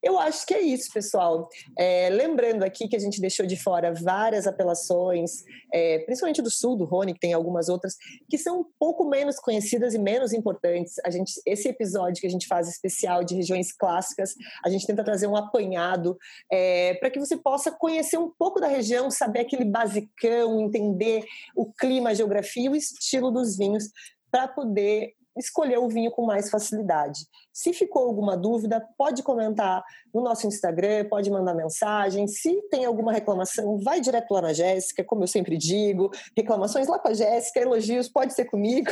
Eu 0.02 0.18
acho 0.18 0.45
que 0.45 0.54
é 0.54 0.62
isso, 0.62 0.91
pessoal. 0.91 1.47
É, 1.78 2.10
lembrando 2.10 2.64
aqui 2.64 2.88
que 2.88 2.95
a 2.95 2.99
gente 2.99 3.22
deixou 3.22 3.45
de 3.45 3.56
fora 3.56 3.93
várias 3.93 4.47
apelações, 4.47 5.43
é, 5.72 5.99
principalmente 5.99 6.41
do 6.41 6.49
sul 6.49 6.76
do 6.76 6.86
Rony, 6.86 7.14
que 7.14 7.20
tem 7.20 7.34
algumas 7.34 7.70
outras, 7.70 7.95
que 8.28 8.38
são 8.38 8.62
um 8.62 8.66
pouco 8.80 9.08
menos 9.08 9.38
conhecidas 9.38 9.93
e 9.93 9.99
menos 9.99 10.34
importantes. 10.34 10.95
A 11.06 11.12
gente, 11.12 11.39
esse 11.45 11.68
episódio 11.68 12.20
que 12.20 12.28
a 12.28 12.32
gente 12.32 12.47
faz 12.47 12.68
especial 12.68 13.24
de 13.24 13.36
regiões 13.36 13.72
clássicas, 13.72 14.34
a 14.66 14.70
gente 14.70 14.88
tenta 14.88 15.04
trazer 15.04 15.28
um 15.28 15.36
apanhado 15.36 16.18
é, 16.52 16.95
para 16.95 17.12
que 17.12 17.20
você 17.20 17.38
possa 17.38 17.72
conhecer 17.72 18.18
um 18.18 18.30
pouco 18.30 18.60
da 18.60 18.68
região, 18.68 19.12
saber 19.12 19.41
aquele 19.41 19.66
basicão, 19.66 20.60
entender 20.60 21.24
o 21.56 21.72
clima, 21.72 22.10
a 22.10 22.14
geografia 22.14 22.66
e 22.66 22.70
o 22.70 22.76
estilo 22.76 23.30
dos 23.30 23.56
vinhos, 23.56 23.89
para 24.32 24.47
poder 24.47 25.14
escolher 25.38 25.78
o 25.78 25.88
vinho 25.88 26.12
com 26.12 26.26
mais 26.26 26.50
facilidade. 26.50 27.22
Se 27.54 27.74
ficou 27.74 28.04
alguma 28.04 28.36
dúvida, 28.36 28.86
pode 28.98 29.24
comentar 29.24 29.84
no 30.14 30.22
nosso 30.22 30.48
Instagram, 30.48 31.08
pode 31.10 31.30
mandar 31.30 31.54
mensagem. 31.54 32.28
Se 32.28 32.62
tem 32.70 32.86
alguma 32.86 33.12
reclamação, 33.12 33.78
vai 33.80 34.02
direto 34.02 34.32
lá 34.32 34.42
na 34.42 34.54
Jéssica, 34.54 35.04
como 35.04 35.24
eu 35.24 35.28
sempre 35.28 35.58
digo. 35.58 36.12
Reclamações 36.36 36.88
lá 36.88 37.00
com 37.00 37.08
a 37.08 37.14
Jéssica, 37.14 37.60
elogios 37.60 38.10
pode 38.10 38.34
ser 38.34 38.46
comigo. 38.46 38.92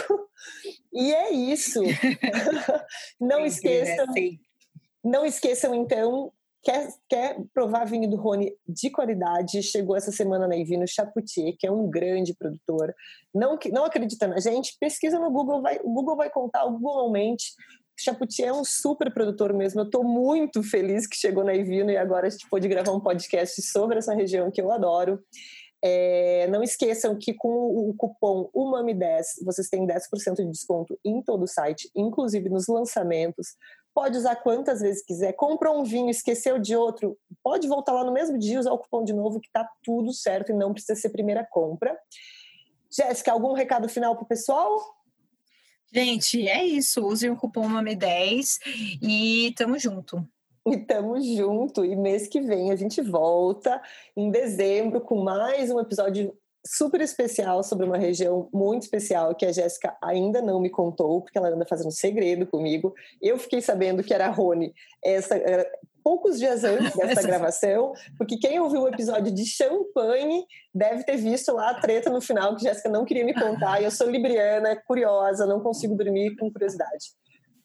E 0.93 1.13
é 1.13 1.31
isso. 1.31 1.81
não 3.19 3.45
esqueçam. 3.45 4.05
Não 5.03 5.25
esqueçam, 5.25 5.73
então, 5.73 6.31
Quer, 6.61 6.89
quer 7.07 7.37
provar 7.53 7.85
vinho 7.85 8.09
do 8.09 8.17
Rony 8.17 8.53
de 8.67 8.89
qualidade? 8.89 9.63
Chegou 9.63 9.95
essa 9.95 10.11
semana 10.11 10.47
na 10.47 10.57
Ivino 10.57 10.85
Chapoutier, 10.87 11.55
que 11.57 11.65
é 11.65 11.71
um 11.71 11.89
grande 11.89 12.33
produtor. 12.33 12.93
Não, 13.33 13.57
não 13.71 13.85
acredita 13.85 14.27
na 14.27 14.39
gente? 14.39 14.75
Pesquisa 14.79 15.17
no 15.17 15.31
Google, 15.31 15.61
vai, 15.61 15.79
o 15.81 15.93
Google 15.93 16.17
vai 16.17 16.29
contar, 16.29 16.65
o 16.65 16.71
Google 16.71 16.99
aumente. 16.99 17.53
Chapoutier 17.97 18.49
é 18.49 18.53
um 18.53 18.65
super 18.65 19.13
produtor 19.13 19.53
mesmo. 19.53 19.81
Eu 19.81 19.85
estou 19.85 20.03
muito 20.03 20.61
feliz 20.61 21.07
que 21.07 21.15
chegou 21.15 21.43
na 21.43 21.53
Ivino 21.53 21.91
e 21.91 21.97
agora 21.97 22.27
a 22.27 22.29
gente 22.29 22.47
pôde 22.49 22.67
gravar 22.67 22.91
um 22.91 22.99
podcast 22.99 23.61
sobre 23.61 23.97
essa 23.97 24.13
região 24.13 24.51
que 24.51 24.61
eu 24.61 24.71
adoro. 24.71 25.19
É, 25.81 26.45
não 26.47 26.61
esqueçam 26.61 27.17
que 27.17 27.33
com 27.33 27.47
o 27.47 27.93
cupom 27.97 28.49
UMAMI10 28.53 29.45
vocês 29.45 29.69
têm 29.69 29.87
10% 29.87 30.35
de 30.35 30.51
desconto 30.51 30.99
em 31.05 31.21
todo 31.21 31.43
o 31.43 31.47
site, 31.47 31.89
inclusive 31.95 32.49
nos 32.49 32.67
lançamentos 32.67 33.55
pode 33.99 34.17
usar 34.17 34.37
quantas 34.37 34.79
vezes 34.79 35.03
quiser. 35.03 35.33
Comprou 35.33 35.77
um 35.77 35.83
vinho, 35.83 36.09
esqueceu 36.09 36.57
de 36.57 36.73
outro, 36.73 37.17
pode 37.43 37.67
voltar 37.67 37.91
lá 37.91 38.05
no 38.05 38.13
mesmo 38.13 38.37
dia, 38.37 38.57
usar 38.57 38.71
o 38.71 38.77
cupom 38.77 39.03
de 39.03 39.11
novo, 39.11 39.41
que 39.41 39.51
tá 39.51 39.69
tudo 39.83 40.13
certo 40.13 40.53
e 40.53 40.55
não 40.55 40.71
precisa 40.71 40.95
ser 40.97 41.09
primeira 41.09 41.45
compra. 41.45 41.99
Jéssica, 42.89 43.33
algum 43.33 43.51
recado 43.51 43.89
final 43.89 44.15
para 44.15 44.23
o 44.23 44.27
pessoal? 44.27 44.79
Gente, 45.93 46.47
é 46.47 46.63
isso. 46.63 47.05
Usem 47.05 47.29
o 47.29 47.35
cupom 47.35 47.67
MAME10 47.67 48.59
e 49.01 49.53
tamo 49.57 49.77
junto. 49.77 50.25
E 50.65 50.77
tamo 50.77 51.19
junto. 51.19 51.83
E 51.83 51.93
mês 51.93 52.25
que 52.25 52.39
vem 52.39 52.71
a 52.71 52.77
gente 52.77 53.01
volta 53.01 53.81
em 54.15 54.31
dezembro 54.31 55.01
com 55.01 55.21
mais 55.21 55.69
um 55.69 55.77
episódio 55.77 56.33
super 56.71 57.01
especial 57.01 57.63
sobre 57.63 57.83
uma 57.83 57.97
região 57.97 58.47
muito 58.53 58.83
especial 58.83 59.33
que 59.33 59.43
a 59.43 59.51
Jéssica 59.51 59.97
ainda 60.03 60.39
não 60.39 60.61
me 60.61 60.69
contou, 60.69 61.21
porque 61.21 61.35
ela 61.35 61.49
anda 61.49 61.65
fazendo 61.65 61.91
segredo 61.91 62.45
comigo. 62.45 62.93
Eu 63.19 63.39
fiquei 63.39 63.59
sabendo 63.59 64.03
que 64.03 64.13
era 64.13 64.29
Rony 64.29 64.71
essa, 65.03 65.35
era 65.35 65.67
poucos 66.03 66.37
dias 66.37 66.63
antes 66.63 66.93
dessa 66.95 67.23
gravação, 67.23 67.93
porque 68.19 68.37
quem 68.37 68.59
ouviu 68.59 68.83
o 68.83 68.87
episódio 68.87 69.33
de 69.33 69.47
Champagne 69.47 70.45
deve 70.71 71.03
ter 71.03 71.17
visto 71.17 71.51
lá 71.53 71.71
a 71.71 71.79
treta 71.79 72.11
no 72.11 72.21
final 72.21 72.55
que 72.55 72.67
a 72.67 72.71
Jéssica 72.71 72.87
não 72.87 73.03
queria 73.03 73.25
me 73.25 73.33
contar. 73.33 73.81
E 73.81 73.85
eu 73.85 73.91
sou 73.91 74.07
libriana, 74.07 74.75
curiosa, 74.85 75.47
não 75.47 75.61
consigo 75.61 75.95
dormir 75.95 76.35
com 76.35 76.51
curiosidade. 76.51 77.17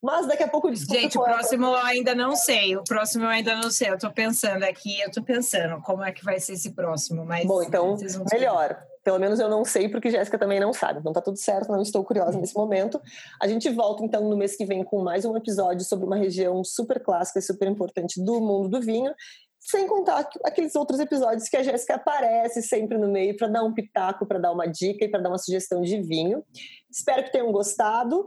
Mas 0.02 0.26
daqui 0.26 0.42
a 0.42 0.48
pouco 0.48 0.70
desculpa. 0.70 1.00
Gente, 1.00 1.18
o 1.18 1.22
próximo 1.22 1.66
eu 1.66 1.76
ainda 1.76 2.14
não 2.14 2.34
sei. 2.34 2.74
O 2.74 2.84
próximo 2.84 3.24
eu 3.24 3.28
ainda 3.28 3.54
não 3.54 3.70
sei. 3.70 3.90
Eu 3.90 3.98
tô 3.98 4.10
pensando 4.10 4.62
aqui, 4.62 5.00
eu 5.00 5.10
tô 5.10 5.22
pensando 5.22 5.80
como 5.82 6.02
é 6.02 6.12
que 6.12 6.24
vai 6.24 6.40
ser 6.40 6.54
esse 6.54 6.72
próximo. 6.72 7.24
Mas 7.24 7.46
Bom, 7.46 7.62
então, 7.62 7.96
melhor. 8.30 8.78
Pelo 9.04 9.18
menos 9.18 9.38
eu 9.38 9.50
não 9.50 9.66
sei, 9.66 9.86
porque 9.86 10.10
Jéssica 10.10 10.38
também 10.38 10.58
não 10.58 10.72
sabe. 10.72 11.00
Então 11.00 11.12
tá 11.12 11.20
tudo 11.20 11.36
certo, 11.36 11.70
não 11.70 11.82
estou 11.82 12.02
curiosa 12.02 12.38
nesse 12.38 12.56
momento. 12.56 12.98
A 13.40 13.46
gente 13.46 13.68
volta 13.68 14.02
então 14.02 14.26
no 14.26 14.36
mês 14.36 14.56
que 14.56 14.64
vem 14.64 14.82
com 14.82 15.02
mais 15.02 15.26
um 15.26 15.36
episódio 15.36 15.84
sobre 15.84 16.06
uma 16.06 16.16
região 16.16 16.64
super 16.64 17.02
clássica 17.02 17.38
e 17.38 17.42
super 17.42 17.68
importante 17.68 18.18
do 18.24 18.40
mundo 18.40 18.70
do 18.70 18.80
vinho. 18.80 19.14
Sem 19.60 19.86
contar 19.86 20.28
aqueles 20.44 20.74
outros 20.74 20.98
episódios 21.00 21.48
que 21.48 21.56
a 21.56 21.62
Jéssica 21.62 21.96
aparece 21.96 22.62
sempre 22.62 22.96
no 22.96 23.08
meio 23.08 23.36
para 23.36 23.48
dar 23.48 23.62
um 23.62 23.74
pitaco, 23.74 24.26
para 24.26 24.38
dar 24.38 24.52
uma 24.52 24.66
dica 24.66 25.04
e 25.04 25.08
para 25.08 25.20
dar 25.20 25.28
uma 25.28 25.38
sugestão 25.38 25.82
de 25.82 26.00
vinho. 26.00 26.42
Espero 26.90 27.24
que 27.24 27.32
tenham 27.32 27.52
gostado. 27.52 28.26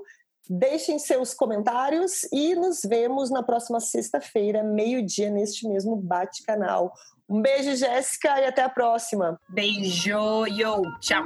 Deixem 0.49 0.97
seus 0.97 1.33
comentários 1.33 2.23
e 2.31 2.55
nos 2.55 2.81
vemos 2.81 3.29
na 3.29 3.43
próxima 3.43 3.79
sexta-feira, 3.79 4.63
meio-dia, 4.63 5.29
neste 5.29 5.67
mesmo 5.67 5.95
bate-canal. 5.95 6.93
Um 7.29 7.41
beijo, 7.41 7.75
Jéssica, 7.75 8.39
e 8.39 8.45
até 8.45 8.63
a 8.63 8.69
próxima. 8.69 9.39
Beijo, 9.49 10.47
yo, 10.47 10.81
tchau. 11.01 11.23